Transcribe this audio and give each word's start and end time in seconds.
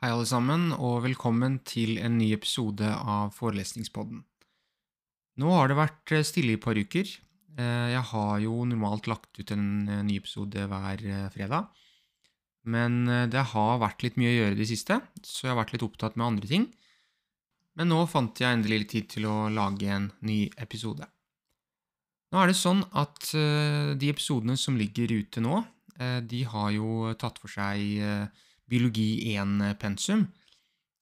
Hei, 0.00 0.08
alle 0.14 0.24
sammen, 0.24 0.70
og 0.80 1.02
velkommen 1.04 1.58
til 1.68 1.98
en 2.00 2.14
ny 2.16 2.30
episode 2.32 2.88
av 2.88 3.34
Forelesningspodden. 3.36 4.22
Nå 5.44 5.50
har 5.52 5.68
det 5.68 5.76
vært 5.76 6.14
eh, 6.16 6.24
stille 6.24 6.54
i 6.54 6.56
et 6.56 6.62
par 6.64 6.80
uker. 6.80 7.04
Eh, 7.60 7.88
Jeg 7.92 8.00
har 8.08 8.38
jo 8.40 8.62
normalt 8.64 9.10
lagt 9.12 9.36
ut 9.36 9.52
en 9.52 9.66
eh, 9.84 10.00
ny 10.08 10.16
episode 10.22 10.64
hver 10.72 11.04
fredag. 11.36 11.68
Men 12.64 13.04
det 13.32 13.44
har 13.52 13.78
vært 13.84 14.02
litt 14.04 14.16
mye 14.20 14.32
å 14.32 14.38
gjøre 14.38 14.56
i 14.56 14.60
det 14.62 14.70
siste, 14.72 14.98
så 15.24 15.46
jeg 15.46 15.52
har 15.52 15.60
vært 15.60 15.76
litt 15.76 15.84
opptatt 15.84 16.16
med 16.16 16.26
andre 16.30 16.48
ting. 16.48 16.66
Men 17.76 17.92
nå 17.92 18.00
fant 18.08 18.40
jeg 18.40 18.56
endelig 18.56 18.82
litt 18.82 18.92
tid 18.96 19.12
til 19.18 19.28
å 19.28 19.36
lage 19.52 19.88
en 19.88 20.10
ny 20.28 20.42
episode. 20.60 21.08
Nå 22.32 22.40
er 22.40 22.52
det 22.52 22.56
sånn 22.60 22.84
at 23.00 23.32
de 23.32 24.10
episodene 24.12 24.56
som 24.60 24.76
ligger 24.76 25.12
ute 25.12 25.40
nå, 25.40 25.62
de 26.28 26.42
har 26.52 26.68
jo 26.76 27.14
tatt 27.20 27.40
for 27.40 27.48
seg 27.48 28.04
biologi 28.70 29.34
1-pensum. 29.34 30.28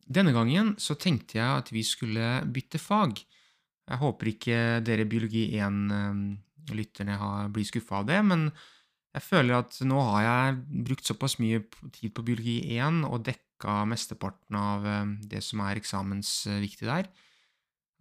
Denne 0.08 0.32
gangen 0.32 0.72
så 0.80 0.96
tenkte 0.96 1.38
jeg 1.38 1.62
at 1.62 1.72
vi 1.74 1.84
skulle 1.84 2.38
bytte 2.48 2.80
fag. 2.80 3.20
Jeg 3.88 4.00
håper 4.00 4.32
ikke 4.32 4.58
dere 4.84 5.08
biologi 5.08 5.44
1-lytterne 5.60 7.18
blir 7.52 7.68
skuffa 7.68 8.00
av 8.00 8.08
det, 8.08 8.20
men 8.24 8.48
jeg 9.16 9.24
føler 9.24 9.60
at 9.60 9.78
nå 9.88 10.00
har 10.12 10.24
jeg 10.24 10.58
brukt 10.88 11.08
såpass 11.08 11.38
mye 11.42 11.62
tid 11.94 12.12
på 12.14 12.24
biologi 12.26 12.58
1 12.76 13.02
og 13.08 13.24
dekka 13.26 13.80
mesteparten 13.88 14.58
av 14.58 14.84
eh, 14.86 15.14
det 15.32 15.40
som 15.42 15.64
er 15.64 15.80
eksamensviktig 15.80 16.86
der, 16.86 17.08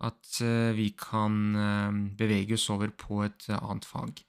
at 0.06 0.40
eh, 0.46 0.76
vi 0.78 0.92
kan 1.00 1.38
eh, 1.56 2.00
bevege 2.20 2.58
oss 2.60 2.68
over 2.74 2.92
på 2.94 3.24
et 3.26 3.48
eh, 3.50 3.58
annet 3.58 3.88
fag. 3.88 4.24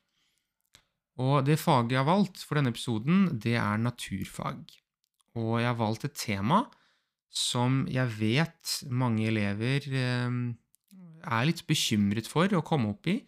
Og 1.18 1.42
det 1.44 1.58
faget 1.58 1.96
jeg 1.96 2.00
har 2.00 2.08
valgt 2.08 2.44
for 2.46 2.58
denne 2.58 2.70
episoden, 2.72 3.26
det 3.42 3.56
er 3.58 3.82
naturfag. 3.82 4.62
Og 5.36 5.58
jeg 5.60 5.68
har 5.68 5.78
valgt 5.78 6.06
et 6.08 6.16
tema 6.16 6.62
som 7.28 7.82
jeg 7.92 8.08
vet 8.18 8.74
mange 8.88 9.26
elever 9.28 9.84
eh, 9.92 10.38
er 11.28 11.48
litt 11.48 11.64
bekymret 11.68 12.28
for 12.30 12.52
å 12.56 12.64
komme 12.64 12.94
opp 12.94 13.08
i. 13.10 13.18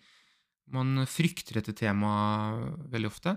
Man 0.73 1.05
frykter 1.11 1.59
dette 1.59 1.75
temaet 1.77 2.89
veldig 2.92 3.11
ofte. 3.11 3.37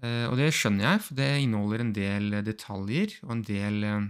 Eh, 0.00 0.24
og 0.30 0.38
det 0.40 0.52
skjønner 0.56 0.86
jeg, 0.86 1.02
for 1.06 1.20
det 1.20 1.28
inneholder 1.42 1.84
en 1.84 1.92
del 1.96 2.40
detaljer 2.46 3.18
og 3.26 3.34
en 3.36 3.44
del 3.46 3.84
eh, 3.84 4.08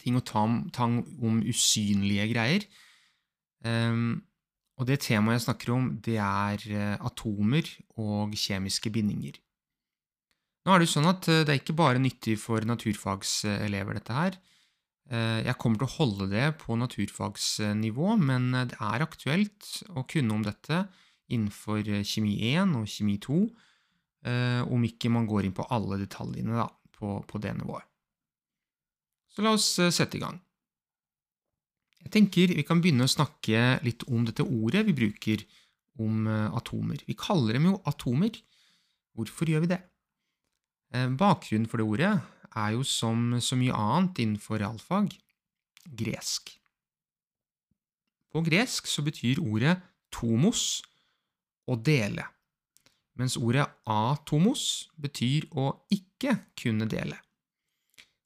ting 0.00 0.18
å 0.18 0.24
ta 0.24 0.42
om, 0.48 1.40
usynlige 1.44 2.30
greier. 2.32 2.64
Og 4.80 4.86
det 4.88 4.96
temaet 5.04 5.36
jeg 5.36 5.42
snakker 5.44 5.72
om, 5.74 5.90
det 6.00 6.16
er 6.24 6.62
atomer 7.04 7.68
og 8.00 8.32
kjemiske 8.32 8.88
bindinger. 8.94 9.36
Nå 10.66 10.74
er 10.74 10.80
det 10.82 10.88
jo 10.90 10.94
sånn 10.98 11.08
at 11.08 11.28
eh, 11.32 11.42
det 11.46 11.54
er 11.54 11.60
ikke 11.62 11.78
bare 11.78 12.00
nyttig 12.02 12.36
for 12.40 12.64
naturfagselever, 12.68 13.96
dette 13.96 14.16
her. 14.16 14.36
Eh, 15.10 15.40
Jeg 15.46 15.58
kommer 15.58 15.80
til 15.80 15.88
å 15.88 15.96
holde 15.96 16.28
det 16.30 16.46
på 16.60 16.76
naturfagsnivå, 16.78 18.12
men 18.22 18.52
eh, 18.54 18.66
det 18.70 18.76
er 18.78 19.02
aktuelt 19.06 19.70
å 19.96 20.04
kunne 20.06 20.36
om 20.36 20.44
dette 20.46 20.84
innenfor 21.30 21.82
kjemi 22.06 22.36
1 22.52 22.76
og 22.78 22.86
kjemi 22.90 23.16
2, 23.22 23.38
eh, 24.26 24.60
om 24.66 24.84
ikke 24.86 25.10
man 25.10 25.26
går 25.30 25.48
inn 25.48 25.56
på 25.56 25.66
alle 25.74 25.98
detaljene 26.02 26.58
da, 26.58 26.68
på, 26.98 27.16
på 27.26 27.42
det 27.42 27.56
nivået. 27.58 27.86
Så 29.30 29.42
la 29.46 29.54
oss 29.54 29.66
sette 29.94 30.18
i 30.18 30.22
gang. 30.22 30.40
Jeg 32.00 32.10
tenker 32.14 32.54
vi 32.56 32.64
kan 32.66 32.80
begynne 32.82 33.06
å 33.06 33.10
snakke 33.10 33.78
litt 33.86 34.02
om 34.10 34.24
dette 34.26 34.42
ordet 34.42 34.82
vi 34.88 34.94
bruker 34.96 35.44
om 36.02 36.26
atomer. 36.56 37.02
Vi 37.06 37.14
kaller 37.14 37.54
dem 37.54 37.68
jo 37.68 37.76
atomer. 37.86 38.34
Hvorfor 39.14 39.52
gjør 39.52 39.62
vi 39.66 39.70
det? 39.70 39.78
Eh, 40.94 41.08
Bakgrunnen 41.08 41.68
for 41.70 41.80
det 41.80 41.86
ordet 41.86 42.12
er 42.58 42.72
jo 42.74 42.82
som 42.86 43.36
så 43.38 43.58
mye 43.58 43.74
annet 43.76 44.22
innenfor 44.24 44.58
realfag 44.62 45.12
gresk. 45.86 46.50
På 48.30 48.42
gresk 48.46 48.86
så 48.90 49.02
betyr 49.06 49.40
ordet 49.42 49.76
tomos 50.14 50.82
å 51.70 51.76
dele, 51.78 52.24
mens 53.18 53.36
ordet 53.38 53.66
atomos 53.90 54.90
betyr 54.98 55.46
å 55.54 55.72
ikke 55.94 56.36
kunne 56.58 56.86
dele. 56.90 57.18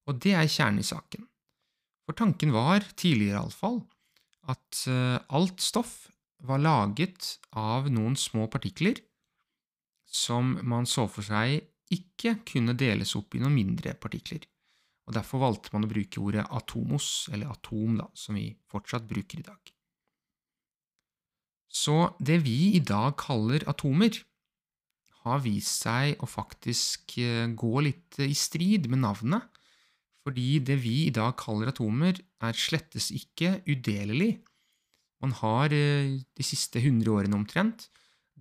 Og 0.08 0.20
det 0.20 0.34
er 0.36 0.48
kjernen 0.48 0.80
i 0.80 0.88
saken. 0.88 1.24
For 2.04 2.16
tanken 2.16 2.52
var, 2.52 2.84
tidligere 3.00 3.40
iallfall, 3.40 3.80
at 4.52 4.84
eh, 4.92 5.20
alt 5.32 5.60
stoff 5.64 6.10
var 6.44 6.60
laget 6.60 7.38
av 7.56 7.88
noen 7.92 8.16
små 8.20 8.44
partikler 8.52 9.00
som 10.04 10.58
man 10.68 10.84
så 10.88 11.06
for 11.08 11.24
seg 11.24 11.64
ikke 11.94 12.38
kunne 12.48 12.76
deles 12.78 13.14
opp 13.18 13.34
i 13.34 13.40
noen 13.42 13.54
mindre 13.54 13.94
partikler. 13.98 14.44
Og 15.04 15.16
Derfor 15.16 15.42
valgte 15.42 15.72
man 15.74 15.84
å 15.84 15.90
bruke 15.90 16.20
ordet 16.22 16.46
atomos, 16.48 17.28
eller 17.32 17.50
atom, 17.52 17.98
da, 18.00 18.08
som 18.16 18.38
vi 18.38 18.48
fortsatt 18.72 19.08
bruker 19.08 19.42
i 19.42 19.46
dag. 19.46 19.72
Så 21.74 22.14
det 22.22 22.38
vi 22.44 22.74
i 22.78 22.80
dag 22.80 23.16
kaller 23.20 23.66
atomer, 23.70 24.22
har 25.24 25.40
vist 25.40 25.86
seg 25.86 26.20
å 26.22 26.28
faktisk 26.28 27.16
eh, 27.22 27.48
gå 27.56 27.74
litt 27.86 28.18
i 28.20 28.34
strid 28.36 28.90
med 28.92 29.00
navnet, 29.06 29.46
fordi 30.24 30.58
det 30.64 30.76
vi 30.84 31.06
i 31.06 31.14
dag 31.14 31.32
kaller 31.40 31.72
atomer, 31.72 32.18
er 32.44 32.56
slettes 32.56 33.10
ikke 33.12 33.58
udelelig. 33.68 34.36
Man 35.24 35.32
har 35.40 35.72
eh, 35.72 36.20
de 36.20 36.44
siste 36.44 36.80
100 36.80 37.08
årene 37.12 37.40
omtrent 37.40 37.88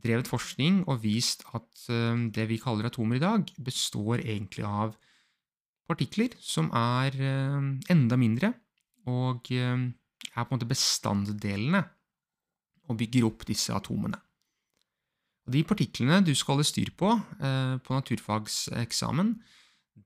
drevet 0.03 0.29
forskning 0.29 0.83
og 0.89 1.01
vist 1.03 1.45
at 1.55 1.87
eh, 1.91 2.27
det 2.35 2.47
vi 2.49 2.59
kaller 2.61 2.89
atomer 2.89 3.19
i 3.19 3.23
dag, 3.23 3.47
består 3.63 4.23
egentlig 4.23 4.65
av 4.67 4.97
partikler 5.89 6.35
som 6.43 6.69
er 6.75 7.15
eh, 7.15 7.69
enda 7.93 8.19
mindre, 8.19 8.53
og 9.09 9.49
eh, 9.51 9.87
er 10.33 10.43
på 10.43 10.49
en 10.49 10.57
måte 10.57 10.69
bestanddelene 10.69 11.83
og 12.89 12.99
bygger 12.99 13.27
opp 13.29 13.45
disse 13.47 13.73
atomene. 13.75 14.19
De 15.43 15.59
partiklene 15.67 16.21
du 16.23 16.31
skal 16.35 16.55
holde 16.55 16.67
styr 16.67 16.89
på 16.95 17.09
på 17.83 17.95
naturfagseksamen, 17.95 19.33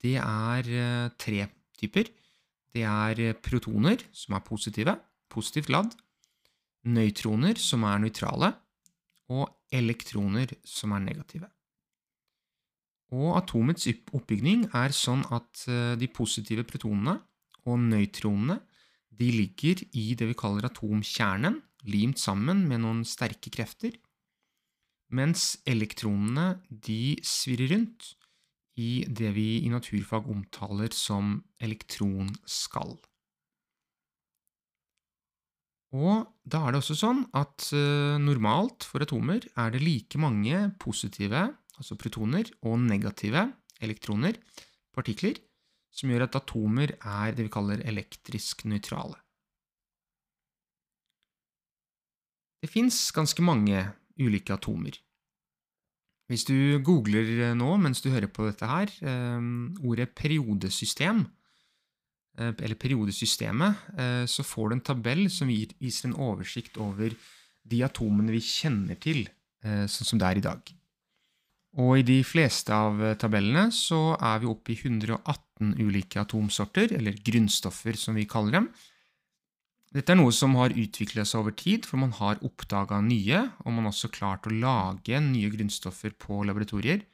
det 0.01 0.15
er 0.17 1.11
tre 1.21 1.43
typer. 1.77 2.09
Det 2.73 2.81
er 2.81 3.37
protoner, 3.45 4.01
som 4.17 4.33
er 4.33 4.45
positive, 4.45 4.95
positivt 5.29 5.69
ladd, 5.69 5.93
nøytroner, 6.89 7.61
som 7.61 7.85
er 7.85 8.01
nøytrale, 8.01 8.49
og 9.33 9.49
elektroner, 9.73 10.53
som 10.63 10.93
er 10.95 11.03
negative. 11.03 11.49
Og 13.15 13.37
atomets 13.39 13.87
opp- 13.87 14.13
oppbygning 14.19 14.67
er 14.75 14.95
sånn 14.95 15.23
at 15.31 15.63
eh, 15.71 15.95
de 15.99 16.09
positive 16.11 16.65
protonene 16.67 17.17
og 17.67 17.79
nøytronene 17.79 18.59
de 19.17 19.31
ligger 19.33 19.81
i 19.97 20.11
det 20.17 20.27
vi 20.29 20.37
kaller 20.37 20.67
atomkjernen, 20.67 21.61
limt 21.87 22.19
sammen 22.19 22.65
med 22.67 22.83
noen 22.83 23.03
sterke 23.07 23.51
krefter, 23.53 23.95
mens 25.15 25.55
elektronene 25.65 26.57
de 26.67 27.15
svirrer 27.23 27.71
rundt 27.71 28.11
i 28.77 29.05
det 29.07 29.31
vi 29.33 29.63
i 29.63 29.71
naturfag 29.71 30.27
omtaler 30.29 30.91
som 30.93 31.39
elektronskall. 31.63 32.97
Og 35.95 36.25
da 36.43 36.65
er 36.65 36.73
det 36.73 36.81
også 36.81 36.97
sånn 36.99 37.21
at 37.37 37.69
eh, 37.75 38.17
normalt 38.19 38.83
for 38.87 39.03
atomer 39.03 39.45
er 39.55 39.71
det 39.71 39.83
like 39.83 40.19
mange 40.19 40.65
positive, 40.83 41.45
altså 41.79 41.95
protoner, 41.99 42.49
og 42.67 42.81
negative, 42.83 43.45
elektroner, 43.79 44.35
partikler, 44.95 45.39
som 45.93 46.11
gjør 46.11 46.27
at 46.27 46.35
atomer 46.41 46.97
er 46.97 47.37
det 47.37 47.47
vi 47.47 47.53
kaller 47.53 47.81
elektrisk 47.87 48.65
nøytrale. 48.67 49.15
Det 52.61 52.69
fins 52.73 52.99
ganske 53.15 53.43
mange 53.45 53.85
ulike 54.19 54.57
atomer. 54.57 54.97
Hvis 56.27 56.43
du 56.43 56.81
googler 56.83 57.29
eh, 57.47 57.55
nå 57.55 57.77
mens 57.79 58.03
du 58.03 58.11
hører 58.11 58.27
på 58.27 58.49
dette 58.49 58.67
her, 58.67 58.91
eh, 59.07 59.39
ordet 59.87 60.11
periodesystem, 60.19 61.23
eller 62.37 62.77
periodesystemet, 62.77 63.85
eh, 63.97 64.25
så 64.29 64.45
får 64.45 64.69
du 64.69 64.75
en 64.77 64.87
tabell 64.91 65.25
som 65.33 65.49
viser 65.49 66.09
en 66.09 66.19
oversikt 66.29 66.77
over 66.77 67.15
de 67.67 67.83
atomene 67.83 68.33
vi 68.35 68.41
kjenner 68.43 68.99
til, 69.01 69.25
eh, 69.63 69.85
sånn 69.89 70.11
som 70.11 70.19
det 70.21 70.27
er 70.27 70.37
i 70.37 70.45
dag. 70.45 70.73
Og 71.77 71.99
i 71.99 72.05
de 72.05 72.21
fleste 72.25 72.73
av 72.73 73.01
eh, 73.03 73.15
tabellene 73.19 73.69
så 73.75 74.17
er 74.17 74.39
vi 74.41 74.49
oppe 74.49 74.73
i 74.73 74.77
118 74.79 75.75
ulike 75.77 76.21
atomsorter, 76.21 76.93
eller 76.97 77.17
grunnstoffer 77.25 77.97
som 77.97 78.15
vi 78.17 78.25
kaller 78.29 78.59
dem. 78.59 78.69
Dette 79.93 80.13
er 80.13 80.19
noe 80.19 80.33
som 80.35 80.55
har 80.59 80.75
utviklet 80.75 81.27
seg 81.27 81.41
over 81.41 81.53
tid, 81.57 81.85
for 81.87 82.01
man 82.01 82.11
har 82.17 82.41
oppdaga 82.45 82.99
nye, 83.01 83.45
og 83.63 83.71
man 83.71 83.87
har 83.87 83.93
også 83.93 84.11
klart 84.13 84.47
å 84.47 84.53
lage 84.53 85.21
nye 85.23 85.51
grunnstoffer 85.53 86.17
på 86.19 86.41
laboratorier. 86.47 87.05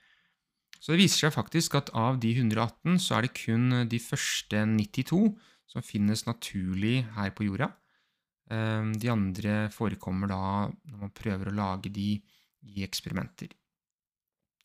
Så 0.84 0.92
det 0.92 1.00
viser 1.06 1.30
seg 1.30 1.36
faktisk 1.38 1.78
at 1.80 1.94
av 1.96 2.18
de 2.20 2.34
118 2.36 2.98
så 3.00 3.16
er 3.16 3.26
det 3.26 3.38
kun 3.38 3.86
de 3.88 4.00
første 4.04 4.66
92 4.68 5.22
som 5.72 5.86
finnes 5.86 6.26
naturlig 6.28 7.06
her 7.16 7.32
på 7.32 7.48
jorda. 7.48 7.70
Eh, 8.52 8.92
De 9.00 9.12
andre 9.12 9.70
forekommer 9.72 10.28
da 10.28 10.44
når 10.68 10.98
man 11.06 11.16
prøver 11.16 11.50
å 11.50 11.56
lage 11.56 11.94
de 11.94 12.18
i 12.68 12.84
eksperimenter. 12.84 13.48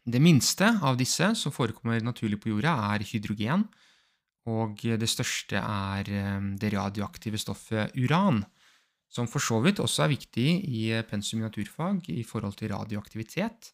Det 0.09 0.21
minste 0.25 0.73
av 0.83 0.99
disse 0.99 1.31
som 1.37 1.55
forekommer 1.55 2.03
naturlig 2.03 2.41
på 2.43 2.51
jorda, 2.51 2.75
er 2.95 3.07
hydrogen, 3.07 3.67
og 4.49 4.81
det 4.81 5.09
største 5.11 5.61
er 5.61 6.09
eh, 6.11 6.51
det 6.59 6.75
radioaktive 6.75 7.39
stoffet 7.39 7.95
uran, 7.95 8.43
som 9.09 9.31
for 9.31 9.39
så 9.41 9.63
vidt 9.63 9.79
også 9.81 10.05
er 10.05 10.17
viktig 10.17 10.49
i 10.67 10.85
pensum 11.09 11.41
i 11.41 11.47
naturfag 11.47 12.11
i 12.11 12.25
forhold 12.27 12.59
til 12.59 12.75
radioaktivitet. 12.75 13.71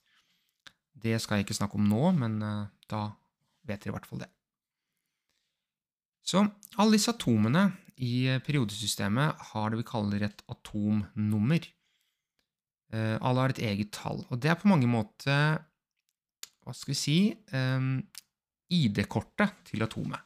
Det 0.95 1.19
skal 1.21 1.39
jeg 1.39 1.47
ikke 1.47 1.59
snakke 1.59 1.79
om 1.79 1.87
nå, 1.91 2.03
men 2.19 2.39
eh, 2.43 2.67
da 2.91 3.07
vet 3.67 3.83
dere 3.83 3.93
i 3.93 3.97
hvert 3.97 4.09
fall 4.09 4.23
det. 4.25 4.31
Så 6.25 6.41
alle 6.81 6.97
disse 6.97 7.13
atomene 7.13 7.67
i 8.01 8.27
periodesystemet 8.47 9.49
har 9.53 9.71
det 9.71 9.83
vi 9.83 9.89
kaller 9.89 10.25
et 10.27 10.45
atomnummer. 10.51 11.67
Eh, 12.95 13.17
alle 13.21 13.45
har 13.45 13.55
et 13.55 13.65
eget 13.67 13.93
tall, 13.97 14.25
og 14.31 14.41
det 14.41 14.53
er 14.53 14.61
på 14.61 14.71
mange 14.71 14.89
måter 14.91 15.59
hva 16.65 16.73
skal 16.73 16.95
vi 16.95 16.97
si 16.97 17.19
ID-kortet 18.73 19.67
til 19.69 19.85
atomet. 19.85 20.23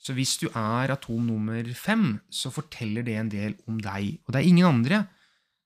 Så 0.00 0.14
hvis 0.16 0.38
du 0.40 0.46
er 0.48 0.94
atom 0.94 1.26
nummer 1.28 1.66
fem, 1.76 2.14
så 2.32 2.48
forteller 2.52 3.04
det 3.04 3.16
en 3.20 3.32
del 3.32 3.56
om 3.68 3.76
deg. 3.84 4.16
Og 4.24 4.32
det 4.32 4.40
er 4.40 4.48
ingen 4.48 4.68
andre 4.70 5.02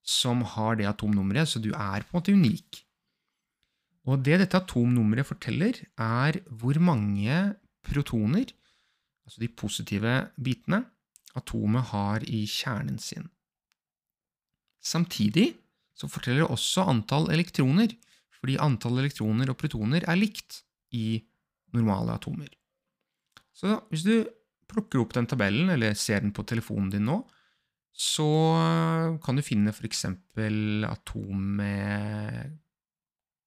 som 0.04 0.42
har 0.42 0.74
det 0.76 0.88
atomnummeret, 0.90 1.48
så 1.48 1.62
du 1.62 1.70
er 1.70 2.02
på 2.02 2.10
en 2.10 2.18
måte 2.18 2.34
unik. 2.34 2.83
Og 4.04 4.20
det 4.24 4.36
dette 4.42 4.60
atomnummeret 4.60 5.26
forteller, 5.28 5.78
er 5.96 6.40
hvor 6.50 6.76
mange 6.82 7.54
protoner, 7.84 8.50
altså 9.24 9.40
de 9.40 9.48
positive 9.48 10.16
bitene, 10.36 10.84
atomet 11.34 11.88
har 11.90 12.24
i 12.28 12.44
kjernen 12.46 12.98
sin. 13.02 13.28
Samtidig 14.84 15.54
så 15.96 16.10
forteller 16.10 16.44
det 16.44 16.52
også 16.52 16.84
antall 16.90 17.30
elektroner, 17.32 17.94
fordi 18.36 18.58
antall 18.60 19.00
elektroner 19.00 19.50
og 19.50 19.58
protoner 19.58 20.04
er 20.04 20.20
likt 20.20 20.60
i 20.92 21.22
normale 21.74 22.18
atomer. 22.18 22.50
Så 23.54 23.78
hvis 23.88 24.04
du 24.04 24.26
plukker 24.68 25.00
opp 25.00 25.14
den 25.16 25.28
tabellen, 25.30 25.70
eller 25.72 25.96
ser 25.96 26.20
den 26.20 26.34
på 26.34 26.44
telefonen 26.46 26.90
din 26.92 27.06
nå, 27.08 27.22
så 27.94 28.26
kan 29.22 29.38
du 29.38 29.44
finne 29.46 29.70
f.eks. 29.70 30.04
atom 30.90 31.42
med 31.60 32.58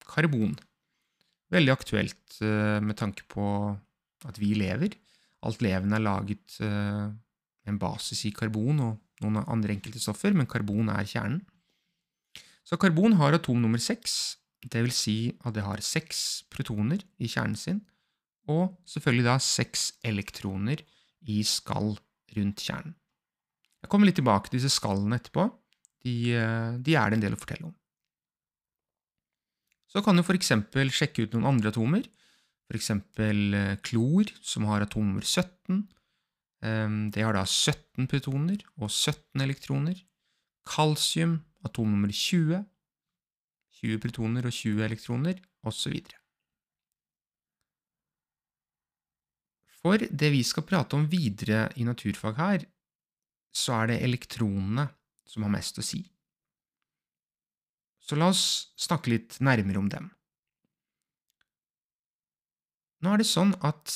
karbon. 0.08 0.56
Veldig 1.52 1.72
aktuelt 1.72 2.40
eh, 2.44 2.78
med 2.84 2.98
tanke 3.00 3.24
på 3.30 3.44
at 4.28 4.40
vi 4.40 4.52
lever. 4.58 4.96
Alt 5.46 5.62
levende 5.64 5.98
er 5.98 6.04
laget 6.04 6.58
med 6.60 6.68
eh, 6.68 7.16
en 7.68 7.78
basis 7.80 8.24
i 8.24 8.32
karbon 8.32 8.80
og 8.80 9.22
noen 9.22 9.42
andre 9.44 9.74
enkelte 9.76 10.00
stoffer, 10.00 10.34
men 10.36 10.48
karbon 10.48 10.90
er 10.92 11.06
kjernen. 11.08 11.42
Så 12.64 12.78
karbon 12.80 13.16
har 13.20 13.36
atom 13.36 13.60
nummer 13.62 13.80
seks, 13.80 14.36
det 14.64 14.82
vil 14.84 14.94
si 14.94 15.16
at 15.46 15.54
det 15.56 15.64
har 15.64 15.80
seks 15.84 16.44
protoner 16.52 17.02
i 17.20 17.28
kjernen 17.30 17.56
sin, 17.56 17.82
og 18.48 18.78
selvfølgelig 18.88 19.26
da 19.26 19.36
seks 19.42 19.90
elektroner 20.08 20.82
i 21.28 21.42
skall 21.46 21.94
rundt 22.36 22.64
kjernen. 22.64 22.96
Jeg 23.78 23.90
kommer 23.92 24.08
litt 24.08 24.18
tilbake 24.18 24.50
til 24.50 24.58
disse 24.58 24.74
skallene 24.74 25.20
etterpå. 25.20 25.46
De, 26.04 26.14
eh, 26.34 26.78
de 26.82 26.96
er 26.98 27.10
det 27.10 27.18
en 27.18 27.26
del 27.26 27.36
å 27.36 27.40
fortelle 27.40 27.68
om. 27.70 27.74
Så 29.88 30.02
kan 30.04 30.18
du 30.18 30.22
f.eks. 30.22 30.52
sjekke 30.92 31.24
ut 31.24 31.36
noen 31.36 31.48
andre 31.54 31.72
atomer, 31.72 32.04
f.eks. 32.68 32.90
Eh, 32.92 33.76
klor, 33.84 34.28
som 34.44 34.68
har 34.68 34.84
atom 34.84 35.06
nummer 35.08 35.24
17. 35.24 35.86
Ehm, 36.64 37.08
det 37.14 37.24
har 37.24 37.36
da 37.36 37.44
17 37.46 38.08
protoner 38.10 38.64
og 38.76 38.90
17 38.90 39.44
elektroner. 39.44 39.96
Kalsium 40.68 41.38
atom 41.64 41.94
nummer 41.94 42.12
20, 42.12 42.64
20 43.80 44.02
protoner 44.02 44.48
og 44.48 44.52
20 44.52 44.84
elektroner, 44.84 45.40
osv. 45.66 45.96
For 49.78 50.02
det 50.02 50.30
vi 50.34 50.42
skal 50.44 50.66
prate 50.66 50.98
om 50.98 51.06
videre 51.10 51.68
i 51.78 51.86
naturfag 51.86 52.38
her, 52.38 52.66
så 53.54 53.80
er 53.80 53.92
det 53.92 54.02
elektronene 54.04 54.88
som 55.28 55.46
har 55.46 55.54
mest 55.54 55.80
å 55.80 55.86
si. 55.86 56.02
Så 58.08 58.16
la 58.16 58.30
oss 58.32 58.72
snakke 58.80 59.12
litt 59.12 59.36
nærmere 59.44 59.80
om 59.80 59.90
dem. 59.92 60.08
Nå 63.04 63.12
er 63.12 63.20
det 63.20 63.28
sånn 63.28 63.52
at 63.62 63.92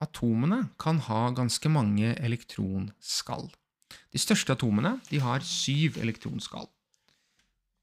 atomene 0.00 0.70
kan 0.80 0.98
ha 1.06 1.28
ganske 1.36 1.70
mange 1.70 2.14
elektronskall. 2.16 3.50
De 4.10 4.20
største 4.22 4.56
atomene 4.56 4.96
de 5.10 5.20
har 5.22 5.44
syv 5.44 6.00
elektronskall. 6.00 6.66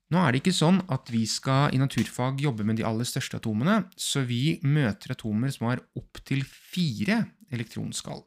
Nå 0.08 0.22
er 0.24 0.32
det 0.32 0.40
ikke 0.42 0.56
sånn 0.56 0.80
at 0.94 1.10
vi 1.12 1.26
skal 1.28 1.74
i 1.76 1.80
naturfag 1.82 2.40
jobbe 2.40 2.64
med 2.68 2.80
de 2.80 2.86
aller 2.88 3.08
største 3.08 3.42
atomene, 3.42 3.82
så 4.00 4.24
vi 4.24 4.58
møter 4.64 5.14
atomer 5.14 5.52
som 5.52 5.68
har 5.68 5.84
opptil 6.00 6.46
fire 6.48 7.26
elektronskall. 7.52 8.24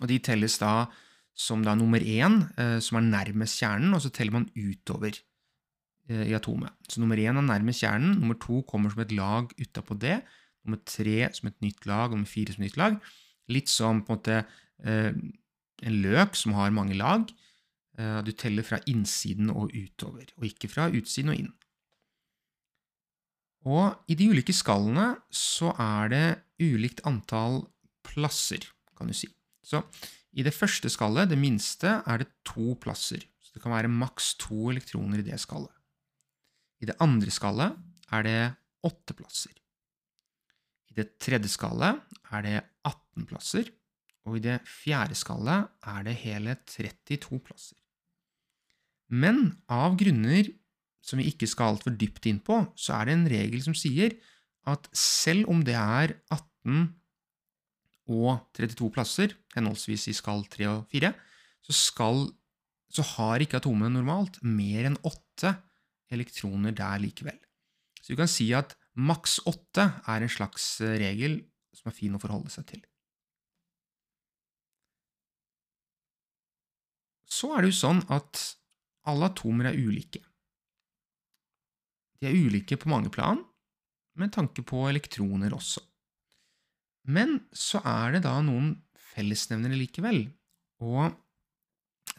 Og 0.00 0.08
de 0.08 0.16
telles 0.24 0.56
da 0.60 0.88
som 1.40 1.64
da 1.64 1.74
nummer 1.78 2.02
én, 2.02 2.42
eh, 2.60 2.78
som 2.84 2.98
er 3.00 3.08
nærmest 3.08 3.60
kjernen, 3.62 3.94
og 3.96 4.02
så 4.04 4.12
teller 4.12 4.36
man 4.36 4.48
utover 4.52 5.14
eh, 6.10 6.26
i 6.28 6.36
atomet. 6.36 6.74
Så 6.88 7.00
nummer 7.00 7.20
én 7.20 7.38
er 7.38 7.46
nærmest 7.46 7.84
kjernen, 7.84 8.18
nummer 8.20 8.38
to 8.40 8.62
kommer 8.68 8.92
som 8.92 9.04
et 9.04 9.14
lag 9.16 9.52
utapå 9.56 9.96
det, 10.00 10.20
nummer 10.64 10.80
tre 10.84 11.30
som 11.36 11.48
et 11.48 11.60
nytt 11.64 11.86
lag, 11.88 12.10
og 12.10 12.18
nummer 12.18 12.30
fire 12.30 12.52
som 12.52 12.64
et 12.64 12.68
nytt 12.68 12.80
lag. 12.80 12.98
Litt 13.50 13.72
som 13.72 14.02
på 14.04 14.12
en 14.12 14.18
måte 14.18 14.42
eh, 14.84 15.12
en 15.80 16.02
løk 16.04 16.36
som 16.36 16.58
har 16.58 16.74
mange 16.76 16.98
lag. 16.98 17.30
Du 18.24 18.30
teller 18.32 18.64
fra 18.64 18.78
innsiden 18.88 19.50
og 19.52 19.74
utover, 19.76 20.30
og 20.38 20.46
ikke 20.46 20.70
fra 20.72 20.86
utsiden 20.88 21.32
og 21.32 21.40
inn. 21.40 21.48
Og 23.68 24.08
i 24.08 24.16
de 24.16 24.28
ulike 24.30 24.54
skallene 24.56 25.18
så 25.36 25.74
er 25.74 26.12
det 26.12 26.24
ulikt 26.64 27.02
antall 27.08 27.58
plasser, 28.06 28.64
kan 28.96 29.10
du 29.10 29.16
si. 29.16 29.28
Så 29.66 29.82
i 30.32 30.44
det 30.46 30.54
første 30.54 30.90
skallet, 30.92 31.30
det 31.30 31.38
minste, 31.40 32.00
er 32.06 32.22
det 32.22 32.30
to 32.46 32.76
plasser. 32.80 33.24
Så 33.42 33.56
det 33.56 33.62
kan 33.64 33.74
være 33.74 33.90
maks 33.90 34.34
to 34.38 34.70
elektroner 34.70 35.22
i 35.22 35.26
det 35.26 35.40
skallet. 35.42 35.72
I 36.80 36.88
det 36.88 36.96
andre 37.02 37.32
skallet 37.34 37.76
er 38.14 38.26
det 38.26 38.40
åtte 38.86 39.16
plasser. 39.18 39.52
I 40.90 40.96
det 40.96 41.12
tredje 41.22 41.50
skallet 41.50 42.00
er 42.30 42.46
det 42.46 42.56
18 42.86 43.26
plasser 43.28 43.68
og 44.28 44.38
i 44.38 44.44
det 44.44 44.60
fjerde 44.68 45.16
skallet 45.18 45.70
er 45.88 46.02
det 46.06 46.16
hele 46.22 46.56
32 46.68 47.40
plasser. 47.44 47.76
Men 49.10 49.62
av 49.70 49.96
grunner 49.98 50.50
som 51.02 51.18
vi 51.18 51.30
ikke 51.30 51.48
skal 51.48 51.74
altfor 51.74 51.96
dypt 51.98 52.28
inn 52.30 52.40
på, 52.44 52.60
så 52.78 53.00
er 53.00 53.08
det 53.08 53.16
en 53.16 53.28
regel 53.32 53.62
som 53.64 53.76
sier 53.76 54.14
at 54.70 54.86
selv 54.94 55.48
om 55.50 55.64
det 55.66 55.76
er 55.78 56.14
18 56.30 56.90
og 58.10 58.42
32 58.58 58.90
plasser, 58.94 59.34
henholdsvis 59.54 60.08
i 60.10 60.16
skall 60.16 60.44
3 60.50 60.68
og 60.70 60.84
4, 60.92 61.12
så, 61.66 61.76
skal, 61.76 62.26
så 62.90 63.06
har 63.14 63.42
ikke 63.42 63.60
atomene 63.60 63.92
normalt 63.94 64.40
mer 64.42 64.90
enn 64.90 64.98
8 65.06 65.54
elektroner 66.10 66.74
der 66.76 67.00
likevel. 67.02 67.38
Så 68.00 68.12
du 68.12 68.20
kan 68.20 68.30
si 68.30 68.50
at 68.56 68.74
maks 68.98 69.38
8 69.46 69.88
er 70.10 70.24
en 70.24 70.32
slags 70.32 70.72
regel 70.82 71.42
som 71.76 71.92
er 71.92 71.96
fin 71.96 72.16
å 72.16 72.22
forholde 72.22 72.50
seg 72.52 72.66
til. 72.72 72.82
så 77.30 77.54
er 77.54 77.62
det 77.62 77.72
jo 77.72 77.78
sånn 77.78 78.02
at 78.12 78.42
alle 79.08 79.30
atomer 79.30 79.70
er 79.70 79.78
ulike. 79.78 80.20
De 82.20 82.28
er 82.28 82.36
ulike 82.36 82.76
på 82.76 82.90
mange 82.92 83.12
plan, 83.12 83.40
med 84.20 84.34
tanke 84.34 84.64
på 84.66 84.82
elektroner 84.90 85.54
også. 85.56 85.80
Men 87.08 87.40
så 87.56 87.80
er 87.86 88.16
det 88.16 88.24
da 88.26 88.36
noen 88.44 88.74
fellesnevnere 89.12 89.78
likevel, 89.78 90.24
og 90.84 91.16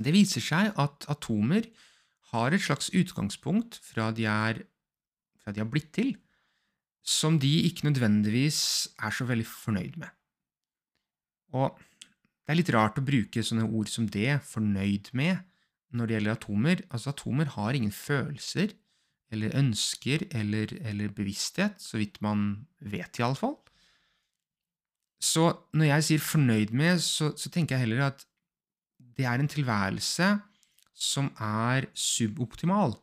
det 0.02 0.14
viser 0.16 0.44
seg 0.44 0.74
at 0.80 1.06
atomer 1.12 1.68
har 2.32 2.56
et 2.56 2.64
slags 2.64 2.90
utgangspunkt 2.96 3.78
fra 3.84 4.10
de 4.16 4.26
er, 4.30 4.64
fra 5.42 5.54
de 5.54 5.62
har 5.64 5.70
blitt 5.70 5.92
til, 5.96 6.16
som 7.02 7.40
de 7.42 7.50
ikke 7.68 7.90
nødvendigvis 7.90 8.62
er 9.02 9.14
så 9.16 9.26
veldig 9.30 9.48
fornøyd 9.50 9.98
med. 10.02 10.12
Og 11.58 11.78
det 12.46 12.54
er 12.54 12.60
litt 12.60 12.74
rart 12.74 13.00
å 13.00 13.06
bruke 13.06 13.44
sånne 13.44 13.68
ord 13.68 13.90
som 13.92 14.08
det, 14.12 14.40
fornøyd 14.48 15.12
med, 15.18 15.42
når 15.92 16.08
det 16.08 16.16
gjelder 16.16 16.38
atomer. 16.38 16.84
Altså, 16.90 17.12
atomer 17.12 17.52
har 17.58 17.76
ingen 17.76 17.94
følelser 17.96 18.76
eller 19.32 19.56
ønsker 19.56 20.26
eller, 20.36 20.74
eller 20.88 21.12
bevissthet, 21.16 21.80
så 21.80 22.00
vidt 22.00 22.20
man 22.24 22.66
vet, 22.80 23.20
iallfall. 23.20 23.58
Så 25.22 25.46
når 25.78 25.92
jeg 25.92 26.08
sier 26.08 26.24
fornøyd 26.26 26.72
med, 26.74 27.02
så, 27.04 27.32
så, 27.38 27.52
tenker 27.54 27.78
jeg 27.78 27.86
heller 27.86 28.08
at 28.10 28.24
det 28.98 29.28
er 29.30 29.42
en 29.42 29.52
tilværelse 29.52 30.32
som 30.98 31.30
er 31.38 31.88
suboptimal. 31.94 32.96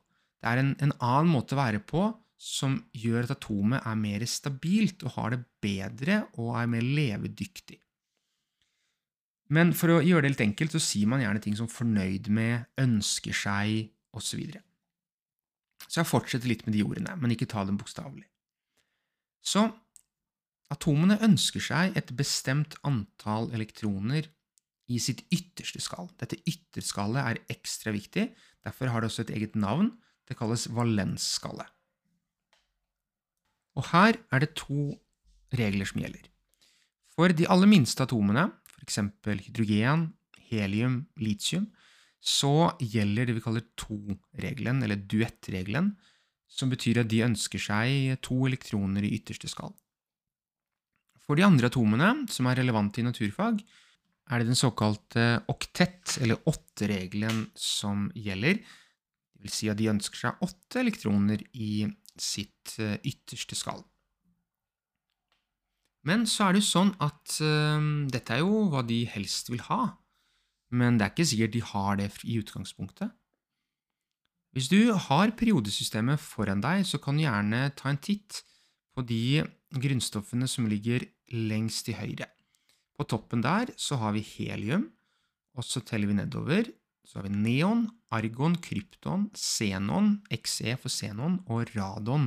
Det 0.43 0.51
er 0.51 0.63
en, 0.63 0.73
en 0.83 0.95
annen 0.99 1.31
måte 1.31 1.55
å 1.55 1.61
være 1.61 1.83
på 1.87 2.09
som 2.39 2.77
gjør 2.95 3.27
at 3.27 3.35
atomet 3.35 3.83
er 3.87 3.99
mer 3.99 4.23
stabilt 4.31 5.03
og 5.07 5.15
har 5.17 5.35
det 5.35 5.41
bedre 5.63 6.21
og 6.39 6.55
er 6.61 6.71
mer 6.71 6.87
levedyktig. 6.87 7.79
Men 9.55 9.73
for 9.75 9.95
å 9.95 10.03
gjøre 10.05 10.27
det 10.27 10.35
litt 10.35 10.45
enkelt, 10.45 10.75
så 10.77 10.83
sier 10.83 11.09
man 11.11 11.23
gjerne 11.23 11.41
ting 11.43 11.57
som 11.57 11.71
fornøyd 11.73 12.29
med, 12.35 12.67
ønsker 12.79 13.35
seg, 13.35 13.89
osv. 14.13 14.43
Så, 14.53 14.61
så 15.87 16.01
jeg 16.03 16.11
fortsetter 16.11 16.51
litt 16.51 16.67
med 16.67 16.77
de 16.77 16.85
ordene, 16.85 17.15
men 17.17 17.33
ikke 17.33 17.49
ta 17.49 17.65
dem 17.65 17.79
bokstavelig. 17.81 18.27
Så 19.45 19.65
Atomene 20.73 21.17
ønsker 21.25 21.65
seg 21.65 21.97
et 21.97 22.13
bestemt 22.17 22.77
antall 22.87 23.49
elektroner 23.57 24.29
i 24.89 24.99
sitt 25.01 25.23
ytterste 25.33 25.81
skall. 25.85 26.11
Dette 26.21 26.41
ytterskallet 26.49 27.25
er 27.25 27.41
ekstra 27.53 27.93
viktig, 27.97 28.29
derfor 28.65 28.93
har 28.93 29.01
det 29.01 29.11
også 29.11 29.25
et 29.27 29.35
eget 29.37 29.57
navn. 29.57 29.95
Det 30.29 30.37
kalles 30.37 30.67
valensskallet. 30.77 31.69
Og 33.79 33.87
her 33.93 34.19
er 34.35 34.43
det 34.43 34.57
to 34.59 34.93
regler 35.57 35.89
som 35.89 36.03
gjelder. 36.03 36.27
For 37.15 37.33
de 37.33 37.49
aller 37.51 37.71
minste 37.71 38.05
atomene, 38.05 38.49
f.eks. 38.75 39.01
hydrogen, 39.25 40.11
helium, 40.51 41.01
litium, 41.17 41.69
så 42.21 42.75
gjelder 42.83 43.29
det 43.29 43.37
vi 43.39 43.43
kaller 43.45 43.65
to-regelen, 43.79 44.83
eller 44.83 44.99
duettregelen, 44.99 45.93
som 46.49 46.71
betyr 46.73 47.05
at 47.05 47.11
de 47.11 47.23
ønsker 47.25 47.63
seg 47.63 48.19
to 48.27 48.41
elektroner 48.49 49.07
i 49.07 49.15
ytterste 49.17 49.51
skall. 49.51 49.73
For 51.29 51.37
de 51.37 51.45
andre 51.45 51.69
atomene, 51.69 52.09
som 52.33 52.49
er 52.49 52.63
relevante 52.63 53.03
i 53.03 53.05
naturfag, 53.05 53.61
er 54.29 54.41
det 54.41 54.49
den 54.49 54.59
såkalte 54.59 55.27
oktett, 55.53 56.17
eller 56.25 56.41
åtte-regelen, 56.49 57.47
som 57.57 58.09
gjelder. 58.17 58.63
Det 59.37 59.45
vil 59.45 59.55
si 59.55 59.69
at 59.69 59.79
de 59.79 59.91
ønsker 59.93 60.25
seg 60.25 60.43
åtte 60.45 60.81
elektroner 60.81 61.45
i 61.53 61.85
sitt 62.19 62.75
eh, 62.83 62.97
ytterste 63.07 63.57
skall. 63.57 63.85
Men 66.09 66.25
så 66.29 66.49
er 66.49 66.57
det 66.57 66.65
jo 66.65 66.71
sånn 66.71 66.91
at 67.05 67.39
uh, 67.45 67.79
dette 68.09 68.33
er 68.33 68.41
jo 68.41 68.65
hva 68.73 68.81
de 68.87 69.03
helst 69.13 69.51
vil 69.53 69.61
ha 69.69 69.83
men 70.75 70.99
det 70.99 71.07
er 71.07 71.15
ikke 71.15 71.29
sikkert 71.31 71.55
de 71.55 71.65
har 71.65 71.99
det 72.01 72.09
i 72.29 72.37
utgangspunktet. 72.43 73.13
Hvis 74.57 74.69
du 74.73 74.93
har 74.93 75.35
periodesystemet 75.37 76.21
foran 76.21 76.63
deg, 76.65 76.85
så 76.89 77.01
kan 77.01 77.17
du 77.17 77.25
gjerne 77.25 77.69
ta 77.77 77.93
en 77.93 78.01
titt 78.01 78.43
på 78.99 79.05
de 79.07 79.45
grunnstoffene 79.79 80.49
som 80.51 80.67
ligger 80.67 81.05
lengst 81.31 81.87
til 81.87 81.95
høyre. 82.01 82.27
På 82.99 83.07
toppen 83.07 83.45
der 83.45 83.71
så 83.79 84.01
har 84.01 84.17
vi 84.17 84.25
helium, 84.27 84.89
og 85.55 85.63
så 85.63 85.83
teller 85.87 86.11
vi 86.11 86.19
nedover. 86.19 86.73
Så 87.07 87.21
har 87.21 87.29
vi 87.29 87.37
neon, 87.37 87.87
argon, 88.13 88.59
krypton, 88.59 89.29
xenon, 89.39 90.19
xe 90.35 90.75
for 90.83 90.91
xenon, 90.91 91.39
og 91.47 91.71
radon. 91.77 92.27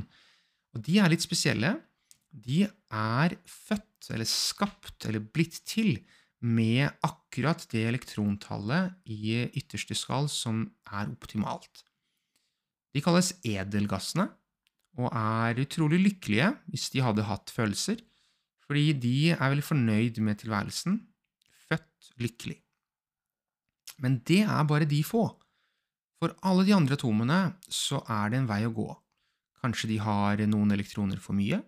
Og 0.72 0.84
de 0.88 0.98
er 1.04 1.12
litt 1.12 1.26
spesielle. 1.26 1.76
De 2.32 2.64
er 2.64 3.36
født, 3.44 4.08
eller 4.16 4.30
skapt, 4.30 5.04
eller 5.06 5.22
blitt 5.22 5.60
til 5.68 6.00
med 6.42 6.88
akkurat 7.06 7.68
det 7.70 7.84
elektrontallet 7.92 8.96
i 9.12 9.44
ytterste 9.60 9.98
skall 10.00 10.32
som 10.32 10.64
er 10.88 11.12
optimalt. 11.12 11.84
De 12.96 13.04
kalles 13.04 13.36
edelgassene 13.46 14.32
og 15.00 15.08
er 15.12 15.62
utrolig 15.64 16.02
lykkelige 16.04 16.50
hvis 16.72 16.90
de 16.94 17.04
hadde 17.06 17.28
hatt 17.28 17.54
følelser, 17.54 18.02
fordi 18.66 18.92
de 19.04 19.16
er 19.36 19.52
veldig 19.52 19.68
fornøyd 19.68 20.20
med 20.24 20.42
tilværelsen, 20.42 21.00
født 21.68 22.12
lykkelig. 22.24 22.58
Men 24.02 24.20
det 24.28 24.42
er 24.48 24.68
bare 24.68 24.90
de 24.90 25.02
få. 25.06 25.26
For 26.22 26.34
alle 26.48 26.66
de 26.68 26.76
andre 26.76 26.98
atomene 26.98 27.40
så 27.72 28.02
er 28.10 28.32
det 28.32 28.42
en 28.42 28.50
vei 28.50 28.62
å 28.68 28.74
gå. 28.76 28.88
Kanskje 29.62 29.92
de 29.92 30.00
har 30.02 30.42
noen 30.50 30.74
elektroner 30.74 31.22
for 31.22 31.38
mye, 31.38 31.62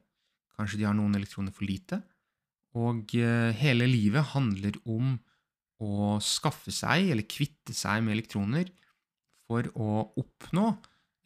kanskje 0.57 0.81
de 0.81 0.87
har 0.87 0.95
noen 0.97 1.17
elektroner 1.17 1.53
for 1.53 1.65
lite, 1.67 1.99
og 2.73 3.13
eh, 3.17 3.51
hele 3.59 3.85
livet 3.89 4.33
handler 4.33 4.79
om 4.89 5.13
å 5.83 6.15
skaffe 6.23 6.73
seg, 6.73 7.11
eller 7.13 7.27
kvitte 7.29 7.75
seg 7.75 8.01
med 8.05 8.15
elektroner, 8.15 8.71
for 9.45 9.67
å 9.75 10.07
oppnå 10.17 10.71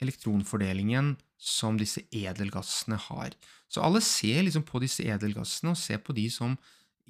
elektronfordelingen 0.03 1.15
som 1.37 1.77
disse 1.79 2.03
edelgassene 2.13 2.97
har. 3.07 3.35
Så 3.69 3.83
alle 3.85 4.01
ser 4.05 4.43
liksom 4.45 4.65
på 4.67 4.81
disse 4.83 5.05
edelgassene 5.05 5.73
og 5.73 5.79
ser 5.79 6.01
på 6.03 6.15
de 6.17 6.27
som 6.33 6.55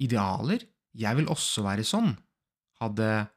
idealer. 0.00 0.64
Jeg 0.96 1.18
vil 1.18 1.30
også 1.30 1.64
være 1.66 1.86
sånn, 1.86 2.14
hadde 2.82 3.28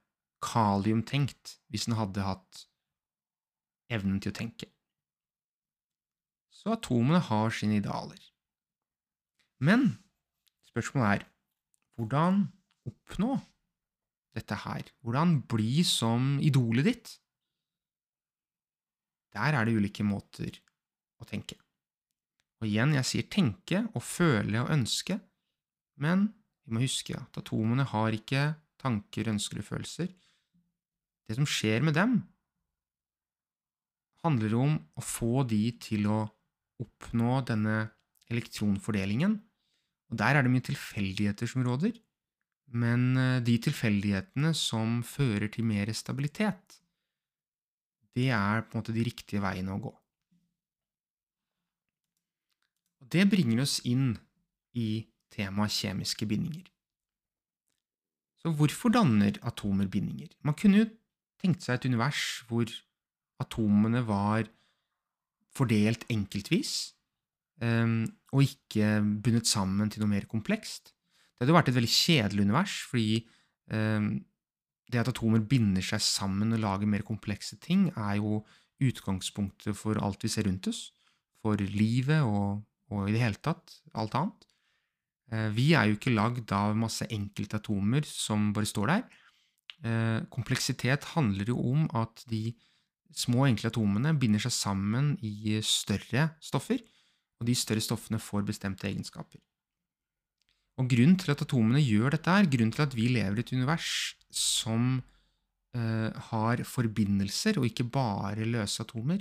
kalium 0.42 1.04
tenkt, 1.06 1.58
hvis 1.70 1.88
den 1.88 1.98
hadde 2.00 2.26
hatt 2.26 2.66
evnen 3.92 4.22
til 4.24 4.32
å 4.32 4.38
tenke. 4.38 4.70
Så 6.52 6.74
atomene 6.76 7.22
har 7.26 7.54
sine 7.54 7.80
idealer. 7.82 8.20
Men 9.62 9.92
Spørsmålet 10.72 11.22
er 11.22 11.24
hvordan 12.00 12.46
oppnå 12.88 13.36
dette 14.36 14.56
her? 14.64 14.86
Hvordan 15.04 15.42
bli 15.52 15.84
som 15.84 16.38
idolet 16.40 16.88
ditt? 16.88 17.12
Der 19.36 19.58
er 19.58 19.68
det 19.68 19.76
ulike 19.78 20.06
måter 20.06 20.58
å 21.22 21.28
tenke. 21.28 21.58
Og 22.62 22.68
igjen, 22.70 22.96
jeg 22.98 23.08
sier 23.10 23.30
tenke 23.32 23.86
og 23.96 24.04
føle 24.06 24.62
og 24.62 24.72
ønske, 24.74 25.18
men 26.02 26.28
vi 26.66 26.76
må 26.76 26.84
huske 26.84 27.16
at 27.18 27.40
atomene 27.42 27.86
har 27.90 28.14
ikke 28.16 28.52
tanker, 28.82 29.32
ønsker 29.32 29.62
og 29.62 29.68
følelser. 29.68 30.12
Det 31.26 31.38
som 31.38 31.48
skjer 31.48 31.86
med 31.86 31.98
dem, 31.98 32.20
handler 34.22 34.54
om 34.60 34.76
å 35.00 35.02
få 35.02 35.46
de 35.50 35.64
til 35.82 36.06
å 36.12 36.20
oppnå 36.82 37.40
denne 37.48 37.78
elektronfordelingen 38.30 39.40
og 40.12 40.20
Der 40.20 40.36
er 40.36 40.44
det 40.44 40.52
mye 40.52 40.66
tilfeldigheter 40.68 41.48
som 41.48 41.64
råder, 41.64 41.96
men 42.76 43.16
eh, 43.16 43.40
de 43.44 43.56
tilfeldighetene 43.64 44.52
som 44.56 45.00
fører 45.08 45.48
til 45.52 45.64
mer 45.68 45.92
stabilitet, 45.96 46.81
det 48.18 48.30
er 48.36 48.64
på 48.66 48.76
en 48.76 48.82
måte 48.82 48.96
de 48.96 49.06
riktige 49.08 49.42
veiene 49.44 49.76
å 49.76 49.82
gå. 49.82 49.92
Og 53.02 53.10
Det 53.12 53.26
bringer 53.32 53.64
oss 53.64 53.80
inn 53.88 54.14
i 54.78 55.08
temaet 55.32 55.74
kjemiske 55.76 56.28
bindinger. 56.28 56.68
Så 58.42 58.54
hvorfor 58.58 58.94
danner 58.94 59.38
atomer 59.46 59.88
bindinger? 59.92 60.32
Man 60.42 60.58
kunne 60.58 60.84
jo 60.84 60.90
tenkt 61.42 61.66
seg 61.66 61.78
et 61.78 61.88
univers 61.90 62.42
hvor 62.50 62.70
atomene 63.42 64.02
var 64.06 64.50
fordelt 65.52 66.06
enkeltvis, 66.14 66.94
Ehm, 67.62 68.10
og 68.34 68.46
ikke 68.48 69.00
bundet 69.22 69.50
sammen 69.50 69.92
til 69.92 70.02
noe 70.02 70.12
mer 70.16 70.26
komplekst. 70.30 70.92
Det 70.92 71.46
hadde 71.46 71.54
jo 71.54 71.60
vært 71.60 71.72
et 71.72 71.78
veldig 71.78 71.94
kjedelig 71.94 72.46
univers, 72.48 72.76
fordi 72.90 73.22
ehm, 73.74 74.10
det 74.92 75.02
at 75.02 75.12
atomer 75.12 75.44
binder 75.48 75.84
seg 75.86 76.04
sammen 76.04 76.54
og 76.56 76.62
lager 76.64 76.90
mer 76.90 77.06
komplekse 77.08 77.58
ting, 77.64 77.90
er 77.96 78.20
jo 78.20 78.42
utgangspunktet 78.82 79.78
for 79.78 80.00
alt 80.02 80.24
vi 80.26 80.32
ser 80.32 80.48
rundt 80.50 80.70
oss, 80.72 80.90
for 81.42 81.58
livet 81.58 82.22
og, 82.26 82.62
og 82.92 83.10
i 83.10 83.16
det 83.16 83.22
hele 83.24 83.42
tatt 83.42 83.80
alt 83.98 84.18
annet. 84.18 84.48
Eh, 85.32 85.50
vi 85.56 85.72
er 85.78 85.90
jo 85.90 85.98
ikke 85.98 86.14
lagd 86.14 86.52
av 86.56 86.76
masse 86.78 87.08
enkeltatomer 87.10 88.06
som 88.08 88.52
bare 88.56 88.70
står 88.70 88.94
der. 88.94 89.06
Eh, 89.82 90.20
kompleksitet 90.34 91.08
handler 91.16 91.54
jo 91.54 91.58
om 91.72 91.88
at 91.98 92.26
de 92.30 92.52
små, 93.18 93.46
enkle 93.48 93.72
atomene 93.72 94.14
binder 94.20 94.44
seg 94.44 94.54
sammen 94.56 95.16
i 95.26 95.58
større 95.66 96.32
stoffer, 96.44 96.80
og 97.42 97.48
de 97.50 97.56
større 97.58 97.84
stoffene 97.84 98.22
får 98.22 98.46
bestemte 98.48 98.88
egenskaper. 98.88 99.42
Og 100.80 100.88
Grunnen 100.92 101.18
til 101.20 101.34
at 101.34 101.44
atomene 101.44 101.82
gjør 101.84 102.16
dette, 102.16 102.32
er 102.32 102.50
grunnen 102.50 102.74
til 102.74 102.86
at 102.86 102.96
vi 102.96 103.10
lever 103.12 103.40
i 103.40 103.44
et 103.44 103.54
univers 103.54 103.90
som 104.32 105.02
uh, 105.76 106.10
har 106.32 106.64
forbindelser, 106.68 107.60
og 107.60 107.68
ikke 107.68 107.90
bare 107.92 108.48
løse 108.48 108.84
atomer, 108.84 109.20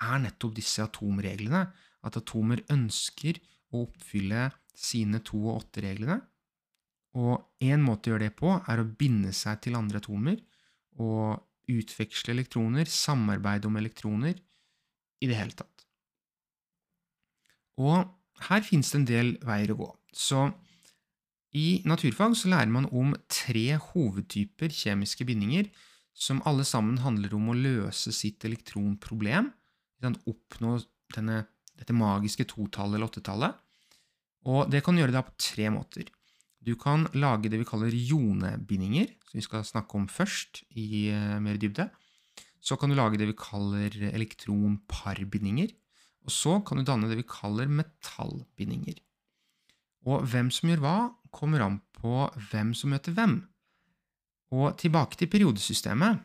er 0.00 0.20
nettopp 0.24 0.56
disse 0.56 0.84
atomreglene. 0.84 1.64
At 2.04 2.16
atomer 2.20 2.62
ønsker 2.72 3.40
å 3.72 3.84
oppfylle 3.86 4.48
sine 4.76 5.20
to 5.24 5.40
og 5.42 5.64
åtte-reglene. 5.64 6.20
Og 7.20 7.64
én 7.66 7.82
måte 7.82 8.08
å 8.08 8.14
gjøre 8.14 8.28
det 8.28 8.36
på 8.38 8.54
er 8.54 8.80
å 8.80 8.86
binde 8.86 9.32
seg 9.34 9.64
til 9.64 9.76
andre 9.76 9.98
atomer 10.00 10.38
og 11.00 11.40
utveksle 11.70 12.34
elektroner, 12.34 12.86
samarbeide 12.86 13.68
om 13.68 13.78
elektroner, 13.80 14.38
i 15.20 15.28
det 15.28 15.36
hele 15.36 15.54
tatt. 15.56 15.84
Og 17.80 18.08
her 18.48 18.64
finnes 18.64 18.90
det 18.92 18.98
en 18.98 19.08
del 19.08 19.32
veier 19.44 19.74
å 19.74 19.78
gå. 19.82 19.88
Så 20.16 20.46
i 21.56 21.80
naturfag 21.88 22.36
så 22.38 22.50
lærer 22.52 22.70
man 22.70 22.86
om 22.94 23.14
tre 23.30 23.74
hovedtyper 23.90 24.70
kjemiske 24.70 25.26
bindinger 25.26 25.70
som 26.14 26.42
alle 26.46 26.66
sammen 26.68 27.00
handler 27.02 27.34
om 27.34 27.50
å 27.50 27.56
løse 27.56 28.12
sitt 28.14 28.44
elektronproblem, 28.46 29.48
oppnå 30.00 30.76
denne, 31.14 31.42
dette 31.76 31.96
magiske 31.96 32.46
totallet 32.48 32.98
eller 32.98 33.10
åttetallet. 33.10 33.58
Og 34.48 34.70
det 34.72 34.82
kan 34.84 34.96
gjøre 34.96 35.12
det 35.14 35.24
på 35.26 35.36
tre 35.42 35.68
måter. 35.74 36.08
Du 36.60 36.74
kan 36.76 37.06
lage 37.16 37.50
det 37.50 37.60
vi 37.60 37.68
kaller 37.68 37.92
jonebindinger, 37.92 39.10
som 39.28 39.40
vi 39.40 39.44
skal 39.44 39.66
snakke 39.66 39.96
om 39.96 40.06
først 40.12 40.62
i 40.76 41.08
uh, 41.12 41.40
mer 41.42 41.58
dybde. 41.60 41.88
Så 42.60 42.76
kan 42.76 42.92
du 42.92 42.96
lage 42.96 43.20
det 43.20 43.30
vi 43.30 43.36
kaller 43.36 43.94
elektronparbindinger. 44.12 45.72
Og 46.28 46.32
så 46.32 46.58
kan 46.64 46.80
du 46.80 46.84
danne 46.84 47.08
det 47.08 47.16
vi 47.22 47.28
kaller 47.28 47.68
metallbindinger. 47.68 49.00
Og 50.08 50.24
hvem 50.28 50.50
som 50.52 50.68
gjør 50.68 50.84
hva, 50.84 50.96
kommer 51.34 51.64
an 51.64 51.78
på 51.96 52.26
hvem 52.50 52.74
som 52.76 52.92
møter 52.94 53.14
hvem. 53.16 53.38
Og 54.54 54.74
tilbake 54.80 55.18
til 55.18 55.30
periodesystemet, 55.30 56.20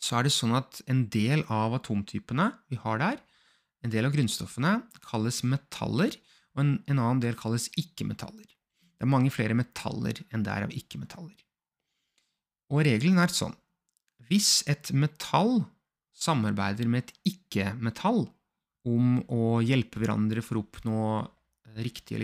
så 0.00 0.18
er 0.18 0.26
det 0.26 0.34
sånn 0.34 0.54
at 0.56 0.80
en 0.90 1.06
del 1.12 1.44
av 1.52 1.74
atomtypene 1.78 2.50
vi 2.72 2.78
har 2.80 3.00
der, 3.02 3.20
en 3.84 3.92
del 3.92 4.08
av 4.08 4.14
grunnstoffene, 4.14 4.78
kalles 5.04 5.42
metaller, 5.46 6.16
og 6.56 6.62
en, 6.62 6.72
en 6.88 6.98
annen 6.98 7.22
del 7.22 7.36
kalles 7.38 7.68
ikke-metaller. 7.78 8.46
Det 8.96 9.04
er 9.04 9.12
mange 9.12 9.32
flere 9.32 9.56
metaller 9.56 10.22
enn 10.32 10.44
det 10.44 10.52
er 10.52 10.66
av 10.66 10.72
ikke-metaller. 10.74 11.36
Og 12.72 12.82
regelen 12.88 13.20
er 13.22 13.32
sånn 13.32 13.54
hvis 14.26 14.64
et 14.66 14.90
metall 14.96 15.60
samarbeider 16.16 16.88
med 16.90 17.04
et 17.04 17.32
ikke-metall 17.34 18.24
om 18.88 19.20
å 19.32 19.58
hjelpe 19.62 20.00
hverandre 20.00 20.42
for 20.42 20.58
å 20.58 20.64
oppnå 20.64 21.00
riktig 21.76 22.16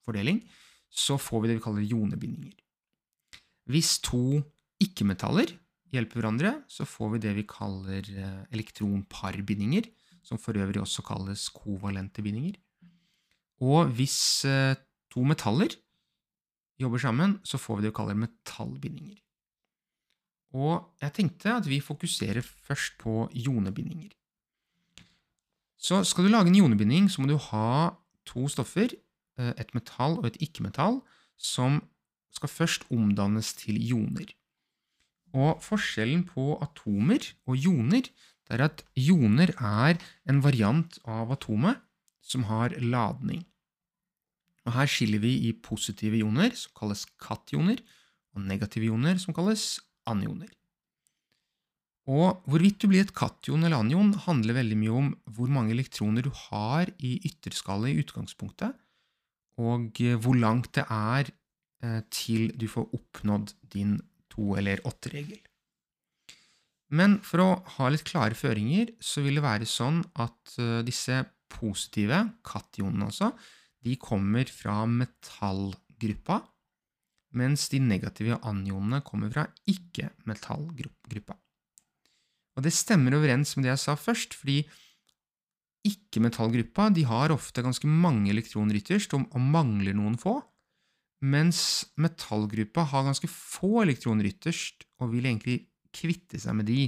elektronfordeling, 0.00 0.48
så 0.90 1.18
får 1.18 1.42
vi 1.42 1.48
det 1.48 1.58
vi 1.58 1.64
kaller 1.64 1.82
jonebindinger. 1.82 2.54
Hvis 3.70 4.00
to 4.02 4.42
ikke-metaller 4.80 5.52
hjelper 5.92 6.20
hverandre, 6.20 6.62
så 6.68 6.84
får 6.84 7.14
vi 7.14 7.18
det 7.18 7.34
vi 7.36 7.46
kaller 7.46 8.02
eh, 8.02 8.44
elektronparbindinger, 8.52 9.86
som 10.22 10.38
for 10.38 10.56
øvrig 10.56 10.80
også 10.80 11.02
kalles 11.02 11.48
kovalente 11.48 12.22
bindinger. 12.22 12.56
Og 13.60 13.90
hvis 13.94 14.44
eh, 14.44 14.76
to 15.10 15.22
metaller 15.22 15.68
jobber 16.80 16.98
sammen, 16.98 17.40
så 17.44 17.58
får 17.58 17.76
vi 17.76 17.82
det 17.82 17.92
vi 17.92 17.98
kaller 17.98 18.14
metallbindinger. 18.14 19.18
Og 20.54 20.96
jeg 21.00 21.12
tenkte 21.14 21.54
at 21.54 21.68
vi 21.68 21.80
fokuserer 21.80 22.42
først 22.42 22.98
på 22.98 23.28
jonebindinger. 23.34 24.10
Så 25.78 26.02
skal 26.04 26.24
du 26.24 26.30
lage 26.30 26.50
en 26.50 26.58
jonebinding, 26.58 27.08
så 27.08 27.22
må 27.22 27.28
du 27.28 27.38
ha 27.38 27.94
to 28.26 28.48
stoffer, 28.48 28.90
et 29.60 29.72
metall 29.76 30.18
og 30.20 30.28
et 30.30 30.38
ikke-metall, 30.44 31.00
som 31.40 31.80
skal 32.34 32.52
først 32.52 32.86
omdannes 32.92 33.52
til 33.58 33.80
joner. 33.82 34.28
Og 35.34 35.60
forskjellen 35.62 36.24
på 36.26 36.56
atomer 36.62 37.22
og 37.46 37.58
joner 37.58 38.08
det 38.50 38.56
er 38.58 38.64
at 38.66 38.82
joner 38.98 39.52
er 39.54 40.00
en 40.26 40.40
variant 40.42 40.96
av 41.06 41.30
atomet 41.30 41.78
som 42.18 42.48
har 42.48 42.74
ladning. 42.82 43.44
Og 44.66 44.74
Her 44.74 44.90
skiller 44.90 45.22
vi 45.22 45.36
i 45.46 45.52
positive 45.54 46.18
ioner, 46.18 46.50
som 46.58 46.74
kalles 46.76 47.06
kationer, 47.22 47.78
og 48.34 48.42
negative 48.46 48.90
ioner, 48.90 49.18
som 49.22 49.34
kalles 49.34 49.78
anioner. 50.10 50.50
Og 52.10 52.42
Hvorvidt 52.50 52.82
du 52.82 52.88
blir 52.90 53.04
et 53.04 53.14
kation 53.14 53.62
eller 53.62 53.78
anion, 53.78 54.12
handler 54.26 54.58
veldig 54.58 54.78
mye 54.82 54.98
om 54.98 55.10
hvor 55.30 55.50
mange 55.52 55.74
elektroner 55.76 56.26
du 56.26 56.32
har 56.48 56.90
i 56.98 57.20
ytterskallet 57.22 57.94
i 57.94 58.02
utgangspunktet, 58.02 58.74
og 59.58 59.98
hvor 60.22 60.38
langt 60.38 60.72
det 60.78 60.86
er 60.86 61.30
eh, 61.82 62.00
til 62.12 62.52
du 62.58 62.68
får 62.70 62.92
oppnådd 62.96 63.54
din 63.74 63.98
to- 64.30 64.56
eller 64.56 64.82
åtte-regel. 64.86 65.40
Men 66.90 67.18
for 67.22 67.42
å 67.42 67.50
ha 67.76 67.90
litt 67.90 68.06
klare 68.08 68.34
føringer, 68.34 68.94
så 68.98 69.22
vil 69.22 69.38
det 69.38 69.46
være 69.46 69.68
sånn 69.68 70.00
at 70.18 70.56
uh, 70.58 70.80
disse 70.82 71.20
positive, 71.50 72.18
kationene 72.46 73.06
altså, 73.06 73.30
de 73.86 73.94
kommer 74.00 74.50
fra 74.50 74.82
metallgruppa, 74.90 76.40
mens 77.38 77.68
de 77.70 77.78
negative 77.82 78.40
anionene 78.42 79.04
kommer 79.06 79.30
fra 79.30 79.46
ikke-metallgruppa. 79.70 81.38
Og 82.58 82.66
det 82.66 82.74
stemmer 82.74 83.14
overens 83.16 83.54
med 83.54 83.68
det 83.68 83.74
jeg 83.76 83.84
sa 83.84 83.94
først, 83.98 84.34
fordi 84.34 84.64
ikke-metallgruppa 85.86 86.90
de 86.94 87.06
har 87.08 87.32
ofte 87.32 87.64
ganske 87.64 87.88
mange 87.88 88.30
elektroner 88.32 88.76
ytterst 88.80 89.14
og, 89.16 89.28
mangler 89.40 89.96
noen 89.96 90.18
få, 90.20 90.36
mens 91.20 91.90
metallgruppa 92.00 92.86
har 92.92 93.06
ganske 93.08 93.28
få 93.30 93.82
elektroner 93.84 94.28
ytterst 94.30 94.86
og 95.00 95.12
vil 95.14 95.28
egentlig 95.28 95.58
kvitte 95.94 96.40
seg 96.40 96.56
med 96.56 96.68
de 96.70 96.86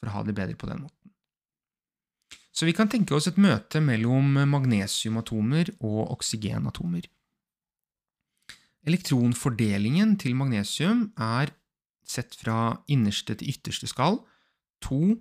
for 0.00 0.10
å 0.10 0.16
ha 0.16 0.24
det 0.26 0.34
bedre 0.38 0.58
på 0.58 0.68
den 0.70 0.82
måten. 0.84 0.96
Så 2.50 2.66
vi 2.66 2.74
kan 2.76 2.90
tenke 2.90 3.14
oss 3.14 3.28
et 3.30 3.38
møte 3.40 3.80
mellom 3.82 4.34
magnesiumatomer 4.50 5.70
og 5.78 6.10
oksygenatomer. 6.16 7.06
Elektronfordelingen 8.88 10.16
til 10.20 10.34
magnesium 10.38 11.10
er 11.20 11.52
sett 12.06 12.34
fra 12.40 12.80
innerste 12.90 13.36
til 13.38 13.52
ytterste 13.52 13.88
skall 13.90 14.18
2, 14.86 15.14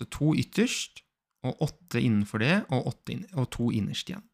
8, 0.00 0.06
2. 0.06 0.06
Så 0.06 0.08
to 0.08 0.32
ytterst 0.34 1.02
og 1.44 1.60
åtte 1.64 2.00
innenfor 2.00 2.40
det, 2.40 2.64
og, 2.72 2.86
8 2.88 3.36
og 3.36 3.48
to 3.52 3.70
innerst 3.72 4.08
igjen. 4.08 4.24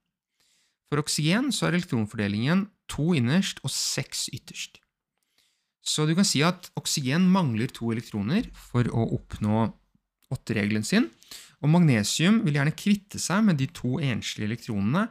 For 0.87 1.03
oksygen 1.03 1.51
så 1.55 1.67
er 1.67 1.75
elektronfordelingen 1.75 2.69
to 2.91 3.15
innerst 3.19 3.59
og 3.67 3.73
seks 3.75 4.29
ytterst. 4.35 4.79
Så 5.83 6.07
du 6.07 6.15
kan 6.15 6.27
si 6.27 6.43
at 6.43 6.71
oksygen 6.79 7.27
mangler 7.31 7.71
to 7.71 7.91
elektroner 7.95 8.47
for 8.55 8.87
å 8.91 9.07
oppnå 9.19 9.69
åtteregelen 10.35 10.87
sin, 10.87 11.11
og 11.63 11.71
magnesium 11.71 12.41
vil 12.47 12.59
gjerne 12.59 12.75
kvitte 12.79 13.19
seg 13.23 13.45
med 13.47 13.59
de 13.59 13.69
to 13.75 13.99
enslige 14.03 14.51
elektronene 14.51 15.07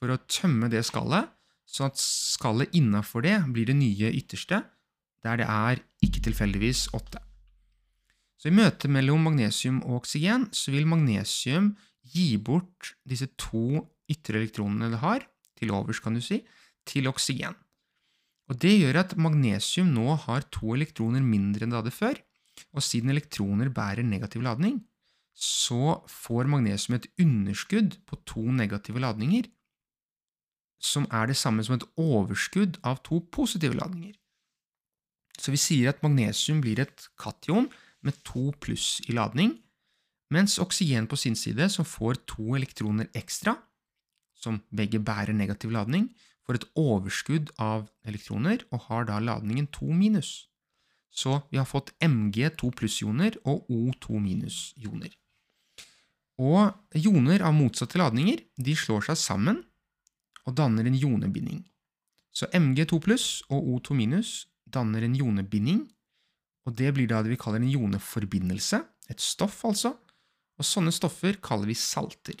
for 0.00 0.12
å 0.12 0.20
tømme 0.28 0.68
det 0.72 0.84
skallet, 0.88 1.28
så 1.68 1.88
at 1.88 2.00
skallet 2.00 2.72
innafor 2.76 3.24
det 3.24 3.38
blir 3.52 3.68
det 3.68 3.76
nye 3.80 4.12
ytterste, 4.16 4.62
der 5.24 5.40
det 5.40 5.48
er 5.48 5.80
ikke 6.04 6.24
tilfeldigvis 6.24 6.88
åtte. 6.96 7.20
Så 8.40 8.48
I 8.48 8.56
møtet 8.56 8.88
mellom 8.88 9.26
magnesium 9.28 9.82
og 9.84 10.00
oksygen 10.00 10.46
så 10.56 10.72
vil 10.72 10.88
magnesium 10.88 11.74
gi 12.08 12.38
bort 12.40 12.94
disse 13.04 13.28
to 13.36 13.82
ytre 14.10 14.40
elektronene 14.40 14.88
det 14.94 15.02
har, 15.02 15.26
til 15.60 15.74
overs, 15.76 16.00
kan 16.00 16.16
du 16.16 16.22
si, 16.24 16.40
til 16.88 17.10
oksygen. 17.10 17.52
Og 18.48 18.56
Det 18.58 18.72
gjør 18.80 19.02
at 19.04 19.12
magnesium 19.20 19.92
nå 19.92 20.16
har 20.24 20.48
to 20.50 20.72
elektroner 20.74 21.22
mindre 21.22 21.66
enn 21.66 21.74
det 21.74 21.82
hadde 21.82 21.94
før, 21.94 22.16
og 22.72 22.82
siden 22.82 23.12
elektroner 23.12 23.68
bærer 23.70 24.02
negativ 24.02 24.42
ladning, 24.42 24.80
så 25.36 26.00
får 26.10 26.48
magnesium 26.50 26.96
et 26.96 27.06
underskudd 27.20 28.00
på 28.08 28.18
to 28.26 28.42
negative 28.56 29.04
ladninger, 29.04 29.46
som 30.80 31.06
er 31.12 31.28
det 31.28 31.36
samme 31.36 31.62
som 31.62 31.76
et 31.76 31.86
overskudd 32.00 32.80
av 32.88 33.02
to 33.04 33.20
positive 33.32 33.76
ladninger. 33.76 34.16
Så 35.40 35.52
vi 35.52 35.60
sier 35.60 35.92
at 35.92 36.02
magnesium 36.04 36.60
blir 36.64 36.80
et 36.82 37.06
kation 37.20 37.68
med 38.06 38.16
to 38.26 38.50
pluss 38.62 39.00
i 39.08 39.14
ladning, 39.16 39.58
mens 40.30 40.58
oksygen 40.62 41.08
på 41.10 41.18
sin 41.18 41.36
side, 41.36 41.68
som 41.68 41.84
får 41.84 42.22
to 42.30 42.54
elektroner 42.56 43.10
ekstra, 43.18 43.56
som 44.34 44.60
begge 44.70 45.00
bærer 45.02 45.34
negativ 45.36 45.72
ladning, 45.74 46.08
får 46.46 46.60
et 46.60 46.68
overskudd 46.78 47.50
av 47.60 47.88
elektroner 48.08 48.64
og 48.70 48.86
har 48.88 49.08
da 49.10 49.18
ladningen 49.22 49.68
2 49.74 49.90
minus. 49.94 50.50
Så 51.10 51.40
vi 51.50 51.58
har 51.58 51.66
fått 51.66 51.92
Mg 52.02 52.54
2 52.58 52.70
pluss-ioner 52.78 53.36
og 53.44 53.66
O2 53.70 54.20
minus-ioner. 54.22 55.10
Og 56.40 56.72
joner 56.96 57.42
av 57.44 57.52
motsatte 57.52 57.98
ladninger 58.00 58.40
de 58.56 58.76
slår 58.78 59.10
seg 59.10 59.18
sammen 59.20 59.60
og 60.46 60.56
danner 60.56 60.86
en 60.88 60.96
jonebinding. 60.96 61.64
Så 62.32 62.48
Mg2 62.54 63.00
pluss 63.04 63.26
og 63.50 63.66
O2 63.74 63.98
minus 63.98 64.30
danner 64.70 65.04
en 65.04 65.16
jonebinding, 65.18 65.84
og 66.68 66.76
det 66.76 66.92
blir 66.96 67.08
da 67.10 67.22
det 67.24 67.32
vi 67.32 67.40
kaller 67.40 67.62
en 67.62 67.72
joneforbindelse, 67.72 68.80
et 69.10 69.22
stoff 69.22 69.62
altså, 69.66 69.94
og 70.60 70.66
sånne 70.66 70.92
stoffer 70.92 71.38
kaller 71.42 71.70
vi 71.70 71.76
salter. 71.78 72.36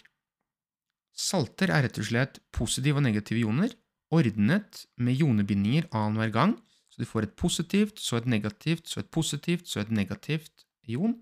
Salter 1.16 1.72
er 1.72 1.86
rett 1.86 2.00
og 2.00 2.06
slett 2.08 2.40
positive 2.54 3.00
og 3.00 3.06
negative 3.06 3.42
ioner, 3.42 3.72
ordnet 4.10 4.84
med 4.98 5.18
jonebindinger 5.20 5.88
annenhver 5.94 6.32
gang, 6.34 6.54
så 6.90 7.02
du 7.02 7.06
får 7.08 7.28
et 7.28 7.36
positivt, 7.38 8.00
så 8.02 8.18
et 8.18 8.28
negativt, 8.28 8.88
så 8.90 9.02
et 9.02 9.10
positivt, 9.12 9.68
så 9.70 9.82
et 9.82 9.92
negativt 9.94 10.66
ion 10.90 11.16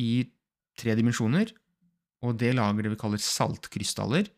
i 0.00 0.26
tre 0.80 0.96
dimensjoner, 0.98 1.52
og 2.24 2.36
det 2.40 2.54
lager 2.56 2.84
det 2.84 2.94
vi 2.94 3.00
kaller 3.00 3.22
saltkrystaller, 3.22 4.28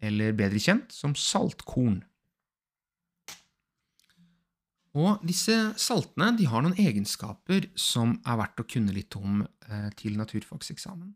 eller 0.00 0.36
bedre 0.36 0.62
kjent 0.62 0.94
som 0.94 1.14
saltkorn. 1.14 2.00
Og 4.98 5.22
disse 5.22 5.54
saltene 5.78 6.32
de 6.38 6.48
har 6.50 6.64
noen 6.64 6.78
egenskaper 6.80 7.68
som 7.78 8.16
er 8.26 8.40
verdt 8.40 8.62
å 8.62 8.66
kunne 8.66 8.94
litt 8.94 9.14
om 9.18 9.44
eh, 9.44 9.88
til 9.98 10.16
naturfagseksamen. 10.18 11.12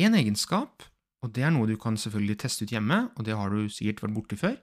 En 0.00 0.16
egenskap 0.16 0.86
og 1.24 1.32
det 1.32 1.46
er 1.46 1.54
noe 1.54 1.68
du 1.68 1.78
kan 1.80 1.96
selvfølgelig 1.96 2.36
teste 2.42 2.66
ut 2.66 2.74
hjemme, 2.74 3.06
og 3.16 3.24
det 3.24 3.36
har 3.38 3.52
du 3.52 3.64
sikkert 3.72 4.04
vært 4.04 4.16
borti 4.18 4.38
før, 4.38 4.58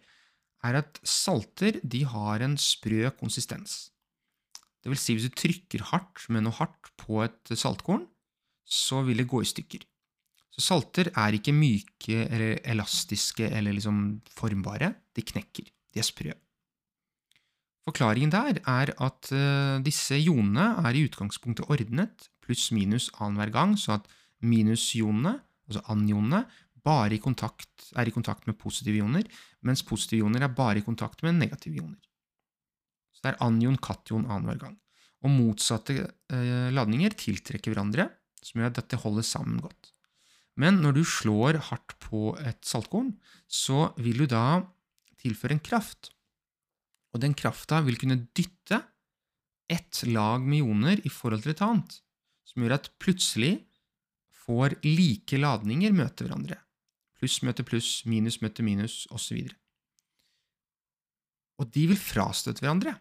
er 0.61 0.77
at 0.83 0.99
salter 1.07 1.79
de 1.81 2.03
har 2.05 2.43
en 2.45 2.53
sprø 2.61 3.09
konsistens. 3.17 3.89
Det 4.81 4.91
vil 4.91 5.01
si 5.01 5.15
hvis 5.17 5.29
du 5.29 5.37
trykker 5.37 5.87
hardt 5.89 6.27
med 6.29 6.45
noe 6.45 6.53
hardt 6.59 6.91
på 7.01 7.23
et 7.25 7.53
saltkorn, 7.57 8.05
så 8.61 9.01
vil 9.07 9.23
det 9.23 9.29
gå 9.29 9.41
i 9.41 9.49
stykker. 9.49 9.87
Så 10.53 10.61
salter 10.67 11.09
er 11.17 11.33
ikke 11.33 11.55
myke 11.55 12.27
eller 12.27 12.61
elastiske 12.69 13.47
eller 13.49 13.73
liksom 13.73 14.21
formbare. 14.29 14.93
De 15.15 15.25
knekker. 15.25 15.69
De 15.91 16.01
er 16.01 16.05
sprø. 16.05 16.33
Forklaringen 17.87 18.31
der 18.33 18.59
er 18.69 18.91
at 19.01 19.31
uh, 19.33 19.81
disse 19.81 20.19
ionene 20.19 20.67
er 20.85 20.97
i 20.97 21.05
utgangspunktet 21.07 21.69
ordnet 21.71 22.27
pluss-minus 22.45 23.09
annenhver 23.19 23.53
gang, 23.53 23.77
så 23.79 23.97
at 23.97 24.09
minus-jonene, 24.45 25.37
altså 25.69 25.81
anionene, 25.93 26.43
bare 26.85 27.15
i 27.15 27.21
kontakt, 27.21 27.91
er 27.97 28.09
i 28.09 28.13
kontakt 28.13 28.47
med 28.49 28.57
positive 28.61 29.01
ioner, 29.01 29.25
mens 29.65 29.83
positive 29.85 30.25
ioner 30.25 30.45
er 30.45 30.55
bare 30.55 30.81
i 30.81 30.85
kontakt 30.85 31.21
med 31.25 31.37
negative 31.37 31.77
ioner. 31.77 31.99
Så 33.13 33.21
det 33.23 33.33
er 33.33 33.43
anion-kation 33.45 34.25
annenhver 34.25 34.63
gang. 34.65 34.77
Og 35.21 35.29
motsatte 35.29 35.97
eh, 36.01 36.69
ladninger 36.73 37.13
tiltrekker 37.13 37.73
hverandre, 37.73 38.07
som 38.41 38.61
gjør 38.61 38.71
at 38.71 38.79
dette 38.79 38.97
holder 39.03 39.25
sammen 39.27 39.59
godt. 39.61 39.91
Men 40.57 40.81
når 40.81 40.97
du 40.97 41.03
slår 41.07 41.59
hardt 41.69 41.95
på 42.01 42.31
et 42.41 42.59
saltkorn, 42.65 43.13
så 43.45 43.91
vil 44.01 44.23
du 44.23 44.27
da 44.29 44.63
tilføre 45.21 45.55
en 45.55 45.63
kraft. 45.63 46.09
Og 47.11 47.21
den 47.23 47.35
krafta 47.37 47.81
vil 47.85 47.99
kunne 47.99 48.21
dytte 48.37 48.81
ett 49.71 50.03
lag 50.07 50.43
med 50.43 50.61
ioner 50.61 51.01
i 51.07 51.11
forhold 51.11 51.43
til 51.43 51.53
et 51.53 51.63
annet, 51.63 51.99
som 52.47 52.63
gjør 52.63 52.77
at 52.77 52.89
plutselig 52.99 53.53
får 54.43 54.77
like 54.83 55.39
ladninger 55.39 55.93
møte 55.95 56.25
hverandre. 56.25 56.57
Pluss 57.19 57.39
møter 57.45 57.67
pluss, 57.67 58.01
minus 58.09 58.39
møter 58.41 58.65
minus, 58.65 59.05
osv. 59.13 59.45
Og 61.61 61.69
de 61.75 61.85
vil 61.91 61.99
frastøte 61.99 62.63
hverandre, 62.63 62.95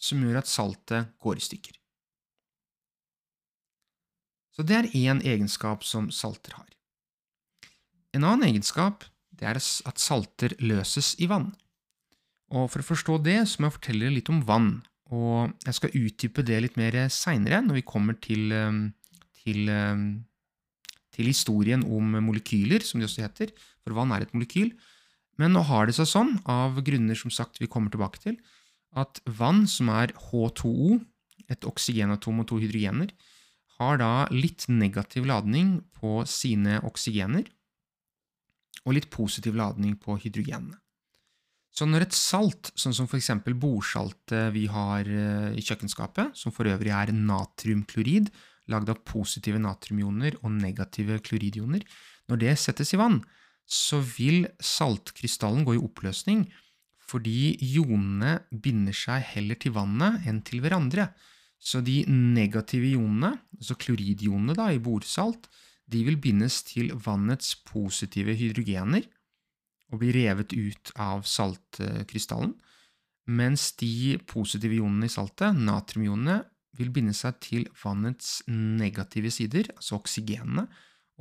som 0.00 0.20
gjør 0.24 0.40
at 0.42 0.50
saltet 0.50 1.14
går 1.22 1.38
i 1.38 1.44
stykker. 1.48 1.78
Så 4.54 4.62
det 4.66 4.76
er 4.76 4.92
én 4.94 5.22
egenskap 5.26 5.82
som 5.86 6.10
salter 6.14 6.54
har. 6.58 6.68
En 8.14 8.26
annen 8.26 8.46
egenskap 8.46 9.06
det 9.34 9.48
er 9.50 9.58
at 9.58 9.98
salter 9.98 10.54
løses 10.62 11.14
i 11.18 11.26
vann. 11.30 11.50
Og 12.52 12.68
For 12.70 12.82
å 12.82 12.86
forstå 12.86 13.22
det 13.24 13.38
så 13.48 13.60
må 13.60 13.70
jeg 13.70 13.78
fortelle 13.78 14.12
litt 14.12 14.30
om 14.32 14.42
vann. 14.44 14.82
Og 15.14 15.52
Jeg 15.64 15.74
skal 15.78 15.96
utdype 15.96 16.44
det 16.44 16.60
litt 16.62 16.76
mer 16.76 16.96
seinere, 17.08 17.62
når 17.64 17.80
vi 17.80 17.82
kommer 17.88 18.14
til, 18.20 18.52
ehm, 18.52 18.94
til, 19.42 19.68
ehm, 19.68 20.24
til, 21.12 21.26
historien 21.26 21.82
om 21.84 22.16
molekyler, 22.20 22.82
som 22.82 23.00
det 23.00 23.08
også 23.08 23.22
heter. 23.22 23.52
For 23.84 23.94
vann 23.94 24.12
er 24.12 24.22
et 24.22 24.32
molekyl. 24.32 24.72
Men 25.38 25.52
nå 25.52 25.64
har 25.64 25.86
det 25.86 25.94
seg 25.94 26.06
sånn, 26.06 26.42
av 26.46 26.82
grunner 26.82 27.16
som 27.16 27.30
sagt 27.30 27.58
vi 27.58 27.66
kommer 27.66 27.90
tilbake 27.90 28.20
til, 28.20 28.38
at 28.94 29.20
vann, 29.26 29.66
som 29.66 29.88
er 29.88 30.12
H2O, 30.12 31.04
et 31.50 31.60
oksygenatom 31.60 32.40
og 32.40 32.46
to 32.46 32.60
hydrogener, 32.62 33.10
har 33.78 33.98
da 33.98 34.28
litt 34.30 34.68
negativ 34.68 35.26
ladning 35.26 35.82
på 35.98 36.22
sine 36.30 36.78
oksygener 36.86 37.48
og 38.84 38.94
litt 38.94 39.10
positiv 39.10 39.56
ladning 39.58 39.96
på 39.98 40.16
hydrogenene. 40.20 40.78
Så 41.74 41.86
når 41.90 42.06
et 42.06 42.14
salt, 42.14 42.70
sånn 42.78 42.94
som 42.94 43.08
f.eks. 43.10 43.32
bordsaltet 43.58 44.52
vi 44.54 44.68
har 44.70 45.08
eh, 45.10 45.54
i 45.58 45.62
kjøkkenskapet, 45.64 46.36
som 46.38 46.54
for 46.54 46.70
øvrig 46.70 46.92
er 46.94 47.10
natriumklorid, 47.14 48.30
lagd 48.70 48.92
av 48.92 49.00
positive 49.04 49.58
natriumioner 49.60 50.38
og 50.44 50.54
negative 50.54 51.18
kloridioner, 51.26 51.82
når 52.30 52.40
det 52.40 52.54
settes 52.62 52.94
i 52.94 53.00
vann, 53.00 53.18
så 53.66 53.98
vil 54.04 54.46
saltkrystallen 54.62 55.64
gå 55.66 55.76
i 55.76 55.82
oppløsning 55.82 56.46
fordi 57.04 57.52
ionene 57.60 58.38
binder 58.64 58.94
seg 58.96 59.20
heller 59.34 59.58
til 59.60 59.74
vannet 59.76 60.24
enn 60.28 60.40
til 60.46 60.62
hverandre. 60.64 61.10
Så 61.60 61.82
de 61.84 61.98
negative 62.08 62.94
ionene, 62.94 63.34
altså 63.58 63.76
kloridionene 63.80 64.56
da, 64.56 64.70
i 64.72 64.80
bordsalt, 64.82 65.50
de 65.90 66.00
vil 66.06 66.16
bindes 66.20 66.62
til 66.64 66.94
vannets 67.04 67.52
positive 67.68 68.32
hydrogener 68.38 69.04
og 69.92 70.00
blir 70.00 70.16
revet 70.16 70.54
ut 70.56 70.92
av 71.00 71.24
saltkrystallen, 71.28 72.54
mens 73.24 73.70
de 73.80 74.18
positive 74.28 74.76
ionene 74.76 75.08
i 75.08 75.12
saltet, 75.12 75.56
natriumionene, 75.56 76.42
vil 76.74 76.90
binde 76.90 77.14
seg 77.14 77.38
til 77.44 77.68
vannets 77.78 78.40
negative 78.50 79.30
sider, 79.30 79.70
altså 79.76 80.00
oksygenene, 80.00 80.66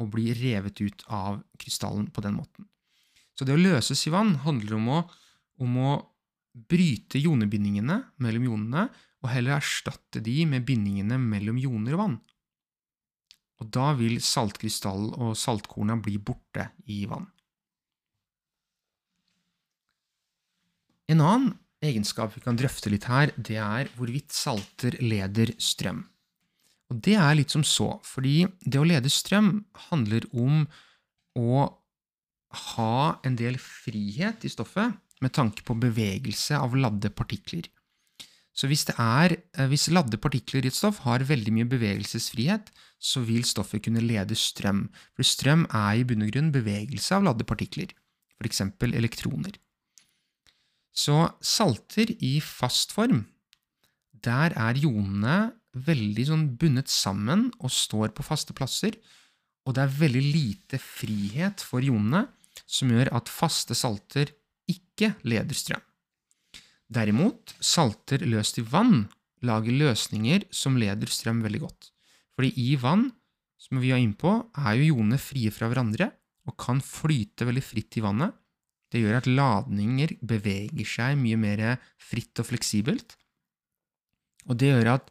og 0.01 0.09
bli 0.15 0.31
revet 0.33 0.81
ut 0.81 1.03
av 1.13 1.43
krystallen 1.61 2.07
på 2.09 2.23
den 2.25 2.39
måten. 2.39 2.65
Så 3.37 3.45
det 3.45 3.53
å 3.53 3.61
løses 3.61 4.01
i 4.07 4.13
vann 4.13 4.35
handler 4.41 4.77
om 4.79 4.89
å, 4.89 4.99
om 5.61 5.77
å 5.77 5.93
bryte 6.53 7.21
jonebindingene 7.21 7.99
mellom 8.21 8.47
ionene 8.49 8.87
og 9.23 9.31
heller 9.31 9.57
erstatte 9.57 10.21
de 10.23 10.43
med 10.49 10.65
bindingene 10.67 11.17
mellom 11.21 11.57
joner 11.61 11.95
og 11.95 12.01
vann. 12.01 12.17
Og 13.61 13.69
da 13.73 13.93
vil 13.97 14.19
saltkrystall 14.21 15.13
og 15.13 15.37
saltkorna 15.39 15.95
bli 16.01 16.17
borte 16.19 16.67
i 16.91 17.03
vann. 17.09 17.29
En 21.11 21.21
annen 21.21 21.51
egenskap 21.83 22.31
vi 22.35 22.43
kan 22.43 22.57
drøfte 22.59 22.91
litt 22.91 23.09
her, 23.11 23.33
det 23.35 23.59
er 23.59 23.91
hvorvidt 23.97 24.31
salter 24.35 24.95
leder 25.03 25.51
strøm. 25.59 26.05
Og 26.91 26.99
det 27.03 27.15
er 27.19 27.35
litt 27.35 27.53
som 27.53 27.63
så, 27.65 27.97
fordi 28.05 28.43
det 28.61 28.79
å 28.79 28.87
lede 28.87 29.11
strøm 29.11 29.63
handler 29.89 30.27
om 30.31 30.65
å 31.39 31.63
ha 32.73 32.97
en 33.25 33.35
del 33.39 33.57
frihet 33.59 34.45
i 34.45 34.51
stoffet 34.51 34.93
med 35.23 35.33
tanke 35.33 35.65
på 35.65 35.75
bevegelse 35.79 36.59
av 36.59 36.75
ladde 36.77 37.09
partikler. 37.15 37.65
Så 38.53 38.69
hvis, 38.69 38.85
er, 38.91 39.33
eh, 39.57 39.67
hvis 39.71 39.89
ladde 39.89 40.19
partikler 40.21 40.61
i 40.61 40.69
et 40.69 40.77
stoff 40.77 41.01
har 41.07 41.25
veldig 41.25 41.53
mye 41.55 41.69
bevegelsesfrihet, 41.71 42.69
så 43.01 43.23
vil 43.25 43.41
stoffet 43.47 43.81
kunne 43.87 44.03
lede 44.03 44.37
strøm. 44.37 44.85
For 45.17 45.25
strøm 45.25 45.65
er 45.73 45.97
i 45.97 46.05
bunn 46.05 46.27
og 46.27 46.29
grunn 46.35 46.51
bevegelse 46.53 47.17
av 47.17 47.25
ladde 47.25 47.47
partikler, 47.49 47.89
f.eks. 48.37 48.61
elektroner. 48.93 49.57
Så 50.93 51.17
salter 51.41 52.13
i 52.21 52.37
fast 52.43 52.93
form, 52.93 53.25
der 54.23 54.53
er 54.53 54.77
ionene 54.77 55.53
veldig 55.73 56.25
sånn 56.29 56.45
bundet 56.59 56.91
sammen 56.93 57.47
og 57.59 57.73
står 57.73 58.13
på 58.13 58.25
faste 58.25 58.53
plasser, 58.55 58.95
og 59.65 59.75
det 59.75 59.85
er 59.85 59.97
veldig 59.97 60.21
lite 60.21 60.79
frihet 60.79 61.63
for 61.65 61.83
ionene, 61.83 62.27
som 62.69 62.91
gjør 62.93 63.09
at 63.17 63.31
faste 63.31 63.75
salter 63.75 64.29
ikke 64.69 65.15
leder 65.25 65.57
strøm. 65.57 65.81
Derimot, 66.93 67.55
salter 67.63 68.21
løst 68.27 68.59
i 68.61 68.65
vann 68.67 69.07
lager 69.43 69.73
løsninger 69.75 70.45
som 70.53 70.77
leder 70.79 71.09
strøm 71.09 71.41
veldig 71.43 71.63
godt. 71.63 71.89
Fordi 72.37 72.51
i 72.59 72.75
vann, 72.79 73.07
som 73.57 73.81
vi 73.81 73.91
er 73.93 74.01
inne 74.03 74.19
på, 74.19 74.35
er 74.53 74.77
jo 74.77 74.93
ionene 74.93 75.19
frie 75.21 75.51
fra 75.53 75.69
hverandre 75.71 76.11
og 76.49 76.57
kan 76.59 76.81
flyte 76.83 77.47
veldig 77.47 77.63
fritt 77.65 77.97
i 77.97 78.03
vannet. 78.03 78.35
Det 78.93 79.01
gjør 79.01 79.17
at 79.17 79.27
ladninger 79.27 80.11
beveger 80.21 80.85
seg 80.85 81.17
mye 81.17 81.39
mer 81.41 81.63
fritt 81.97 82.37
og 82.37 82.45
fleksibelt. 82.51 83.15
Og 84.45 84.59
det 84.61 84.69
gjør 84.69 84.91
at 84.99 85.09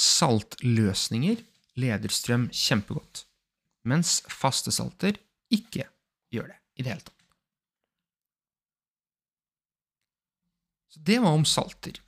saltløsninger 0.00 1.42
leder 1.82 2.14
strøm 2.14 2.48
kjempegodt, 2.54 3.26
mens 3.84 4.22
faste 4.32 4.72
salter 4.72 5.20
ikke 5.52 5.84
gjør 6.32 6.54
det 6.54 6.58
i 6.78 6.86
det 6.86 6.94
hele 6.94 7.04
tatt. 7.04 7.14
Så 10.88 11.04
det 11.04 11.20
var 11.20 11.36
om 11.36 11.44
salter. 11.44 12.00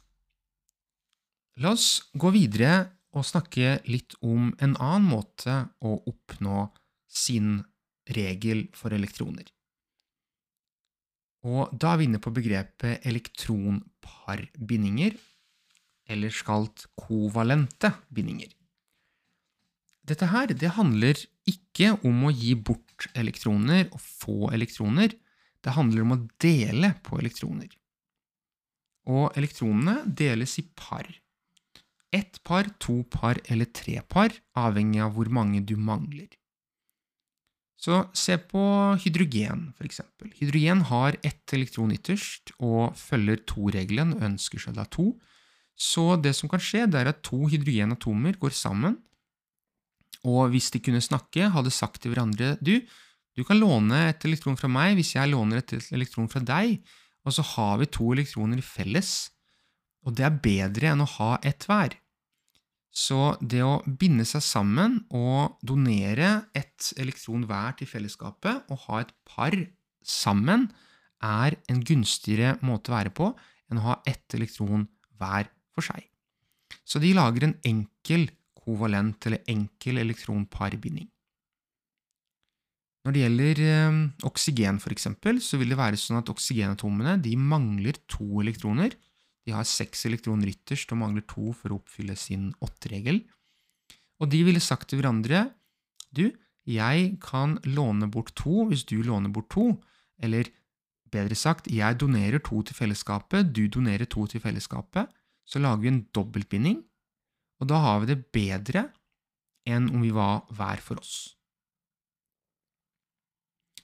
La 1.61 1.75
oss 1.77 2.01
gå 2.17 2.33
videre 2.33 2.87
og 3.13 3.27
snakke 3.29 3.81
litt 3.91 4.17
om 4.25 4.55
en 4.63 4.77
annen 4.79 5.11
måte 5.11 5.67
å 5.85 5.99
oppnå 6.09 6.71
sin 7.11 7.59
regel 8.09 8.71
for 8.73 8.95
elektroner. 8.97 9.45
Og 11.47 11.71
da 11.73 11.93
er 11.93 11.99
vi 12.01 12.05
inne 12.09 12.21
på 12.21 12.35
begrepet 12.37 13.07
elektronparbindinger, 13.09 15.13
eller 16.11 16.31
skalt 16.35 16.87
kovalente 16.99 17.93
bindinger. 18.13 18.51
Dette 20.05 20.27
her 20.33 20.47
det 20.51 20.71
handler 20.75 21.17
ikke 21.49 21.89
om 22.07 22.25
å 22.27 22.31
gi 22.35 22.55
bort 22.59 23.07
elektroner 23.15 23.89
og 23.95 24.01
få 24.03 24.51
elektroner, 24.53 25.11
det 25.61 25.77
handler 25.77 26.03
om 26.03 26.13
å 26.17 26.23
dele 26.41 26.95
på 27.05 27.19
elektroner 27.21 27.71
og 29.11 29.37
elektronene 29.39 30.05
deles 30.07 30.59
i 30.61 30.65
par. 30.77 31.09
Ett 32.13 32.41
par, 32.43 32.67
to 32.83 33.03
par 33.11 33.39
eller 33.47 33.71
tre 33.71 34.01
par, 34.03 34.35
avhengig 34.59 35.03
av 35.05 35.15
hvor 35.15 35.31
mange 35.31 35.63
du 35.63 35.77
mangler. 35.79 36.29
Så 37.81 38.03
se 38.13 38.37
på 38.37 38.63
hydrogen, 39.01 39.71
eksempel. 39.81 40.29
Hydrogen 40.37 40.83
har 40.91 41.17
ett 41.25 41.55
elektron 41.57 41.95
ytterst 41.95 42.53
og 42.59 42.93
følger 43.01 43.41
to-regelen 43.49 44.13
og 44.19 44.27
ønsker 44.27 44.61
seg 44.61 44.77
da 44.77 44.85
to. 44.85 45.15
Så 45.81 46.19
det 46.21 46.35
som 46.37 46.51
kan 46.53 46.61
skje, 46.61 46.85
det 46.93 47.01
er 47.01 47.09
at 47.15 47.23
to 47.25 47.47
hydrogenatomer 47.49 48.37
går 48.41 48.53
sammen, 48.53 48.99
og 50.29 50.51
hvis 50.53 50.69
de 50.75 50.83
kunne 50.85 51.01
snakke, 51.01 51.49
hadde 51.49 51.73
sagt 51.73 52.03
til 52.03 52.13
hverandre 52.13 52.59
du, 52.61 52.75
du 53.37 53.45
kan 53.49 53.57
låne 53.57 54.11
et 54.11 54.25
elektron 54.29 54.59
fra 54.61 54.69
meg 54.69 54.99
hvis 54.99 55.15
jeg 55.15 55.31
låner 55.33 55.63
et 55.63 55.73
elektron 55.95 56.29
fra 56.29 56.43
deg, 56.45 56.83
og 57.25 57.33
så 57.33 57.45
har 57.55 57.79
vi 57.81 57.89
to 57.89 58.11
elektroner 58.13 58.61
felles, 58.65 59.31
og 60.05 60.17
det 60.17 60.27
er 60.27 60.41
bedre 60.45 60.93
enn 60.93 61.05
å 61.05 61.09
ha 61.17 61.33
ett 61.47 61.65
hver. 61.69 61.97
Så 62.91 63.37
det 63.39 63.63
å 63.63 63.81
binde 63.87 64.27
seg 64.27 64.43
sammen 64.43 64.99
og 65.15 65.61
donere 65.63 66.51
ett 66.59 66.91
elektron 66.99 67.47
hver 67.47 67.77
til 67.79 67.87
fellesskapet 67.91 68.67
og 68.71 68.87
ha 68.89 69.03
et 69.05 69.13
par 69.29 69.55
sammen 70.03 70.67
er 71.23 71.55
en 71.71 71.85
gunstigere 71.87 72.57
måte 72.67 72.91
å 72.91 72.97
være 72.97 73.15
på 73.15 73.31
enn 73.71 73.79
å 73.79 73.87
ha 73.87 73.97
ett 74.11 74.35
elektron 74.35 74.89
hver 75.21 75.47
for 75.71 75.87
seg. 75.87 76.03
Så 76.83 76.99
de 77.03 77.13
lager 77.15 77.47
en 77.47 77.57
enkel 77.67 78.27
kovalent 78.59 79.27
eller 79.29 79.45
enkel 79.51 80.03
elektronparbinding. 80.03 81.09
Når 83.07 83.15
det 83.17 83.23
gjelder 83.23 83.61
eh, 83.65 84.01
oksygen, 84.29 84.81
f.eks., 84.83 85.07
så 85.47 85.61
vil 85.61 85.73
det 85.73 85.79
være 85.79 85.97
sånn 86.01 86.19
at 86.21 86.29
oksygenatomene 86.33 87.17
mangler 87.39 87.97
to 88.11 88.43
elektroner. 88.43 88.93
De 89.47 89.55
har 89.57 89.67
seks 89.69 90.05
elektroner 90.09 90.53
ytterst 90.53 90.93
og 90.93 91.01
mangler 91.03 91.25
to 91.29 91.53
for 91.57 91.73
å 91.73 91.81
oppfylle 91.81 92.17
sin 92.19 92.51
åtteregel. 92.65 93.23
Og 94.21 94.31
de 94.33 94.43
ville 94.47 94.63
sagt 94.63 94.91
til 94.91 95.01
hverandre 95.01 95.49
du, 96.13 96.31
Jeg 96.69 97.17
kan 97.25 97.57
låne 97.65 98.11
bort 98.13 98.35
to 98.37 98.67
hvis 98.69 98.85
du 98.85 99.01
låner 99.03 99.33
bort 99.33 99.49
to, 99.51 99.73
eller 100.21 100.51
bedre 101.11 101.35
sagt, 101.35 101.71
jeg 101.73 101.99
donerer 101.99 102.39
to 102.39 102.61
til 102.63 102.77
fellesskapet, 102.77 103.51
du 103.51 103.67
donerer 103.67 104.07
to 104.07 104.27
til 104.31 104.43
fellesskapet, 104.43 105.09
så 105.49 105.59
lager 105.59 105.83
vi 105.83 105.91
en 105.91 106.05
dobbeltbinding, 106.15 106.79
og 107.61 107.69
da 107.73 107.81
har 107.83 108.01
vi 108.03 108.13
det 108.13 108.21
bedre 108.31 108.85
enn 109.67 109.89
om 109.91 110.05
vi 110.05 110.13
var 110.15 110.45
hver 110.55 110.83
for 110.85 111.01
oss. 111.03 111.35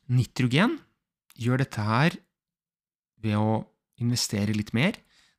Nitrogen 0.07 0.79
gjør 1.35 1.65
dette 1.65 1.83
her 1.83 2.15
ved 3.25 3.35
å 3.41 3.65
investere 3.99 4.55
litt 4.55 4.73
mer. 4.77 4.95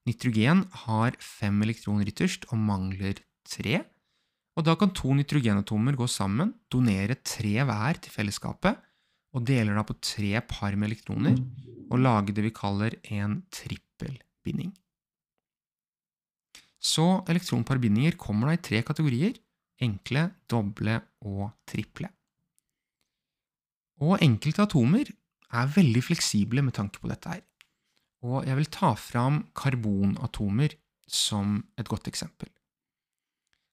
Nitrogen 0.08 0.64
har 0.86 1.18
fem 1.20 1.60
elektroner 1.66 2.08
ytterst 2.08 2.48
og 2.52 2.62
mangler 2.64 3.20
tre. 3.48 3.82
Og 4.58 4.66
da 4.66 4.74
kan 4.80 4.94
to 4.96 5.12
nitrogenatomer 5.14 5.98
gå 6.00 6.08
sammen, 6.10 6.54
donere 6.72 7.20
tre 7.22 7.66
hver 7.68 8.00
til 8.02 8.14
fellesskapet, 8.14 8.80
og 9.36 9.44
deler 9.46 9.76
da 9.78 9.84
på 9.86 9.98
tre 10.02 10.40
par 10.48 10.74
med 10.80 10.90
elektroner, 10.90 11.36
og 11.92 12.02
lage 12.02 12.34
det 12.34 12.46
vi 12.48 12.56
kaller 12.56 12.96
en 13.14 13.42
trippelbinding. 13.54 14.72
Så 16.80 17.06
elektronparbindinger 17.30 18.16
kommer 18.18 18.50
da 18.50 18.58
i 18.58 18.64
tre 18.64 18.82
kategorier 18.88 19.36
enkle, 19.84 20.30
doble 20.50 21.00
og 21.28 21.52
triple. 21.70 22.10
Og 24.02 24.22
enkelte 24.22 24.66
atomer 24.66 25.10
er 25.58 25.72
veldig 25.74 26.04
fleksible 26.06 26.64
med 26.66 26.76
tanke 26.78 27.02
på 27.02 27.10
dette 27.12 27.32
her. 27.32 27.44
Og 28.28 28.44
jeg 28.48 28.60
vil 28.60 28.70
ta 28.74 28.92
fram 29.00 29.42
karbonatomer 29.56 30.76
som 31.08 31.62
et 31.80 31.88
godt 31.88 32.10
eksempel. 32.12 32.50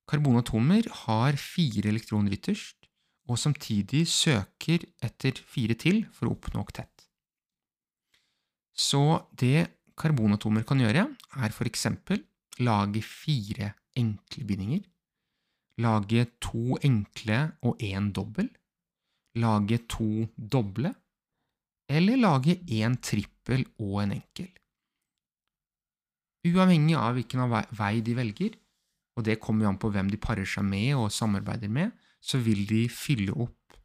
Karbonatomer 0.07 0.87
har 1.03 1.35
fire 1.41 1.89
elektroner 1.91 2.37
ytterst, 2.37 2.77
og 3.25 3.39
samtidig 3.41 4.05
søker 4.07 4.85
etter 5.03 5.39
fire 5.49 5.75
til 5.81 6.03
for 6.13 6.29
å 6.29 6.35
oppnå 6.35 6.61
oktett. 6.61 7.07
Så 8.75 9.25
det 9.33 9.65
karbonatomer 9.97 10.65
kan 10.67 10.83
gjøre, 10.83 11.07
er 11.41 11.55
for 11.55 11.67
eksempel 11.67 12.21
lage 12.63 13.01
fire 13.03 13.73
enkle 13.97 14.45
bindinger, 14.47 14.83
lage 15.81 16.27
to 16.43 16.77
enkle 16.85 17.39
og 17.65 17.81
én 17.83 18.11
dobbel, 18.15 18.47
lage 19.41 19.81
to 19.91 20.27
doble, 20.37 20.93
eller 21.91 22.17
lage 22.17 22.57
én 22.71 22.97
trippel 23.01 23.65
og 23.81 24.01
en 24.03 24.15
enkel. 24.17 24.49
Uavhengig 26.45 26.95
av 26.97 27.17
hvilken 27.17 27.45
vei 27.77 27.93
de 28.05 28.15
velger, 28.17 28.55
og 29.15 29.25
det 29.25 29.39
kommer 29.41 29.65
jo 29.65 29.71
an 29.71 29.81
på 29.81 29.89
hvem 29.93 30.09
de 30.11 30.21
parer 30.21 30.47
seg 30.49 30.65
med 30.67 30.93
og 30.97 31.13
samarbeider 31.13 31.71
med, 31.71 31.93
så 32.21 32.41
vil 32.41 32.65
de 32.69 32.85
fylle 32.91 33.33
opp 33.33 33.77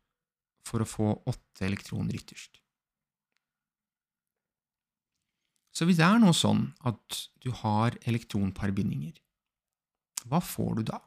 for 0.66 0.82
å 0.82 0.88
få 0.88 1.12
åtte 1.28 1.66
elektroner 1.66 2.16
ytterst. 2.18 2.60
Så 5.70 5.86
hvis 5.86 6.00
det 6.00 6.04
er 6.04 6.18
noe 6.20 6.36
sånn 6.36 6.66
at 6.88 7.20
du 7.40 7.52
har 7.62 7.94
elektronparbindinger, 8.08 9.14
hva 10.28 10.40
får 10.44 10.80
du 10.80 10.82
da? 10.90 10.98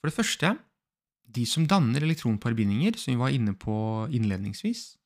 For 0.00 0.10
det 0.10 0.16
første, 0.16 0.52
de 1.36 1.44
som 1.48 1.64
danner 1.70 2.04
elektronparbindinger, 2.04 2.98
som 3.00 3.14
vi 3.14 3.20
var 3.20 3.32
inne 3.32 3.54
på 3.56 3.76
innledningsvis, 4.12 4.96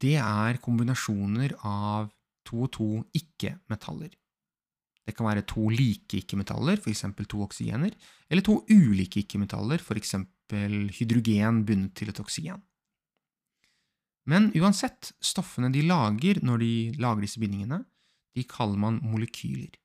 det 0.00 0.16
er 0.20 0.60
kombinasjoner 0.64 1.56
av 1.64 2.10
to 2.44 2.64
og 2.66 2.70
to 2.74 2.88
ikke-metaller. 3.16 4.12
Det 5.04 5.12
kan 5.16 5.28
være 5.28 5.44
to 5.48 5.68
like 5.72 6.16
ikke-metaller, 6.22 6.80
f.eks. 6.80 7.04
to 7.28 7.42
oksygener, 7.44 7.92
eller 8.30 8.44
to 8.44 8.62
ulike 8.72 9.20
ikke-metaller, 9.24 9.82
f.eks. 9.84 10.14
hydrogen 10.98 11.64
bundet 11.68 11.94
til 11.98 12.12
et 12.12 12.20
oksygen. 12.20 12.62
Men 14.24 14.48
uansett, 14.56 15.12
stoffene 15.20 15.68
de 15.72 15.84
lager 15.84 16.40
når 16.44 16.62
de 16.62 16.74
lager 16.96 17.26
disse 17.26 17.40
bindingene, 17.40 17.82
de 18.34 18.44
kaller 18.48 18.80
man 18.80 19.00
molekyler. 19.04 19.76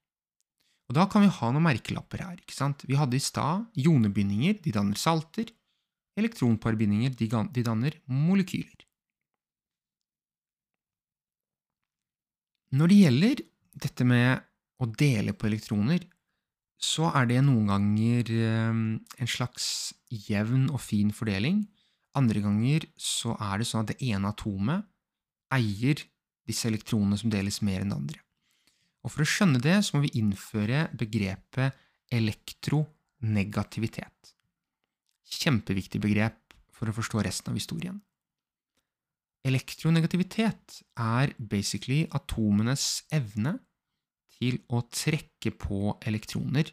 Og 0.90 0.96
Da 0.96 1.06
kan 1.06 1.22
vi 1.22 1.30
ha 1.30 1.52
noen 1.52 1.68
merkelapper 1.68 2.24
her. 2.24 2.38
ikke 2.40 2.56
sant? 2.56 2.86
Vi 2.88 2.98
hadde 2.98 3.20
i 3.20 3.22
stad 3.22 3.68
jonebindinger, 3.78 4.58
de 4.64 4.72
danner 4.74 4.98
salter. 4.98 5.52
Elektronparbindinger, 6.18 7.14
de 7.14 7.64
danner 7.64 7.94
molekyler. 8.08 8.89
Når 12.76 12.92
det 12.92 13.02
gjelder 13.04 13.44
dette 13.86 14.06
med 14.06 14.46
å 14.80 14.88
dele 15.00 15.34
på 15.34 15.50
elektroner, 15.50 16.04
så 16.80 17.10
er 17.12 17.28
det 17.28 17.42
noen 17.44 17.68
ganger 17.68 18.30
eh, 18.32 18.78
en 19.20 19.30
slags 19.30 19.92
jevn 20.10 20.70
og 20.72 20.80
fin 20.84 21.12
fordeling. 21.16 21.66
Andre 22.18 22.42
ganger 22.44 22.88
så 23.00 23.36
er 23.36 23.60
det 23.60 23.68
sånn 23.70 23.84
at 23.84 23.92
det 23.94 24.08
ene 24.08 24.32
atomet 24.32 24.88
eier 25.54 26.02
disse 26.50 26.68
elektronene 26.70 27.18
som 27.20 27.32
deles 27.34 27.62
mer 27.66 27.80
enn 27.84 27.92
det 27.92 28.00
andre. 28.00 28.20
Og 29.04 29.10
For 29.14 29.22
å 29.24 29.32
skjønne 29.32 29.60
det 29.64 29.78
så 29.86 29.92
må 29.96 30.00
vi 30.06 30.18
innføre 30.20 30.80
begrepet 30.98 31.70
elektronegativitet. 32.14 34.20
Kjempeviktig 35.40 36.00
begrep 36.04 36.40
for 36.74 36.86
å 36.90 36.96
forstå 36.96 37.18
resten 37.26 37.50
av 37.54 37.58
historien. 37.60 37.98
Elektronegativitet 39.48 40.82
er 41.00 41.32
basically 41.40 42.04
atomenes 42.16 43.06
evne 43.16 43.56
til 44.40 44.60
å 44.72 44.82
trekke 44.92 45.54
på 45.56 45.96
elektroner, 46.08 46.72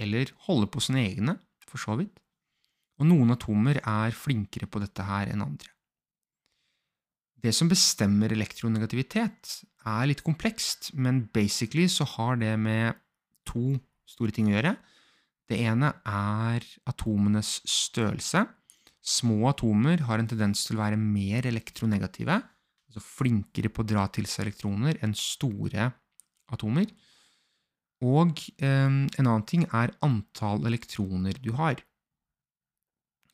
eller 0.00 0.32
holde 0.44 0.68
på 0.72 0.82
sine 0.84 1.06
egne, 1.06 1.38
for 1.66 1.80
så 1.80 1.96
vidt. 1.98 2.20
Og 3.00 3.08
noen 3.08 3.32
atomer 3.34 3.80
er 3.80 4.16
flinkere 4.16 4.68
på 4.68 4.80
dette 4.80 5.04
her 5.04 5.32
enn 5.32 5.44
andre. 5.44 5.72
Det 7.36 7.52
som 7.54 7.68
bestemmer 7.68 8.32
elektronegativitet, 8.32 9.60
er 9.86 10.08
litt 10.08 10.24
komplekst, 10.26 10.90
men 10.98 11.26
basically 11.32 11.86
så 11.92 12.06
har 12.16 12.40
det 12.40 12.54
med 12.58 12.96
to 13.46 13.76
store 14.08 14.34
ting 14.34 14.48
å 14.50 14.56
gjøre. 14.56 14.74
Det 15.46 15.60
ene 15.62 15.92
er 16.10 16.64
atomenes 16.90 17.60
størrelse. 17.70 18.42
Små 19.06 19.44
atomer 19.52 20.02
har 20.08 20.18
en 20.18 20.28
tendens 20.28 20.64
til 20.66 20.76
å 20.76 20.82
være 20.82 20.98
mer 20.98 21.46
elektronegative, 21.46 22.40
altså 22.90 23.02
flinkere 23.04 23.70
på 23.70 23.84
å 23.84 23.88
dra 23.88 24.06
til 24.10 24.26
seg 24.26 24.48
elektroner 24.48 24.98
enn 25.04 25.14
store 25.18 25.92
atomer. 26.52 26.90
Og 28.04 28.42
eh, 28.58 28.88
en 28.90 29.22
annen 29.22 29.46
ting 29.48 29.64
er 29.70 29.94
antall 30.04 30.66
elektroner 30.68 31.38
du 31.42 31.52
har. 31.56 31.78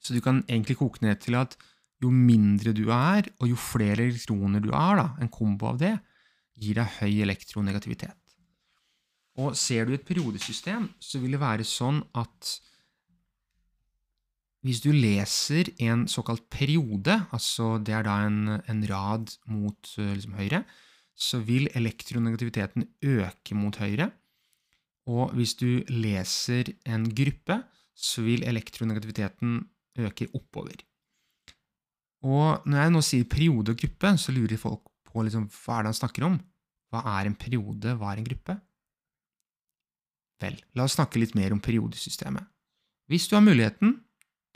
Så 0.02 0.14
du 0.14 0.20
kan 0.22 0.42
egentlig 0.44 0.78
koke 0.80 1.02
ned 1.04 1.22
til 1.24 1.38
at 1.40 1.56
jo 2.02 2.10
mindre 2.12 2.74
du 2.74 2.88
er, 2.92 3.28
og 3.38 3.48
jo 3.50 3.58
flere 3.58 4.08
elektroner 4.08 4.62
du 4.62 4.72
er, 4.74 4.98
da, 4.98 5.06
en 5.22 5.30
kombo 5.32 5.70
av 5.70 5.78
det, 5.80 5.94
gir 6.58 6.76
deg 6.78 6.98
høy 6.98 7.22
elektronegativitet. 7.24 8.18
Og 9.40 9.56
ser 9.56 9.86
du 9.88 9.94
et 9.96 10.04
periodesystem, 10.04 10.90
så 11.00 11.22
vil 11.22 11.36
det 11.36 11.40
være 11.40 11.64
sånn 11.64 12.02
at 12.18 12.56
hvis 14.62 14.80
du 14.84 14.92
leser 14.94 15.72
en 15.82 16.06
såkalt 16.10 16.44
periode, 16.50 17.16
altså 17.34 17.76
det 17.82 17.96
er 17.98 18.06
da 18.06 18.20
en, 18.28 18.60
en 18.70 18.82
rad 18.86 19.32
mot 19.50 19.94
liksom, 19.98 20.36
høyre, 20.38 20.62
så 21.18 21.40
vil 21.42 21.66
elektronegativiteten 21.74 22.86
øke 23.02 23.58
mot 23.58 23.76
høyre. 23.82 24.12
Og 25.10 25.34
hvis 25.34 25.56
du 25.58 25.82
leser 25.90 26.70
en 26.86 27.08
gruppe, 27.10 27.58
så 27.94 28.22
vil 28.22 28.46
elektronegativiteten 28.46 29.58
øke 29.98 30.28
oppover. 30.32 30.78
Og 32.22 32.62
når 32.70 32.78
jeg 32.78 32.94
nå 32.94 33.02
sier 33.02 33.28
periode 33.28 33.74
og 33.74 33.82
gruppe, 33.82 34.14
så 34.14 34.34
lurer 34.34 34.60
folk 34.60 34.86
på 35.10 35.24
liksom, 35.26 35.48
hva 35.50 35.80
er 35.80 35.82
det 35.82 35.92
han 35.92 36.00
snakker 36.04 36.28
om. 36.28 36.38
Hva 36.92 37.02
er 37.18 37.28
en 37.28 37.38
periode, 37.38 37.96
hva 37.98 38.12
er 38.12 38.22
en 38.22 38.28
gruppe? 38.28 38.56
Vel, 40.42 40.56
la 40.76 40.86
oss 40.86 40.96
snakke 40.98 41.18
litt 41.18 41.34
mer 41.38 41.54
om 41.54 41.60
periodesystemet. 41.62 42.46
Hvis 43.10 43.26
du 43.30 43.36
har 43.36 43.44
muligheten, 43.44 43.96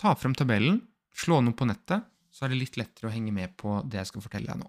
ta 0.01 0.15
frem 0.19 0.35
tabellen, 0.37 0.81
slå 1.17 1.41
opp 1.41 1.57
på 1.59 1.69
nettet, 1.69 2.05
så 2.31 2.45
er 2.45 2.53
det 2.53 2.61
litt 2.61 2.77
lettere 2.77 3.09
å 3.09 3.15
henge 3.15 3.33
med 3.33 3.55
på 3.57 3.79
det 3.89 4.03
jeg 4.03 4.11
skal 4.11 4.25
fortelle 4.25 4.51
deg 4.53 4.61
nå. 4.61 4.69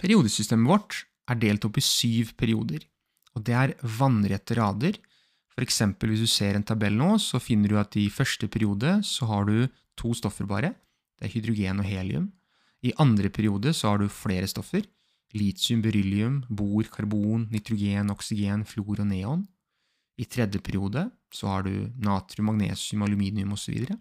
Periodesystemet 0.00 0.70
vårt 0.70 1.04
er 1.30 1.38
delt 1.38 1.66
opp 1.68 1.78
i 1.78 1.84
syv 1.84 2.34
perioder, 2.40 2.82
og 3.36 3.44
det 3.46 3.54
er 3.54 3.76
vannrette 4.00 4.56
rader. 4.58 4.96
For 5.52 5.62
eksempel 5.62 6.10
hvis 6.10 6.24
du 6.24 6.30
ser 6.30 6.56
en 6.56 6.66
tabell 6.66 6.96
nå, 6.96 7.12
så 7.22 7.38
finner 7.42 7.70
du 7.70 7.78
at 7.78 7.94
i 8.00 8.08
første 8.10 8.48
periode 8.50 8.98
så 9.06 9.28
har 9.30 9.46
du 9.46 9.68
to 10.00 10.14
stoffer 10.16 10.48
bare. 10.50 10.72
Det 11.18 11.28
er 11.28 11.34
hydrogen 11.36 11.82
og 11.82 11.86
helium. 11.86 12.30
I 12.82 12.94
andre 12.98 13.28
periode 13.28 13.74
så 13.76 13.92
har 13.92 14.00
du 14.00 14.08
flere 14.08 14.48
stoffer. 14.48 14.86
Litium, 15.36 15.82
beryllium, 15.84 16.40
bor, 16.48 16.82
karbon, 16.90 17.46
nitrogen, 17.52 18.10
oksygen, 18.10 18.64
fluor 18.66 19.04
og 19.04 19.10
neon. 19.12 19.44
I 20.20 20.26
tredje 20.28 20.60
periode 20.60 21.06
så 21.32 21.48
har 21.48 21.64
du 21.64 21.72
natrium, 22.02 22.50
magnesium, 22.50 23.04
aluminium 23.06 23.54
osv. 23.56 23.78
Og, 23.80 23.86
så 23.88 23.98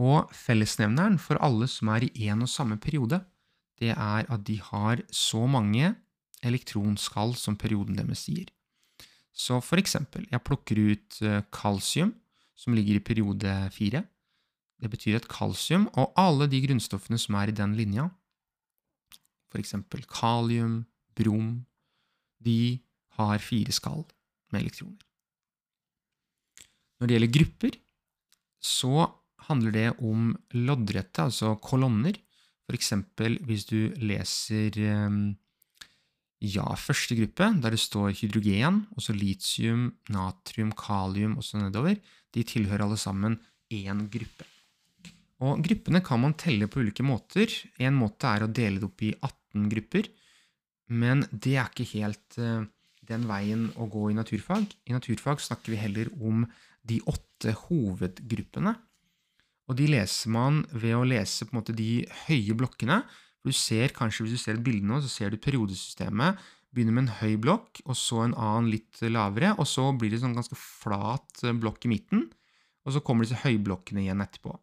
og 0.00 0.32
fellesnevneren 0.34 1.18
for 1.20 1.40
alle 1.44 1.68
som 1.70 1.90
er 1.92 2.06
i 2.06 2.28
én 2.28 2.42
og 2.42 2.50
samme 2.50 2.78
periode, 2.80 3.20
det 3.80 3.92
er 3.92 4.26
at 4.30 4.44
de 4.46 4.58
har 4.62 5.02
så 5.12 5.44
mange 5.46 5.94
elektronskall 6.42 7.34
som 7.38 7.58
perioden 7.58 7.98
deres 7.98 8.24
sier. 8.26 8.48
Så 9.32 9.60
for 9.64 9.80
eksempel, 9.80 10.26
jeg 10.30 10.44
plukker 10.44 10.80
ut 10.92 11.20
eh, 11.24 11.42
kalsium, 11.52 12.14
som 12.56 12.74
ligger 12.76 12.98
i 12.98 13.04
periode 13.04 13.52
fire. 13.72 14.04
det 14.82 14.90
betyr 14.90 15.16
at 15.16 15.28
kalsium, 15.28 15.86
og 15.94 16.12
alle 16.16 16.48
de 16.50 16.58
grunnstoffene 16.66 17.18
som 17.18 17.34
er 17.34 17.48
i 17.48 17.54
den 17.54 17.76
linja, 17.76 18.08
for 19.50 19.58
eksempel 19.58 20.02
kalium, 20.10 20.86
brom, 21.14 21.64
de 22.42 22.80
har 23.14 23.38
fire 23.38 23.70
skall 23.72 24.02
med 24.52 24.64
elektroner. 24.64 25.02
Når 27.00 27.08
det 27.08 27.16
gjelder 27.16 27.34
grupper, 27.34 27.78
så 28.62 29.08
handler 29.48 29.74
det 29.74 29.88
om 29.98 30.30
loddrette, 30.54 31.24
altså 31.26 31.56
kolonner. 31.62 32.14
F.eks. 32.70 32.92
hvis 33.42 33.66
du 33.66 33.78
leser 33.98 34.78
ehm, 34.78 35.24
ja, 36.42 36.64
første 36.78 37.16
gruppe, 37.18 37.48
der 37.62 37.74
det 37.74 37.82
står 37.82 38.14
hydrogen, 38.20 38.84
og 38.94 39.04
så 39.04 39.14
litium, 39.16 39.88
natrium, 40.14 40.72
kalium 40.78 41.36
og 41.38 41.46
så 41.46 41.60
nedover, 41.60 41.98
de 42.32 42.46
tilhører 42.46 42.86
alle 42.86 42.98
sammen 43.00 43.36
én 43.72 44.06
gruppe. 44.12 44.46
Og 45.42 45.62
Gruppene 45.64 45.98
kan 46.06 46.20
man 46.22 46.36
telle 46.38 46.68
på 46.70 46.84
ulike 46.84 47.02
måter. 47.02 47.50
En 47.82 47.96
måte 47.98 48.30
er 48.30 48.44
å 48.44 48.50
dele 48.50 48.78
det 48.78 48.86
opp 48.86 49.02
i 49.02 49.10
18 49.16 49.66
grupper, 49.72 50.06
men 50.92 51.24
det 51.32 51.56
er 51.58 51.70
ikke 51.70 51.88
helt 51.96 52.38
uh, 52.38 52.62
den 53.12 53.28
veien 53.28 53.68
å 53.76 53.88
gå 53.90 54.08
i 54.10 54.16
naturfag. 54.16 54.66
I 54.88 54.96
naturfag 54.96 55.42
snakker 55.44 55.74
vi 55.74 55.80
heller 55.80 56.10
om 56.18 56.46
de 56.88 56.98
åtte 57.06 57.54
hovedgruppene. 57.66 58.74
Og 59.70 59.78
de 59.78 59.86
leser 59.92 60.32
man 60.34 60.64
ved 60.72 60.96
å 60.98 61.04
lese 61.06 61.46
på 61.46 61.54
en 61.54 61.60
måte 61.60 61.76
de 61.76 62.02
høye 62.26 62.56
blokkene. 62.58 63.02
Du 63.46 63.52
ser 63.54 63.94
kanskje 63.94 64.26
Hvis 64.26 64.34
du 64.36 64.42
ser 64.42 64.58
et 64.58 64.64
bilde 64.64 64.86
nå, 64.86 65.00
så 65.02 65.10
ser 65.10 65.30
du 65.30 65.40
periodesystemet 65.40 66.40
begynner 66.72 66.96
med 66.96 67.04
en 67.04 67.16
høy 67.20 67.36
blokk, 67.40 67.82
og 67.84 67.96
så 67.98 68.22
en 68.24 68.36
annen 68.38 68.70
litt 68.72 69.00
lavere, 69.04 69.52
og 69.60 69.68
så 69.68 69.90
blir 69.96 70.12
det 70.12 70.22
sånn 70.22 70.36
ganske 70.36 70.56
flat 70.56 71.42
eh, 71.44 71.52
blokk 71.52 71.84
i 71.84 71.92
midten, 71.92 72.26
og 72.82 72.94
så 72.94 73.02
kommer 73.04 73.26
disse 73.26 73.42
høyblokkene 73.42 74.06
igjen 74.06 74.24
etterpå. 74.24 74.54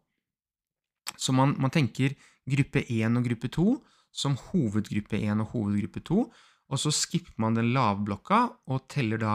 Så 1.14 1.34
man, 1.36 1.54
man 1.62 1.72
tenker 1.72 2.16
gruppe 2.50 2.82
1 2.82 3.18
og 3.20 3.26
gruppe 3.28 3.50
2 3.54 3.66
som 4.10 4.34
hovedgruppe 4.50 5.20
1 5.20 5.44
og 5.44 5.54
hovedgruppe 5.54 6.02
2, 6.08 6.24
og 6.70 6.78
så 6.78 6.92
skipper 6.94 7.34
man 7.42 7.58
den 7.58 7.72
lavblokka 7.74 8.44
og 8.70 8.86
teller 8.90 9.18
da 9.20 9.34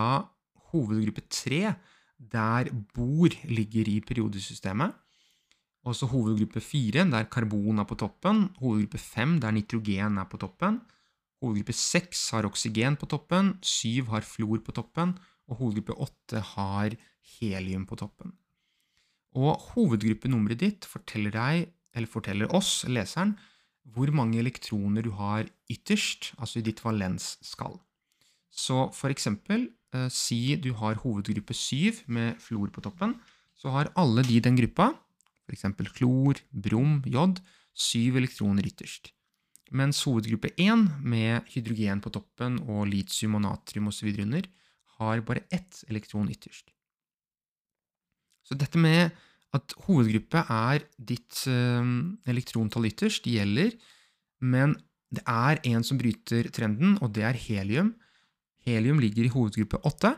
hovedgruppe 0.71 1.25
3, 1.27 1.73
der 2.31 2.71
bor 2.95 3.33
ligger 3.51 3.89
i 3.91 3.99
periodesystemet. 3.99 4.93
Og 5.85 5.93
så 5.93 6.07
hovedgruppe 6.09 6.61
4, 6.63 7.05
der 7.11 7.27
karbon 7.29 7.79
er 7.79 7.85
på 7.85 7.97
toppen. 7.99 8.47
Hovedgruppe 8.57 8.97
5, 8.97 9.39
der 9.43 9.53
nitrogen 9.53 10.17
er 10.17 10.29
på 10.31 10.39
toppen. 10.41 10.79
Hovedgruppe 11.43 11.75
6 11.77 12.29
har 12.33 12.47
oksygen 12.47 12.95
på 12.97 13.05
toppen. 13.11 13.57
7 13.61 14.07
har 14.09 14.25
flor 14.25 14.63
på 14.65 14.71
toppen. 14.71 15.13
Og 15.47 15.59
hovedgruppe 15.59 15.93
8 16.07 16.41
har 16.55 16.95
helium 17.35 17.85
på 17.85 17.99
toppen. 17.99 18.33
Og 19.35 19.59
hovedgruppenummeret 19.75 20.63
ditt 20.63 20.87
forteller 20.87 21.35
deg, 21.35 21.67
eller 21.93 22.09
forteller 22.09 22.49
oss, 22.55 22.85
leseren, 22.87 23.35
hvor 23.93 24.09
mange 24.15 24.39
elektroner 24.41 25.05
du 25.05 25.11
har 25.15 25.45
ytterst, 25.71 26.33
altså 26.39 26.59
i 26.59 26.65
ditt 26.65 26.81
valensskall. 26.83 27.77
Så 28.49 28.89
for 28.95 29.13
eksempel, 29.13 29.69
eh, 29.93 30.09
si 30.09 30.55
du 30.55 30.73
har 30.73 31.01
hovedgruppe 31.03 31.53
7 31.53 32.05
med 32.07 32.39
fluor 32.41 32.71
på 32.71 32.81
toppen, 32.81 33.15
så 33.55 33.71
har 33.71 33.91
alle 33.95 34.23
de 34.23 34.37
i 34.37 34.43
den 34.43 34.57
gruppa, 34.57 34.93
f.eks. 35.45 35.65
klor, 35.93 36.39
brom, 36.51 37.03
jod, 37.05 37.41
syv 37.73 38.17
elektroner 38.17 38.65
ytterst. 38.65 39.11
Mens 39.71 40.03
hovedgruppe 40.05 40.53
1, 40.57 41.01
med 41.01 41.45
hydrogen 41.53 42.01
på 42.01 42.11
toppen 42.13 42.59
og 42.69 42.87
litium 42.87 43.35
og 43.35 43.41
natrium 43.41 43.89
osv. 43.89 44.07
under, 44.21 44.45
har 44.99 45.21
bare 45.21 45.43
ett 45.51 45.83
elektron 45.89 46.29
ytterst. 46.29 46.71
Så 48.45 48.55
dette 48.55 48.77
med 48.77 49.11
at 49.55 49.75
hovedgruppe 49.87 50.41
er 50.51 50.85
ditt 50.97 51.45
ehm, 51.51 52.17
elektrontall 52.29 52.89
ytterst, 52.89 53.25
det 53.25 53.37
gjelder, 53.39 53.75
men 54.43 54.75
det 55.15 55.23
er 55.29 55.61
en 55.71 55.85
som 55.85 55.99
bryter 55.99 56.49
trenden, 56.53 56.97
og 57.01 57.13
det 57.15 57.23
er 57.27 57.39
helium. 57.39 57.93
Helium 58.65 58.99
ligger 58.99 59.27
i 59.27 59.31
hovedgruppe 59.31 59.79
8, 59.87 60.15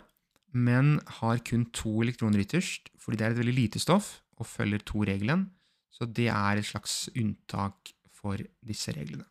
men 0.57 0.97
har 1.19 1.41
kun 1.45 1.67
to 1.75 1.99
elektroner 2.05 2.41
ytterst, 2.45 2.89
fordi 2.97 3.19
det 3.19 3.27
er 3.27 3.35
et 3.35 3.41
veldig 3.41 3.57
lite 3.57 3.81
stoff 3.83 4.17
og 4.39 4.47
følger 4.49 4.83
to-regelen, 4.87 5.47
så 5.91 6.05
det 6.05 6.29
er 6.31 6.59
et 6.59 6.67
slags 6.67 7.07
unntak 7.17 7.91
for 8.13 8.39
disse 8.65 8.93
reglene. 8.95 9.25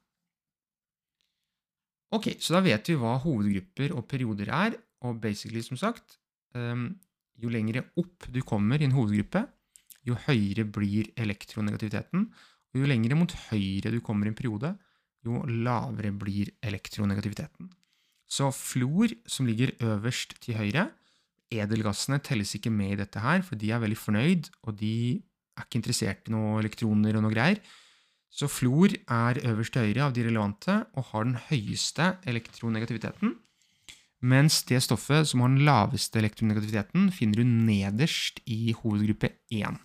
Ok, 2.15 2.37
så 2.39 2.55
da 2.55 2.63
vet 2.63 2.87
vi 2.87 2.99
hva 3.01 3.17
hovedgrupper 3.23 3.95
og 3.97 4.07
perioder 4.09 4.53
er, 4.55 4.77
og 5.07 5.19
basically, 5.21 5.63
som 5.65 5.79
sagt, 5.79 6.19
ehm, 6.55 6.95
jo 7.37 7.51
lengre 7.53 7.83
opp 7.99 8.29
du 8.33 8.41
kommer 8.47 8.81
i 8.81 8.87
en 8.87 8.95
hovedgruppe, 8.95 9.43
jo 10.07 10.17
høyere 10.27 10.67
blir 10.71 11.11
elektronegativiteten, 11.19 12.29
og 12.73 12.83
jo 12.83 12.91
lengre 12.91 13.19
mot 13.19 13.33
høyre 13.49 13.93
du 13.93 14.01
kommer 14.05 14.29
i 14.29 14.33
en 14.33 14.39
periode, 14.39 14.75
jo 15.27 15.43
lavere 15.49 16.13
blir 16.15 16.53
elektronegativiteten. 16.65 17.71
Så 18.27 18.51
fluor, 18.55 19.13
som 19.27 19.47
ligger 19.47 19.75
øverst 19.83 20.37
til 20.43 20.59
høyre, 20.59 20.89
edelgassene 21.55 22.19
telles 22.27 22.57
ikke 22.59 22.73
med 22.75 22.97
i 22.97 23.01
dette 23.03 23.23
her, 23.23 23.43
for 23.47 23.59
de 23.59 23.71
er 23.71 23.83
veldig 23.83 23.99
fornøyd, 23.99 24.51
og 24.67 24.79
de 24.81 24.95
er 25.57 25.67
ikke 25.67 25.81
interessert 25.81 26.27
i 26.27 26.35
noen 26.35 26.61
elektroner 26.61 27.17
og 27.17 27.27
noe 27.27 27.35
greier. 27.35 27.61
Så 28.31 28.51
fluor 28.51 28.93
er 28.93 29.41
øverst 29.49 29.77
til 29.77 29.87
høyre 29.87 30.09
av 30.09 30.15
de 30.17 30.27
relevante 30.27 30.81
og 30.99 31.11
har 31.13 31.29
den 31.29 31.39
høyeste 31.49 32.17
elektronegativiteten. 32.29 33.37
Mens 34.25 34.63
det 34.65 34.81
stoffet 34.85 35.29
som 35.29 35.43
har 35.43 35.53
den 35.53 35.67
laveste 35.67 36.19
elektronegativiteten, 36.19 37.11
finner 37.13 37.43
du 37.43 37.45
nederst 37.45 38.41
i 38.49 38.73
hovedgruppe 38.73 39.35
1. 39.53 39.77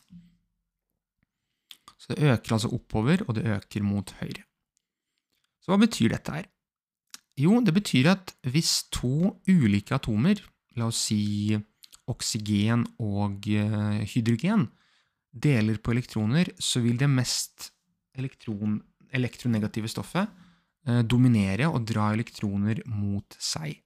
Så 2.00 2.14
det 2.14 2.32
øker 2.32 2.56
altså 2.56 2.72
oppover, 2.72 3.26
og 3.28 3.36
det 3.36 3.46
øker 3.46 3.84
mot 3.84 4.14
høyre. 4.22 4.46
Så 5.62 5.74
hva 5.74 5.78
betyr 5.84 6.16
dette 6.16 6.34
her? 6.34 6.48
Jo, 7.38 7.60
det 7.62 7.74
betyr 7.76 8.10
at 8.16 8.34
hvis 8.50 8.88
to 8.94 9.38
ulike 9.48 9.96
atomer, 9.96 10.40
la 10.80 10.88
oss 10.90 11.06
si 11.10 11.54
oksygen 12.12 12.86
og 13.00 13.46
eh, 13.48 14.02
hydrogen, 14.14 14.68
deler 15.32 15.78
på 15.80 15.94
elektroner, 15.94 16.52
så 16.60 16.82
vil 16.84 16.98
det 17.00 17.08
mest 17.10 17.70
elektron, 18.18 18.82
elektronegative 19.16 19.92
stoffet 19.92 20.28
eh, 20.88 21.04
dominere 21.08 21.70
og 21.72 21.86
dra 21.88 22.10
elektroner 22.16 22.84
mot 22.90 23.38
seg. 23.40 23.78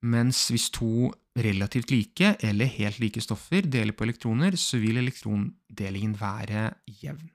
Mens 0.00 0.46
hvis 0.48 0.70
to 0.72 1.10
relativt 1.36 1.90
like 1.92 2.34
eller 2.46 2.70
helt 2.78 3.00
like 3.02 3.20
stoffer 3.20 3.66
deler 3.68 3.92
på 3.92 4.06
elektroner, 4.06 4.56
så 4.56 4.80
vil 4.80 5.00
elektrondelingen 5.00 6.16
være 6.20 6.70
jevn. 7.02 7.28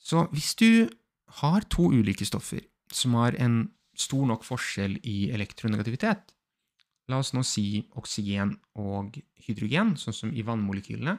Så 0.00 0.26
hvis 0.32 0.54
du 0.58 0.90
har 1.40 1.66
to 1.70 1.90
ulike 1.94 2.26
stoffer 2.26 2.64
som 2.90 3.14
har 3.20 3.36
en 3.38 3.68
stor 3.94 4.26
nok 4.26 4.42
forskjell 4.46 4.98
i 5.06 5.30
elektronegativitet, 5.30 6.32
la 7.10 7.20
oss 7.22 7.32
nå 7.34 7.44
si 7.46 7.84
oksygen 7.98 8.56
og 8.78 9.18
hydrogen, 9.46 9.94
sånn 9.98 10.16
som 10.16 10.32
i 10.34 10.44
vannmolekylene, 10.46 11.16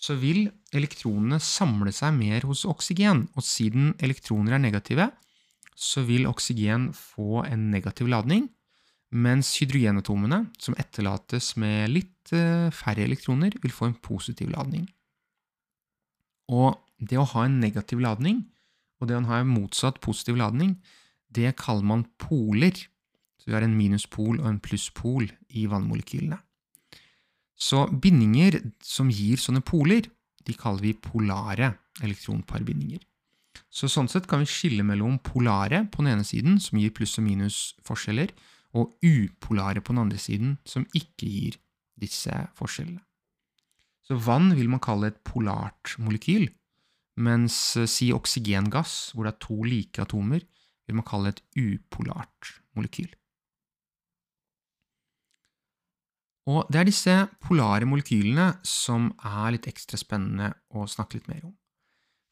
så 0.00 0.16
vil 0.16 0.46
elektronene 0.76 1.40
samle 1.44 1.92
seg 1.92 2.14
mer 2.16 2.46
hos 2.48 2.64
oksygen, 2.68 3.26
og 3.36 3.44
siden 3.44 3.92
elektroner 4.00 4.56
er 4.56 4.62
negative, 4.62 5.10
så 5.80 6.04
vil 6.04 6.28
oksygen 6.28 6.90
få 6.92 7.44
en 7.48 7.70
negativ 7.72 8.10
ladning, 8.12 8.50
mens 9.10 9.54
hydrogenatomene, 9.58 10.44
som 10.60 10.76
etterlates 10.78 11.54
med 11.58 11.90
litt 11.90 12.32
eh, 12.36 12.68
færre 12.74 13.06
elektroner, 13.06 13.56
vil 13.62 13.72
få 13.74 13.88
en 13.88 13.96
positiv 14.04 14.52
ladning. 14.52 14.84
Og 16.52 16.76
det 17.00 17.18
å 17.18 17.26
ha 17.32 17.46
en 17.46 17.58
negativ 17.62 18.02
ladning, 18.04 18.44
og 19.00 19.08
det 19.08 19.16
å 19.16 19.24
ha 19.30 19.40
en 19.40 19.50
motsatt 19.50 19.98
positiv 20.04 20.36
ladning, 20.38 20.76
det 21.32 21.56
kaller 21.58 21.86
man 21.86 22.04
poler. 22.20 22.76
Så 23.40 23.48
vi 23.48 23.56
har 23.56 23.64
en 23.64 23.76
minuspol 23.76 24.42
og 24.42 24.48
en 24.50 24.60
plusspol 24.62 25.30
i 25.56 25.64
vannmolekylene. 25.70 26.36
Så 27.60 27.86
bindinger 27.92 28.58
som 28.84 29.08
gir 29.12 29.40
sånne 29.40 29.64
poler, 29.64 30.04
de 30.44 30.56
kaller 30.56 30.84
vi 30.84 30.92
polare 30.96 31.74
elektronparbindinger. 32.04 33.00
Så 33.70 33.86
sånn 33.86 34.10
sett 34.10 34.26
kan 34.30 34.42
vi 34.42 34.50
skille 34.50 34.82
mellom 34.86 35.20
polare 35.22 35.84
på 35.90 36.02
den 36.02 36.16
ene 36.16 36.26
siden, 36.26 36.58
som 36.62 36.78
gir 36.80 36.90
pluss 36.94 37.16
og 37.20 37.26
minus 37.26 37.58
forskjeller, 37.86 38.32
og 38.74 38.96
upolare 39.02 39.82
på 39.82 39.94
den 39.94 40.02
andre 40.04 40.18
siden, 40.18 40.56
som 40.66 40.86
ikke 40.94 41.28
gir 41.30 41.60
disse 42.00 42.34
forskjellene. 42.58 43.02
Så 44.06 44.18
vann 44.18 44.50
vil 44.58 44.70
man 44.72 44.82
kalle 44.82 45.12
et 45.12 45.20
polart 45.26 45.94
molekyl, 46.02 46.48
mens 47.20 47.76
eh, 47.78 47.86
si 47.90 48.10
oksygengass, 48.14 49.12
hvor 49.14 49.26
det 49.26 49.34
er 49.34 49.42
to 49.44 49.60
like 49.66 50.02
atomer, 50.02 50.42
vil 50.88 50.98
man 50.98 51.06
kalle 51.06 51.30
et 51.30 51.42
upolart 51.54 52.54
molekyl. 52.74 53.10
Og 56.50 56.66
det 56.72 56.80
er 56.80 56.88
disse 56.88 57.14
polare 57.44 57.86
molekylene 57.86 58.48
som 58.66 59.10
er 59.22 59.54
litt 59.54 59.68
ekstra 59.70 60.00
spennende 60.00 60.50
å 60.74 60.88
snakke 60.90 61.20
litt 61.20 61.28
mer 61.30 61.44
om. 61.46 61.54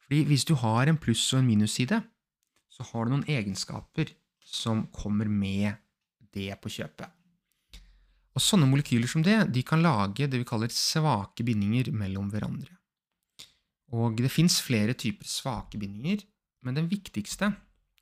Fordi 0.09 0.25
hvis 0.25 0.47
du 0.49 0.55
har 0.57 0.89
en 0.89 0.97
pluss- 0.97 1.27
og 1.35 1.43
en 1.43 1.51
minusside, 1.51 2.01
så 2.73 2.85
har 2.91 3.05
du 3.05 3.13
noen 3.13 3.27
egenskaper 3.29 4.09
som 4.41 4.87
kommer 4.89 5.29
med 5.29 5.77
det 6.33 6.49
på 6.63 6.71
kjøpet. 6.73 7.05
Og 8.33 8.41
Sånne 8.41 8.65
molekyler 8.65 9.09
som 9.09 9.21
det 9.21 9.37
de 9.53 9.61
kan 9.61 9.83
lage 9.85 10.25
det 10.25 10.41
vi 10.41 10.47
kaller 10.49 10.73
svake 10.73 11.45
bindinger 11.45 11.91
mellom 11.93 12.31
hverandre. 12.33 12.73
Og 13.93 14.17
Det 14.17 14.31
fins 14.31 14.61
flere 14.61 14.97
typer 14.97 15.25
svake 15.29 15.77
bindinger, 15.77 16.25
men 16.65 16.73
den 16.73 16.89
viktigste 16.89 17.53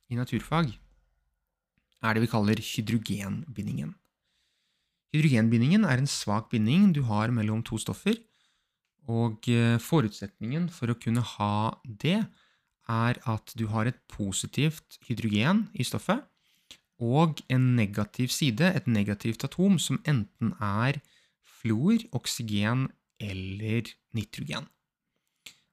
i 0.08 0.16
naturfag 0.16 0.72
er 2.00 2.14
det 2.14 2.22
vi 2.24 2.30
kaller 2.30 2.56
hydrogenbindingen. 2.56 3.92
Hydrogenbindingen 5.12 5.84
er 5.84 5.98
en 5.98 6.08
svak 6.08 6.48
binding 6.50 6.92
du 6.94 7.02
har 7.02 7.28
mellom 7.28 7.62
to 7.64 7.76
stoffer, 7.76 8.16
og 9.08 9.48
eh, 9.48 9.78
forutsetningen 9.80 10.68
for 10.72 10.92
å 10.92 10.98
kunne 11.00 11.24
ha 11.36 11.52
det 11.84 12.20
er 12.88 13.20
at 13.28 13.52
du 13.56 13.66
har 13.72 13.88
et 13.88 13.98
positivt 14.12 14.98
hydrogen 15.08 15.66
i 15.76 15.84
stoffet 15.84 16.24
og 16.98 17.42
en 17.52 17.74
negativ 17.78 18.32
side, 18.34 18.72
et 18.74 18.88
negativt 18.90 19.44
atom, 19.46 19.78
som 19.78 20.00
enten 20.08 20.54
er 20.58 20.98
fluor, 21.46 22.02
oksygen 22.16 22.88
eller 23.22 23.86
nitrogen. 24.16 24.66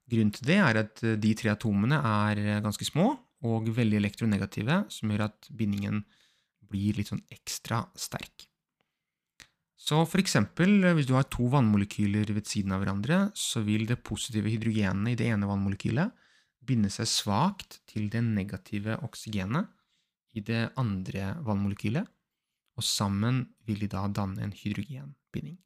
Grunnen 0.05 0.33
til 0.35 0.49
det 0.51 0.59
er 0.61 0.81
at 0.83 1.01
eh, 1.03 1.17
de 1.17 1.33
tre 1.37 1.51
atomene 1.55 1.97
er 1.97 2.41
eh, 2.41 2.61
ganske 2.63 2.85
små 2.87 3.15
og 3.45 3.69
veldig 3.77 3.99
elektronegative, 3.99 4.83
som 4.89 5.11
gjør 5.11 5.27
at 5.27 5.49
bindingen 5.53 6.03
blir 6.65 6.97
litt 6.97 7.11
sånn 7.11 7.25
ekstra 7.33 7.83
sterk. 7.97 8.47
Så 9.85 9.99
for 10.09 10.17
eksempel, 10.21 10.79
eh, 10.83 10.95
hvis 10.97 11.05
du 11.05 11.13
har 11.13 11.27
to 11.29 11.45
vannmolekyler 11.53 12.31
ved 12.33 12.47
siden 12.49 12.73
av 12.73 12.81
hverandre, 12.81 13.29
så 13.37 13.61
vil 13.61 13.85
det 13.85 14.01
positive 14.03 14.49
hydrogenet 14.49 15.13
i 15.13 15.19
det 15.19 15.29
ene 15.29 15.49
vannmolekylet 15.49 16.13
binde 16.65 16.89
seg 16.89 17.05
svakt 17.09 17.79
til 17.91 18.09
det 18.09 18.23
negative 18.25 18.97
oksygenet 19.05 19.69
i 20.35 20.41
det 20.41 20.71
andre 20.81 21.35
vannmolekylet, 21.45 22.07
og 22.75 22.83
sammen 22.83 23.45
vil 23.67 23.85
de 23.85 23.91
da 23.91 24.07
danne 24.09 24.41
en 24.41 24.55
hydrogenbinding. 24.55 25.59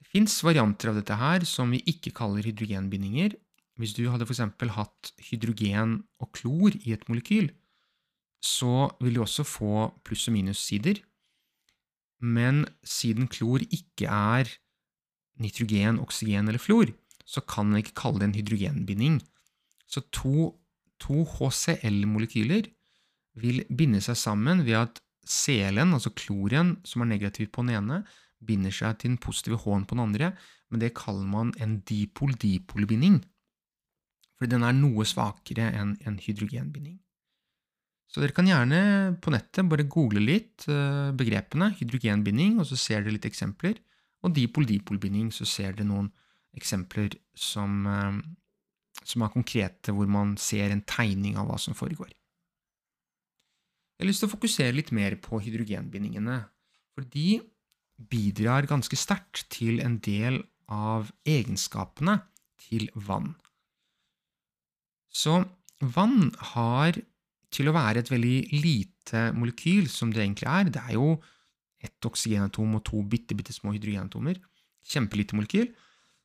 Det 0.00 0.08
fins 0.10 0.40
varianter 0.44 0.90
av 0.90 0.98
dette 0.98 1.16
her 1.20 1.44
som 1.48 1.70
vi 1.72 1.84
ikke 1.92 2.14
kaller 2.16 2.48
hydrogenbindinger. 2.48 3.36
Hvis 3.80 3.94
du 3.96 4.06
hadde 4.10 4.26
f.eks. 4.26 4.42
hatt 4.74 5.12
hydrogen 5.28 6.00
og 6.20 6.32
klor 6.36 6.74
i 6.74 6.96
et 6.96 7.06
molekyl, 7.08 7.52
så 8.42 8.90
vil 9.00 9.16
du 9.16 9.22
også 9.22 9.46
få 9.46 9.92
pluss- 10.02 10.26
og 10.28 10.34
minussider. 10.34 10.98
Men 12.22 12.64
siden 12.86 13.28
klor 13.28 13.64
ikke 13.66 14.06
er 14.06 14.50
nitrogen, 15.42 15.98
oksygen 16.02 16.48
eller 16.48 16.62
fluor, 16.62 16.92
så 17.26 17.42
kan 17.42 17.70
man 17.70 17.82
ikke 17.82 17.96
kalle 17.98 18.22
det 18.22 18.28
en 18.30 18.36
hydrogenbinding. 18.38 19.20
Så 19.90 20.04
to, 20.14 20.52
to 21.02 21.24
HCl-molekyler 21.26 22.70
vil 23.42 23.64
binde 23.68 24.00
seg 24.04 24.18
sammen 24.18 24.62
ved 24.66 24.78
at 24.84 25.02
Cl-en, 25.22 25.94
altså 25.94 26.10
kloren, 26.18 26.76
som 26.84 27.04
er 27.04 27.12
negativ 27.12 27.52
på 27.54 27.62
den 27.62 27.76
ene, 27.76 28.00
binder 28.42 28.74
seg 28.74 28.98
til 28.98 29.12
den 29.12 29.20
positive 29.22 29.60
H-en 29.62 29.86
på 29.86 29.94
den 29.94 30.06
andre, 30.06 30.32
men 30.70 30.82
det 30.82 30.94
kaller 30.98 31.28
man 31.28 31.52
en 31.62 31.78
dipol-dipol-binding. 31.86 33.20
Fordi 34.38 34.50
den 34.56 34.66
er 34.66 34.74
noe 34.74 35.06
svakere 35.06 35.68
enn 35.78 35.94
en 36.02 36.18
hydrogenbinding. 36.18 36.98
Så 38.12 38.20
dere 38.20 38.34
kan 38.36 38.48
gjerne 38.48 38.78
på 39.24 39.32
nettet 39.32 39.68
bare 39.70 39.88
google 39.88 40.20
litt 40.20 40.66
uh, 40.68 41.14
begrepene 41.16 41.70
hydrogenbinding, 41.78 42.58
og 42.60 42.68
så 42.68 42.76
ser 42.76 43.00
dere 43.00 43.16
litt 43.16 43.28
eksempler. 43.28 43.78
Og 44.22 44.34
dipol-dipol-binding, 44.36 45.30
så 45.32 45.48
ser 45.48 45.72
dere 45.72 45.88
noen 45.88 46.10
eksempler 46.52 47.14
som, 47.32 47.86
uh, 47.88 48.18
som, 49.00 49.24
er 49.24 49.32
konkrete, 49.32 49.94
hvor 49.96 50.10
man 50.12 50.36
ser 50.36 50.74
en 50.74 50.84
tegning 50.84 51.38
av 51.40 51.48
hva 51.48 51.56
som 51.60 51.76
foregår. 51.78 52.12
Jeg 53.96 54.04
har 54.04 54.10
lyst 54.10 54.24
til 54.24 54.28
å 54.28 54.34
fokusere 54.34 54.76
litt 54.76 54.92
mer 54.92 55.16
på 55.22 55.40
hydrogenbindingene, 55.40 56.36
for 56.92 57.08
de 57.08 57.40
bidrar 58.12 58.68
ganske 58.68 58.98
sterkt 58.98 59.46
til 59.54 59.80
en 59.80 59.96
del 60.04 60.42
av 60.68 61.08
egenskapene 61.28 62.18
til 62.60 62.90
vann. 62.92 63.32
Så 65.12 65.38
vann 65.80 66.32
har 66.52 66.98
til 67.52 67.68
å 67.68 67.76
være 67.76 68.02
et 68.02 68.10
veldig 68.12 68.36
lite 68.62 69.28
molekyl, 69.36 69.88
som 69.90 70.12
det 70.12 70.24
egentlig 70.24 70.48
er. 70.48 70.70
Det 70.72 70.82
er 70.82 70.96
jo 70.96 71.16
ett 71.82 72.08
oksygenatom 72.08 72.78
og 72.78 72.84
to 72.88 73.02
bitte, 73.04 73.36
bitte 73.36 73.54
små 73.54 73.74
hydrogenatomer. 73.74 74.38
Kjempelite 74.88 75.36
molekyl. 75.38 75.68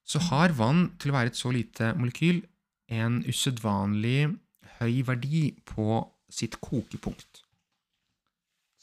Så 0.07 0.21
har 0.29 0.55
vann 0.55 0.87
til 1.01 1.11
å 1.11 1.17
være 1.17 1.33
et 1.33 1.39
så 1.39 1.51
lite 1.51 1.91
molekyl 1.99 2.43
en 2.95 3.19
usedvanlig 3.27 4.29
høy 4.77 5.01
verdi 5.07 5.49
på 5.67 5.99
sitt 6.31 6.59
kokepunkt. 6.63 7.43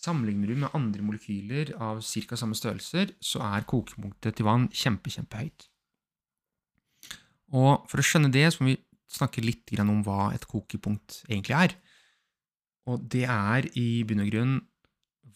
Sammenligner 0.04 0.50
du 0.50 0.58
med 0.60 0.74
andre 0.76 1.04
molekyler 1.04 1.72
av 1.80 2.02
ca. 2.04 2.36
samme 2.36 2.56
størrelser, 2.58 3.14
så 3.20 3.40
er 3.40 3.64
kokepunktet 3.64 4.36
til 4.36 4.44
vann 4.44 4.68
kjempe, 4.68 5.08
kjempehøyt. 5.08 5.68
Og 7.54 7.86
For 7.88 8.02
å 8.02 8.04
skjønne 8.04 8.32
det, 8.34 8.44
så 8.52 8.64
må 8.64 8.74
vi 8.74 8.82
snakke 9.08 9.44
litt 9.44 9.70
om 9.80 10.02
hva 10.04 10.34
et 10.34 10.44
kokepunkt 10.50 11.22
egentlig 11.28 11.56
er. 11.56 11.76
Og 12.90 13.04
det 13.10 13.24
er 13.30 13.68
i 13.80 14.04
bunn 14.06 14.24
og 14.24 14.30
grunn 14.32 14.54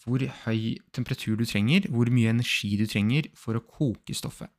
hvor 0.03 0.23
høy 0.45 0.77
temperatur 0.95 1.35
du 1.39 1.45
trenger, 1.47 1.89
hvor 1.91 2.09
mye 2.13 2.31
energi 2.31 2.75
du 2.79 2.85
trenger 2.87 3.27
for 3.37 3.57
å 3.57 3.65
koke 3.65 4.15
stoffet. 4.15 4.51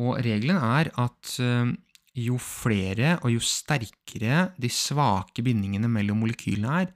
Og 0.00 0.18
regelen 0.26 0.58
er 0.58 0.90
at 1.00 1.36
eh, 1.40 1.70
jo 2.18 2.38
flere 2.42 3.16
og 3.22 3.32
jo 3.32 3.42
sterkere 3.42 4.48
de 4.60 4.70
svake 4.70 5.42
bindingene 5.46 5.90
mellom 5.90 6.20
molekylene 6.22 6.80
er, 6.82 6.92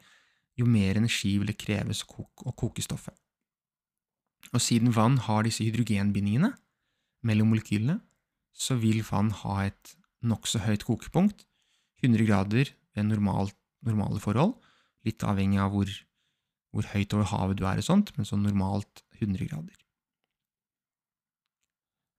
jo 0.58 0.66
mer 0.66 0.98
energi 0.98 1.36
vil 1.38 1.50
det 1.52 1.58
kreves 1.60 2.02
å 2.02 2.52
koke, 2.52 2.82
stoffet. 2.82 3.14
Og 4.50 4.62
siden 4.62 4.90
vann 4.94 5.18
har 5.22 5.44
disse 5.46 5.62
hydrogenbindingene 5.62 6.50
mellom 7.26 7.52
molekylene, 7.52 8.00
så 8.50 8.74
vil 8.80 9.04
vann 9.06 9.30
ha 9.44 9.60
et 9.68 9.94
nokså 10.26 10.64
høyt 10.64 10.82
kokepunkt, 10.86 11.44
100 12.02 12.26
grader 12.26 12.72
ved 12.94 13.06
normalt, 13.06 13.54
normale 13.86 14.18
forhold, 14.22 14.56
litt 15.08 15.26
avhengig 15.26 15.60
av 15.64 15.74
hvor, 15.74 15.90
hvor 16.74 16.88
høyt 16.94 17.16
over 17.16 17.30
havet 17.32 17.60
du 17.60 17.66
er, 17.66 17.80
og 17.80 17.88
sånt, 17.88 18.14
men 18.16 18.28
sånn 18.28 18.44
normalt 18.46 19.04
100 19.18 19.48
grader. 19.50 19.76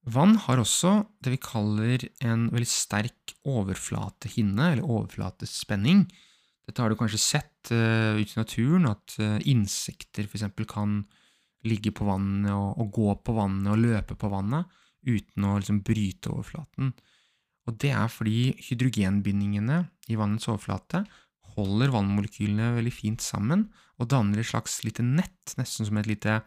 Vann 0.09 0.37
har 0.45 0.61
også 0.61 0.93
det 1.21 1.35
vi 1.35 1.43
kaller 1.43 2.05
en 2.25 2.47
veldig 2.53 2.69
sterk 2.69 3.35
overflatehinne, 3.47 4.71
eller 4.73 4.87
overflatespenning. 4.87 6.05
Dette 6.65 6.81
har 6.81 6.91
du 6.91 6.97
kanskje 6.97 7.21
sett 7.21 7.71
uh, 7.73 8.17
ute 8.17 8.35
i 8.35 8.39
naturen, 8.39 8.87
at 8.89 9.17
uh, 9.21 9.37
insekter 9.49 10.25
f.eks. 10.29 10.47
kan 10.69 11.01
ligge 11.67 11.91
på 11.91 12.07
vannet 12.07 12.53
og, 12.55 12.79
og, 12.79 12.91
gå 12.95 13.13
på 13.25 13.35
vannet 13.35 13.71
og 13.73 13.81
løpe 13.83 14.15
på 14.15 14.29
vannet 14.31 14.69
uten 15.07 15.47
å 15.47 15.57
liksom, 15.59 15.81
bryte 15.85 16.31
overflaten. 16.31 16.93
Og 17.67 17.75
det 17.81 17.91
er 17.93 18.07
fordi 18.11 18.53
hydrogenbindingene 18.69 19.81
i 20.09 20.17
vannets 20.19 20.47
overflate 20.49 21.03
holder 21.59 21.91
vannmolekylene 21.93 22.73
veldig 22.77 22.95
fint 22.95 23.23
sammen 23.23 23.67
og 23.99 24.09
danner 24.11 24.41
et 24.41 24.47
slags 24.47 24.79
lite 24.85 25.03
nett, 25.05 25.55
nesten 25.59 25.87
som 25.87 25.99
et 25.99 26.07
lite 26.09 26.39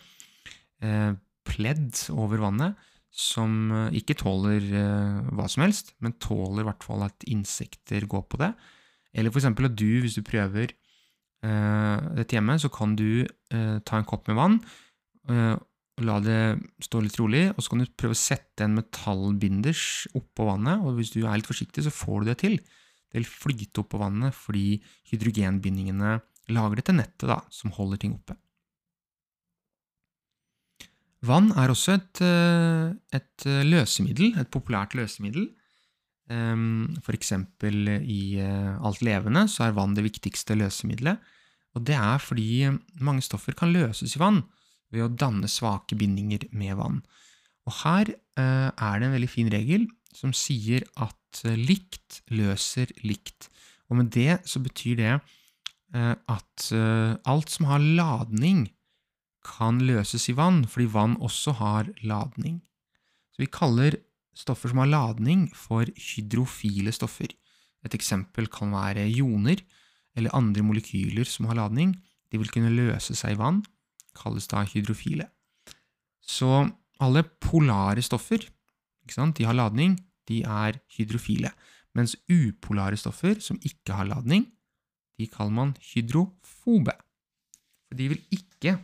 eh, 0.82 1.12
pledd 1.48 1.98
over 2.14 2.40
vannet, 2.42 2.78
som 3.12 3.72
eh, 3.72 3.98
ikke 4.00 4.16
tåler 4.22 4.68
eh, 4.72 5.32
hva 5.36 5.48
som 5.52 5.66
helst, 5.66 5.92
men 6.00 6.16
tåler 6.22 6.64
i 6.64 6.68
hvert 6.70 6.86
fall 6.86 7.04
at 7.06 7.26
insekter 7.28 8.08
går 8.08 8.24
på 8.32 8.40
det. 8.40 8.52
Eller 9.12 9.32
for 9.32 9.42
eksempel 9.42 9.68
at 9.68 9.76
du, 9.76 10.00
hvis 10.00 10.16
du 10.16 10.24
prøver 10.24 10.72
eh, 10.72 12.08
dette 12.16 12.38
hjemme, 12.38 12.56
så 12.60 12.72
kan 12.72 12.96
du 12.96 13.24
eh, 13.24 13.76
ta 13.84 14.00
en 14.00 14.08
kopp 14.08 14.30
med 14.30 14.40
vann, 14.40 14.58
eh, 15.28 15.54
la 16.02 16.18
det 16.24 16.40
stå 16.82 17.02
litt 17.04 17.18
rolig, 17.20 17.50
og 17.52 17.60
så 17.60 17.74
kan 17.74 17.82
du 17.82 17.90
prøve 18.00 18.16
å 18.16 18.22
sette 18.22 18.64
en 18.64 18.78
metallbinders 18.78 20.08
oppå 20.16 20.48
vannet, 20.48 20.80
og 20.80 20.96
hvis 20.96 21.12
du 21.12 21.20
er 21.26 21.36
litt 21.36 21.50
forsiktig, 21.50 21.84
så 21.84 21.92
får 21.92 22.22
du 22.22 22.30
det 22.32 22.38
til. 22.40 22.56
Det 23.12 23.20
vil 23.20 23.28
flyte 23.28 23.82
opp 23.82 23.92
på 23.92 24.00
vannet 24.00 24.32
fordi 24.32 24.78
hydrogenbindingene 25.10 26.16
lager 26.52 26.80
dette 26.80 26.94
nettet 26.96 27.28
da, 27.28 27.42
som 27.52 27.74
holder 27.76 28.00
ting 28.00 28.16
oppe. 28.16 28.38
Vann 31.22 31.52
er 31.54 31.70
også 31.70 31.94
et, 31.94 32.22
eh, 32.24 32.94
et 33.14 33.46
eh, 33.46 33.62
løsemiddel, 33.68 34.32
et 34.40 34.50
populært 34.50 34.96
løsemiddel. 34.98 35.52
Ehm, 36.32 36.96
for 37.04 37.14
eksempel 37.14 38.00
i 38.00 38.38
eh, 38.42 38.74
alt 38.82 39.02
levende 39.06 39.44
så 39.50 39.68
er 39.68 39.76
vann 39.76 39.94
det 39.94 40.06
viktigste 40.08 40.56
løsemiddelet. 40.58 41.20
Og 41.76 41.86
det 41.86 41.94
er 41.94 42.18
fordi 42.18 42.66
mange 43.00 43.22
stoffer 43.22 43.54
kan 43.54 43.70
løses 43.72 44.16
i 44.16 44.20
vann 44.20 44.42
ved 44.92 45.06
å 45.06 45.12
danne 45.14 45.48
svake 45.48 45.96
bindinger 45.96 46.48
med 46.50 46.74
vann. 46.76 47.00
Og 47.70 47.78
her 47.84 48.10
er 48.36 48.98
det 48.98 49.06
en 49.06 49.14
veldig 49.14 49.30
fin 49.30 49.48
regel 49.48 49.86
som 50.12 50.34
sier 50.36 50.82
at 51.00 51.16
Eh, 51.46 51.56
likt 51.56 52.20
løser 52.32 52.92
likt. 53.06 53.48
Og 53.90 53.98
med 54.00 54.12
det 54.14 54.42
så 54.48 54.60
betyr 54.62 54.98
det 55.00 55.12
eh, 55.12 56.14
at 56.14 56.68
eh, 56.76 57.16
alt 57.28 57.52
som 57.52 57.68
har 57.70 57.82
ladning, 57.82 58.68
kan 59.42 59.80
løses 59.82 60.28
i 60.30 60.36
vann, 60.38 60.60
fordi 60.70 60.84
vann 60.86 61.16
også 61.18 61.56
har 61.58 61.88
ladning. 62.06 62.60
Så 63.34 63.42
vi 63.42 63.48
kaller 63.50 63.96
stoffer 64.38 64.70
som 64.70 64.78
har 64.84 64.92
ladning, 64.92 65.48
for 65.50 65.88
hydrofile 65.98 66.92
stoffer. 66.94 67.32
Et 67.82 67.96
eksempel 67.98 68.46
kan 68.46 68.70
være 68.70 69.08
joner 69.10 69.58
eller 70.14 70.36
andre 70.38 70.62
molekyler 70.62 71.26
som 71.26 71.48
har 71.50 71.58
ladning. 71.58 71.96
De 72.30 72.38
vil 72.38 72.52
kunne 72.54 72.70
løse 72.70 73.16
seg 73.18 73.34
i 73.34 73.40
vann, 73.40 73.64
kalles 74.14 74.46
da 74.46 74.62
hydrofile. 74.62 75.26
Så 76.22 76.68
alle 77.02 77.24
polare 77.42 78.04
stoffer, 78.06 78.46
de 79.10 79.42
har 79.48 79.58
ladning, 79.58 79.98
de 80.32 80.40
er 80.48 80.80
hydrofile. 80.96 81.52
Mens 81.92 82.16
upolare 82.30 82.96
stoffer, 82.96 83.36
som 83.44 83.60
ikke 83.60 83.96
har 83.98 84.08
ladning, 84.08 84.46
de 85.20 85.28
kaller 85.28 85.54
man 85.54 85.74
hydrofobe. 85.92 86.94
For 87.88 87.98
de 88.00 88.08
vil 88.14 88.22
ikke 88.32 88.78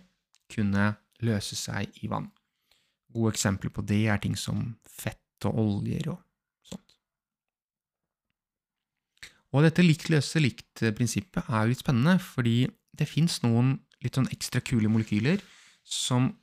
kunne 0.53 0.93
løse 1.25 1.57
seg 1.59 2.03
i 2.05 2.11
vann. 2.13 2.29
Gode 3.15 3.33
eksempler 3.35 3.73
på 3.73 3.85
det 3.89 4.05
er 4.13 4.21
ting 4.23 4.37
som 4.39 4.77
fett 4.85 5.49
og 5.49 5.61
oljer 5.63 6.11
og 6.13 6.19
sånt. 6.69 6.97
Og 9.57 9.65
dette 9.65 9.85
likt 9.85 10.11
løse 10.13 10.43
likt-prinsippet 10.43 11.49
er 11.49 11.65
jo 11.65 11.73
litt 11.73 11.85
spennende, 11.85 12.19
fordi 12.21 12.69
det 12.99 13.09
fins 13.09 13.41
noen 13.45 13.79
litt 14.05 14.19
sånn 14.19 14.29
ekstra 14.35 14.61
kule 14.63 14.91
molekyler 14.93 15.41
som 15.89 16.35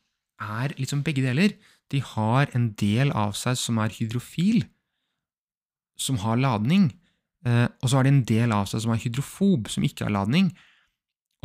er 0.41 0.73
liksom 0.79 1.03
begge 1.05 1.23
deler. 1.23 1.53
De 1.93 2.01
har 2.01 2.49
en 2.57 2.71
del 2.79 3.13
av 3.13 3.35
seg 3.37 3.59
som 3.61 3.77
er 3.83 3.93
hydrofil, 3.93 4.65
som 5.97 6.19
har 6.23 6.39
ladning, 6.39 6.89
eh, 7.47 7.67
og 7.81 7.89
så 7.89 7.97
har 7.97 8.07
de 8.07 8.13
en 8.13 8.23
del 8.27 8.53
av 8.55 8.67
seg 8.69 8.83
som 8.83 8.93
er 8.95 9.03
hydrofob, 9.03 9.69
som 9.71 9.85
ikke 9.87 10.07
har 10.07 10.15
ladning. 10.15 10.51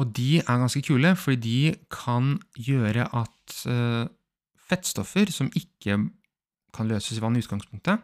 Og 0.00 0.14
de 0.16 0.40
er 0.40 0.62
ganske 0.62 0.82
kule, 0.86 1.12
fordi 1.18 1.40
de 1.44 1.74
kan 1.92 2.38
gjøre 2.56 3.04
at 3.04 3.56
uh, 3.68 4.06
fettstoffer 4.70 5.28
som 5.34 5.50
ikke 5.52 5.98
kan 6.72 6.88
løses 6.88 7.18
i 7.18 7.22
vann 7.24 7.36
i 7.36 7.42
utgangspunktet, 7.42 8.00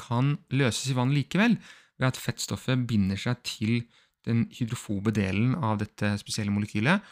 kan 0.00 0.38
løses 0.56 0.88
i 0.88 0.96
vann 0.96 1.12
likevel, 1.12 1.58
ved 2.00 2.08
at 2.08 2.20
fettstoffet 2.20 2.86
binder 2.88 3.18
seg 3.20 3.42
til 3.44 3.82
den 4.24 4.46
hydrofobe 4.56 5.12
delen 5.16 5.52
av 5.56 5.82
dette 5.82 6.14
spesielle 6.20 6.54
molekylet, 6.54 7.04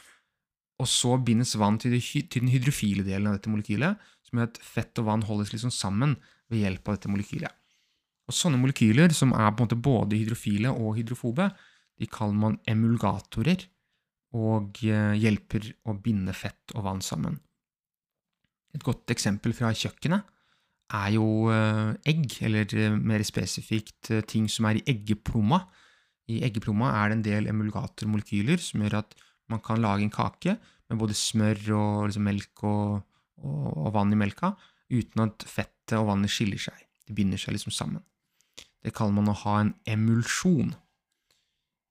og 0.78 0.88
så 0.88 1.16
bindes 1.20 1.56
vann 1.58 1.76
til 1.82 1.92
den 1.98 2.52
hydrofile 2.52 3.04
delen 3.04 3.28
av 3.28 3.36
dette 3.36 3.52
molekylet, 3.52 3.98
som 4.24 4.38
gjør 4.38 4.48
at 4.48 4.60
fett 4.64 5.00
og 5.02 5.08
vann 5.10 5.26
holdes 5.28 5.52
liksom 5.52 5.72
sammen 5.74 6.16
ved 6.48 6.62
hjelp 6.62 6.88
av 6.88 6.96
dette 6.96 7.10
molekylet. 7.12 7.52
Og 8.28 8.36
Sånne 8.36 8.60
molekyler, 8.60 9.12
som 9.16 9.32
er 9.32 9.50
på 9.50 9.62
en 9.62 9.68
måte 9.68 9.80
både 9.80 10.18
hydrofile 10.18 10.72
og 10.74 10.98
hydrofobe, 10.98 11.48
de 11.98 12.06
kaller 12.12 12.36
man 12.36 12.58
emulgatorer 12.68 13.64
og 14.38 14.80
eh, 14.84 15.14
hjelper 15.18 15.70
å 15.88 15.94
binde 15.96 16.34
fett 16.36 16.74
og 16.76 16.84
vann 16.86 17.00
sammen. 17.04 17.38
Et 18.76 18.84
godt 18.84 19.08
eksempel 19.14 19.54
fra 19.56 19.72
kjøkkenet 19.72 20.28
er 20.98 21.14
jo 21.16 21.48
eh, 21.52 21.96
egg, 22.12 22.36
eller 22.44 22.68
eh, 22.76 22.96
mer 22.96 23.24
spesifikt 23.26 24.12
ting 24.28 24.48
som 24.52 24.68
er 24.68 24.80
i 24.80 24.84
eggeplomma. 24.92 25.62
I 26.28 26.42
eggeplomma 26.44 26.92
er 27.00 27.08
det 27.08 27.16
en 27.16 27.26
del 27.26 27.50
emulgatormolekyler 27.54 28.60
som 28.60 28.84
gjør 28.84 29.00
at 29.00 29.16
man 29.48 29.64
kan 29.64 29.80
lage 29.80 30.04
en 30.04 30.12
kake 30.12 30.58
med 30.88 31.00
både 31.00 31.16
smør 31.16 31.62
og 31.76 32.10
liksom 32.10 32.28
melk 32.28 32.64
og, 32.68 33.00
og, 33.40 33.64
og, 33.72 33.88
vann 33.96 34.12
i 34.12 34.20
melka, 34.20 34.52
uten 34.92 35.24
at 35.24 35.48
fettet 35.48 35.96
og 35.96 36.10
vannet 36.12 36.32
skiller 36.32 36.60
seg. 36.60 36.84
De 37.08 37.16
binder 37.16 37.40
seg 37.40 37.56
liksom 37.56 37.72
sammen. 37.72 38.04
Det 38.84 38.94
kaller 38.94 39.16
man 39.16 39.32
å 39.32 39.38
ha 39.42 39.56
en 39.62 39.72
emulsjon. 39.88 40.70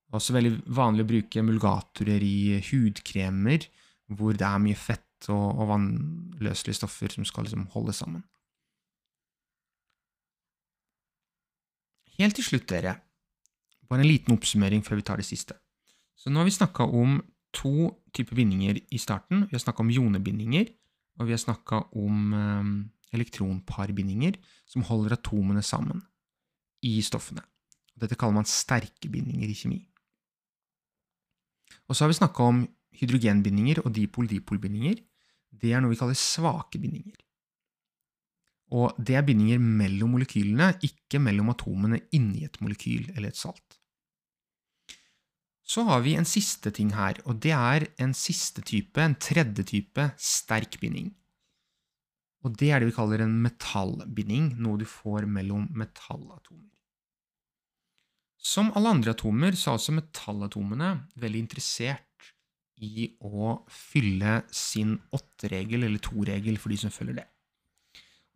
Det 0.07 0.15
er 0.15 0.19
også 0.21 0.35
veldig 0.37 0.53
vanlig 0.71 1.03
å 1.03 1.09
bruke 1.09 1.41
emulgatorer 1.41 2.23
i 2.23 2.61
hudkremer 2.69 3.67
hvor 4.15 4.37
det 4.39 4.47
er 4.47 4.63
mye 4.63 4.79
fett 4.79 5.27
og, 5.33 5.59
og 5.59 5.67
vannløselige 5.73 6.79
stoffer 6.79 7.11
som 7.11 7.27
skal 7.27 7.47
liksom 7.47 7.67
holde 7.73 7.95
sammen. 7.95 8.23
Helt 12.17 12.37
til 12.39 12.47
slutt, 12.47 12.69
dere, 12.71 12.95
bare 13.89 14.01
en 14.05 14.09
liten 14.09 14.33
oppsummering 14.33 14.81
før 14.85 15.01
vi 15.01 15.05
tar 15.05 15.19
det 15.21 15.27
siste. 15.27 15.57
Så 16.17 16.31
nå 16.31 16.39
har 16.39 16.47
vi 16.47 16.55
snakka 16.55 16.87
om 16.87 17.19
to 17.53 17.91
typer 18.15 18.39
bindinger 18.39 18.79
i 18.79 18.99
starten. 19.01 19.45
Vi 19.51 19.57
har 19.57 19.61
snakka 19.61 19.83
om 19.83 19.91
jonebindinger, 19.93 20.71
og 21.19 21.27
vi 21.27 21.35
har 21.35 21.41
snakka 21.41 21.83
om 21.99 22.33
eh, 22.33 22.71
elektronparbindinger 23.17 24.39
som 24.69 24.87
holder 24.87 25.17
atomene 25.17 25.61
sammen 25.65 26.01
i 26.87 26.97
stoffene. 27.05 27.43
Dette 27.97 28.17
kaller 28.19 28.39
man 28.39 28.49
sterke 28.49 29.09
bindinger 29.11 29.49
i 29.49 29.57
kjemi. 29.57 29.79
Og 31.87 31.95
så 31.95 32.05
har 32.05 32.11
vi 32.11 32.19
snakka 32.19 32.49
om 32.51 32.65
hydrogenbindinger 32.97 33.83
og 33.83 33.93
dipol-dipol-bindinger. 33.95 34.99
Det 35.49 35.71
er 35.73 35.81
noe 35.81 35.93
vi 35.93 35.99
kaller 35.99 36.17
svake 36.19 36.79
bindinger. 36.81 37.17
Og 38.75 38.95
det 38.99 39.15
er 39.15 39.25
bindinger 39.25 39.61
mellom 39.63 40.11
molekylene, 40.17 40.73
ikke 40.83 41.21
mellom 41.23 41.53
atomene 41.53 42.01
inni 42.15 42.43
et 42.45 42.59
molekyl 42.63 43.07
eller 43.15 43.31
et 43.31 43.39
salt. 43.39 43.77
Så 45.67 45.83
har 45.87 46.03
vi 46.03 46.15
en 46.15 46.27
siste 46.27 46.71
ting 46.71 46.93
her, 46.95 47.19
og 47.27 47.41
det 47.43 47.51
er 47.55 47.89
en 48.03 48.13
siste 48.15 48.63
type, 48.63 48.99
en 49.03 49.17
tredje 49.19 49.65
type, 49.67 50.03
sterk 50.15 50.79
binding. 50.79 51.11
Og 52.47 52.55
det 52.59 52.71
er 52.71 52.79
det 52.79 52.91
vi 52.91 52.95
kaller 52.95 53.23
en 53.23 53.35
metallbinding, 53.43 54.53
noe 54.63 54.79
du 54.79 54.87
får 54.87 55.27
mellom 55.27 55.67
metallatomer. 55.75 56.76
Som 58.47 58.69
alle 58.77 58.93
andre 58.95 59.11
atomer 59.15 59.57
så 59.59 59.73
er 59.73 59.79
også 59.79 59.95
metallatomene 59.97 60.91
veldig 61.19 61.41
interessert 61.43 62.03
i 62.85 63.07
å 63.25 63.53
fylle 63.73 64.41
sin 64.53 64.93
åtteregel, 65.15 65.87
eller 65.87 66.01
to-regel, 66.03 66.59
for 66.61 66.71
de 66.71 66.77
som 66.83 66.93
følger 66.93 67.19
det. 67.19 67.25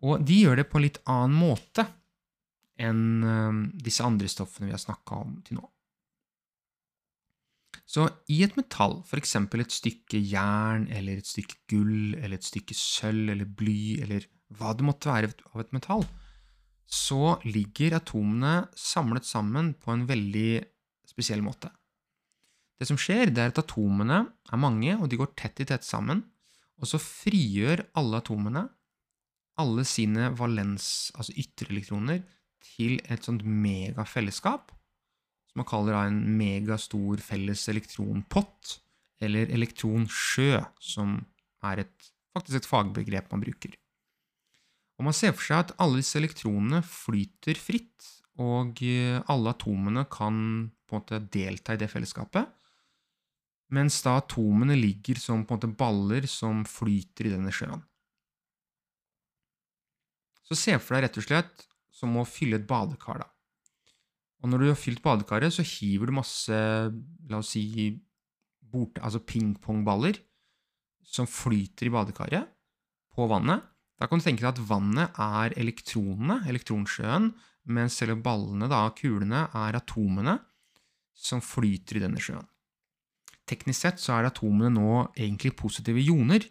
Og 0.01 0.23
de 0.25 0.39
gjør 0.41 0.57
det 0.59 0.67
på 0.69 0.79
en 0.79 0.87
litt 0.87 0.97
annen 1.05 1.37
måte 1.37 1.85
enn 2.81 3.03
eh, 3.21 3.59
disse 3.85 4.03
andre 4.03 4.29
stoffene 4.31 4.71
vi 4.71 4.75
har 4.75 4.81
snakka 4.81 5.21
om 5.21 5.37
til 5.45 5.59
nå. 5.59 5.67
Så 7.91 8.07
i 8.31 8.39
et 8.45 8.55
metall, 8.55 9.01
f.eks. 9.03 9.35
et 9.35 9.75
stykke 9.75 10.19
jern 10.23 10.87
eller 10.95 11.19
et 11.19 11.27
stykke 11.27 11.57
gull 11.69 12.15
eller 12.15 12.37
et 12.37 12.47
stykke 12.47 12.75
sølv 12.77 13.33
eller 13.33 13.45
bly 13.45 13.99
eller 14.05 14.27
hva 14.57 14.71
det 14.75 14.85
måtte 14.87 15.11
være 15.11 15.31
av 15.51 15.63
et 15.63 15.73
metall, 15.75 16.05
så 16.91 17.37
ligger 17.47 17.95
atomene 18.01 18.65
samlet 18.75 19.27
sammen 19.27 19.71
på 19.79 19.93
en 19.93 20.03
veldig 20.09 20.61
spesiell 21.07 21.43
måte. 21.45 21.71
Det 22.81 22.89
som 22.89 22.99
skjer, 22.99 23.31
det 23.31 23.43
er 23.43 23.53
at 23.53 23.61
atomene 23.61 24.25
er 24.51 24.59
mange, 24.59 24.97
og 24.97 25.07
de 25.09 25.19
går 25.21 25.31
tett 25.39 25.61
i 25.63 25.67
tett 25.69 25.85
sammen. 25.85 26.23
Og 26.81 26.89
så 26.89 26.99
frigjør 26.99 27.85
alle 27.99 28.19
atomene 28.23 28.65
alle 29.61 29.85
sine 29.87 30.31
valens, 30.37 31.11
altså 31.17 31.35
ytterelektroner, 31.39 32.21
til 32.61 32.99
et 33.09 33.25
sånt 33.25 33.43
megafellesskap, 33.45 34.71
som 35.49 35.61
man 35.61 35.67
kaller 35.67 35.97
en 35.97 36.21
megastor 36.37 37.21
felles 37.25 37.65
elektronpott, 37.71 38.77
eller 39.21 39.51
elektronsjø, 39.53 40.61
som 40.81 41.19
er 41.67 41.83
et, 41.83 42.11
faktisk 42.33 42.61
et 42.61 42.69
fagbegrep 42.69 43.31
man 43.33 43.43
bruker. 43.43 43.75
Og 45.01 45.07
Man 45.07 45.15
ser 45.17 45.31
for 45.33 45.41
seg 45.47 45.63
at 45.63 45.71
alle 45.81 45.97
disse 45.97 46.19
elektronene 46.19 46.83
flyter 46.85 47.57
fritt, 47.57 48.05
og 48.37 48.77
eh, 48.85 49.17
alle 49.33 49.55
atomene 49.55 50.03
kan 50.13 50.35
på 50.85 50.93
en 50.93 50.99
måte 50.99 51.17
delta 51.33 51.73
i 51.73 51.79
det 51.81 51.87
fellesskapet. 51.89 52.45
Mens 53.73 53.97
da 54.05 54.19
atomene 54.19 54.77
ligger 54.77 55.17
som 55.17 55.41
på 55.41 55.55
en 55.55 55.57
måte 55.57 55.71
baller 55.79 56.27
som 56.29 56.61
flyter 56.69 57.31
i 57.31 57.33
denne 57.33 57.53
sjøen. 57.55 57.81
Så 60.45 60.59
se 60.59 60.77
for 60.77 60.93
deg 60.93 61.07
rett 61.07 61.17
og 61.17 61.25
slett 61.25 61.65
som 61.89 62.13
å 62.21 62.27
fylle 62.27 62.59
et 62.61 62.69
badekar. 62.69 63.23
da. 63.23 63.29
Og 64.45 64.53
når 64.53 64.61
du 64.61 64.67
har 64.69 64.79
fylt 64.83 65.01
badekaret, 65.01 65.49
så 65.49 65.65
hiver 65.65 66.11
du 66.11 66.17
masse 66.19 66.53
la 66.53 67.41
oss 67.41 67.55
si, 67.55 67.89
bort, 68.61 69.01
altså 69.01 69.23
pingpongballer 69.25 70.21
som 71.01 71.25
flyter 71.25 71.89
i 71.89 71.93
badekaret 71.97 72.53
på 73.17 73.25
vannet. 73.31 73.70
Da 74.01 74.07
kan 74.09 74.17
du 74.17 74.25
tenke 74.25 74.41
deg 74.41 74.55
at 74.55 74.63
vannet 74.65 75.17
er 75.21 75.53
elektronene, 75.61 76.39
elektronsjøen, 76.49 77.27
mens 77.69 77.99
selve 78.01 78.15
ballene, 78.25 78.65
da, 78.65 78.87
kulene, 78.97 79.43
er 79.53 79.77
atomene 79.77 80.39
som 81.13 81.43
flyter 81.45 81.99
i 81.99 82.01
denne 82.01 82.21
sjøen. 82.23 82.47
Teknisk 83.45 83.83
sett 83.83 84.01
så 84.01 84.15
er 84.15 84.31
atomene 84.31 84.71
nå 84.73 85.03
egentlig 85.11 85.53
positive 85.59 86.01
ioner, 86.01 86.47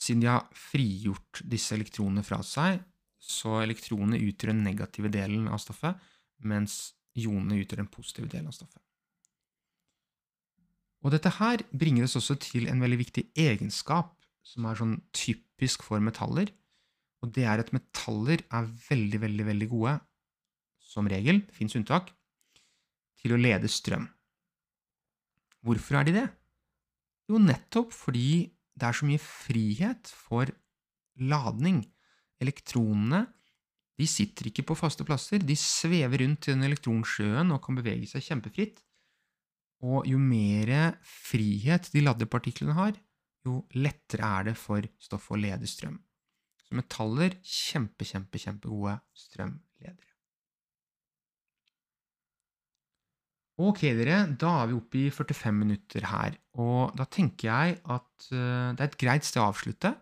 siden 0.00 0.24
de 0.24 0.30
har 0.30 0.48
frigjort 0.56 1.42
disse 1.44 1.76
elektronene 1.76 2.24
fra 2.24 2.40
seg, 2.46 2.80
så 3.20 3.58
elektronene 3.60 4.20
utgjør 4.24 4.54
den 4.54 4.64
negative 4.64 5.12
delen 5.12 5.50
av 5.52 5.60
stoffet, 5.60 6.00
mens 6.40 6.94
ionene 7.16 7.60
utgjør 7.60 7.82
den 7.82 7.92
positive 7.92 8.32
delen 8.32 8.48
av 8.48 8.56
stoffet. 8.56 8.80
Og 11.04 11.12
dette 11.12 11.36
her 11.36 11.60
bringer 11.76 12.08
oss 12.08 12.16
også 12.16 12.38
til 12.40 12.70
en 12.70 12.80
veldig 12.80 12.98
viktig 13.02 13.26
egenskap 13.36 14.14
som 14.46 14.64
er 14.70 14.80
sånn 14.80 14.96
typisk 15.12 15.45
for 15.82 16.00
metaller. 16.00 16.50
Og 17.24 17.32
det 17.32 17.44
er 17.44 17.58
at 17.62 17.72
metaller 17.72 18.42
er 18.52 18.68
veldig, 18.88 19.20
veldig, 19.20 19.46
veldig 19.46 19.68
gode, 19.68 20.00
som 20.80 21.08
regel, 21.08 21.42
det 21.46 21.54
fins 21.56 21.74
unntak, 21.76 22.12
til 23.20 23.34
å 23.34 23.40
lede 23.40 23.68
strøm. 23.68 24.06
Hvorfor 25.64 25.98
er 25.98 26.04
de 26.06 26.12
det? 26.20 26.26
Jo, 27.26 27.40
nettopp 27.42 27.90
fordi 27.90 28.52
det 28.76 28.86
er 28.86 28.94
så 28.94 29.08
mye 29.08 29.18
frihet 29.18 30.12
for 30.12 30.52
ladning. 31.18 31.82
Elektronene 32.38 33.24
de 33.96 34.04
sitter 34.04 34.50
ikke 34.50 34.66
på 34.68 34.76
faste 34.76 35.06
plasser, 35.08 35.40
de 35.40 35.56
svever 35.56 36.20
rundt 36.20 36.46
i 36.46 36.52
den 36.52 36.66
elektronsjøen 36.68 37.54
og 37.54 37.62
kan 37.64 37.78
bevege 37.78 38.08
seg 38.10 38.24
kjempefritt. 38.26 38.82
Og 39.84 40.04
jo 40.08 40.20
mer 40.20 40.98
frihet 41.04 41.88
de 41.92 42.02
ladde 42.04 42.28
partiklene 42.28 42.76
har, 42.76 42.92
jo 43.46 43.60
lettere 43.78 44.32
er 44.40 44.50
det 44.50 44.56
for 44.60 44.84
stoffet 45.02 45.36
å 45.36 45.40
lede 45.40 45.70
strøm. 45.70 45.96
Så 46.66 46.74
metaller 46.74 47.38
kjempe, 47.46 48.06
kjempe, 48.06 48.40
kjempegode 48.42 48.98
strømledere. 49.14 50.06
Ok, 53.56 53.86
dere, 53.96 54.18
da 54.36 54.50
er 54.60 54.68
vi 54.68 54.74
oppe 54.76 54.98
i 55.00 55.06
45 55.08 55.54
minutter 55.56 56.04
her, 56.10 56.34
og 56.60 56.90
da 56.98 57.06
tenker 57.08 57.48
jeg 57.48 57.78
at 57.88 58.26
uh, 58.34 58.74
det 58.76 58.82
er 58.82 58.90
et 58.90 58.98
greit 59.00 59.24
sted 59.24 59.40
å 59.40 59.46
avslutte. 59.48 59.94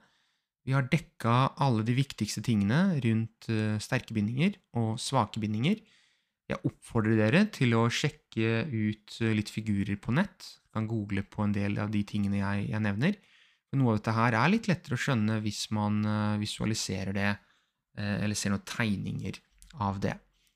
Vi 0.67 0.75
har 0.75 0.89
dekka 0.91 1.53
alle 1.63 1.85
de 1.87 1.95
viktigste 1.95 2.43
tingene 2.43 2.97
rundt 3.05 3.47
uh, 3.53 3.77
sterke 3.79 4.17
bindinger 4.17 4.57
og 4.81 4.97
svake 4.99 5.43
bindinger. 5.43 5.79
Jeg 6.51 6.61
oppfordrer 6.67 7.21
dere 7.21 7.45
til 7.55 7.77
å 7.79 7.85
sjekke 7.93 8.65
ut 8.73 9.21
uh, 9.23 9.31
litt 9.39 9.53
figurer 9.55 10.01
på 10.03 10.17
nett. 10.17 10.49
Du 10.65 10.75
kan 10.75 10.91
google 10.91 11.23
på 11.23 11.47
en 11.47 11.55
del 11.55 11.79
av 11.79 11.95
de 11.95 12.03
tingene 12.09 12.41
jeg, 12.41 12.67
jeg 12.73 12.85
nevner. 12.89 13.21
Noe 13.75 13.95
av 13.95 13.99
dette 13.99 14.15
her 14.15 14.37
er 14.39 14.53
litt 14.53 14.69
lettere 14.71 14.97
å 14.97 15.03
skjønne 15.05 15.41
hvis 15.45 15.67
man 15.75 16.01
visualiserer 16.41 17.17
det, 17.17 17.33
eller 17.99 18.39
ser 18.39 18.55
noen 18.55 18.65
tegninger 18.69 19.41
av 19.85 20.01
det. 20.03 20.15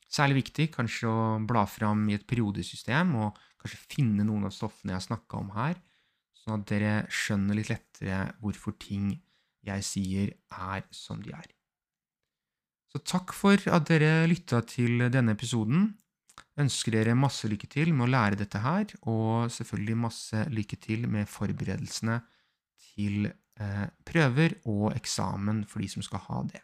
Særlig 0.09 0.45
viktig 0.45 0.71
kanskje 0.73 1.11
å 1.11 1.25
bla 1.45 1.67
fram 1.69 2.07
i 2.09 2.17
et 2.17 2.27
periodesystem 2.29 3.11
og 3.21 3.37
kanskje 3.61 3.81
finne 3.91 4.25
noen 4.25 4.49
av 4.49 4.55
stoffene 4.55 4.95
jeg 4.95 5.01
har 5.01 5.07
snakka 5.09 5.41
om 5.43 5.51
her, 5.57 5.77
sånn 6.39 6.61
at 6.61 6.69
dere 6.71 6.93
skjønner 7.13 7.59
litt 7.59 7.73
lettere 7.73 8.21
hvorfor 8.41 8.79
ting 8.81 9.11
jeg 9.67 9.85
sier, 9.85 10.33
er 10.55 10.87
som 10.95 11.21
de 11.21 11.35
er. 11.37 11.51
Så 12.89 13.03
takk 13.05 13.35
for 13.37 13.61
at 13.69 13.89
dere 13.91 14.25
lytta 14.31 14.63
til 14.65 15.11
denne 15.13 15.35
episoden. 15.37 15.91
Ønsker 16.59 16.95
dere 16.95 17.19
masse 17.19 17.51
lykke 17.51 17.69
til 17.71 17.93
med 17.93 18.07
å 18.07 18.13
lære 18.15 18.39
dette 18.41 18.63
her, 18.65 18.89
og 19.05 19.51
selvfølgelig 19.53 19.99
masse 20.07 20.47
lykke 20.55 20.79
til 20.81 21.05
med 21.11 21.29
forberedelsene 21.29 22.23
til 22.79 23.29
eh, 23.29 23.87
prøver 24.07 24.59
og 24.71 24.93
eksamen 24.97 25.65
for 25.69 25.83
de 25.83 25.91
som 25.93 26.05
skal 26.05 26.25
ha 26.29 26.43
det. 26.53 26.63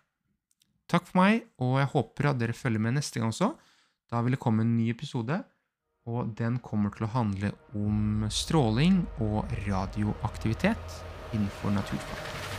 Takk 0.91 1.09
for 1.09 1.23
meg, 1.23 1.47
og 1.59 1.79
jeg 1.81 1.93
håper 1.95 2.31
at 2.31 2.41
dere 2.41 2.57
følger 2.57 2.83
med 2.83 2.99
neste 2.99 3.21
gang 3.21 3.33
også. 3.33 3.55
Da 4.13 4.21
vil 4.23 4.37
det 4.37 4.43
komme 4.43 4.65
en 4.65 4.77
ny 4.77 4.91
episode, 4.93 5.41
og 6.05 6.35
den 6.37 6.61
kommer 6.65 6.93
til 6.93 7.07
å 7.07 7.15
handle 7.15 7.55
om 7.81 8.27
stråling 8.29 9.01
og 9.25 9.49
radioaktivitet 9.65 11.01
innenfor 11.33 11.73
naturfag. 11.75 12.54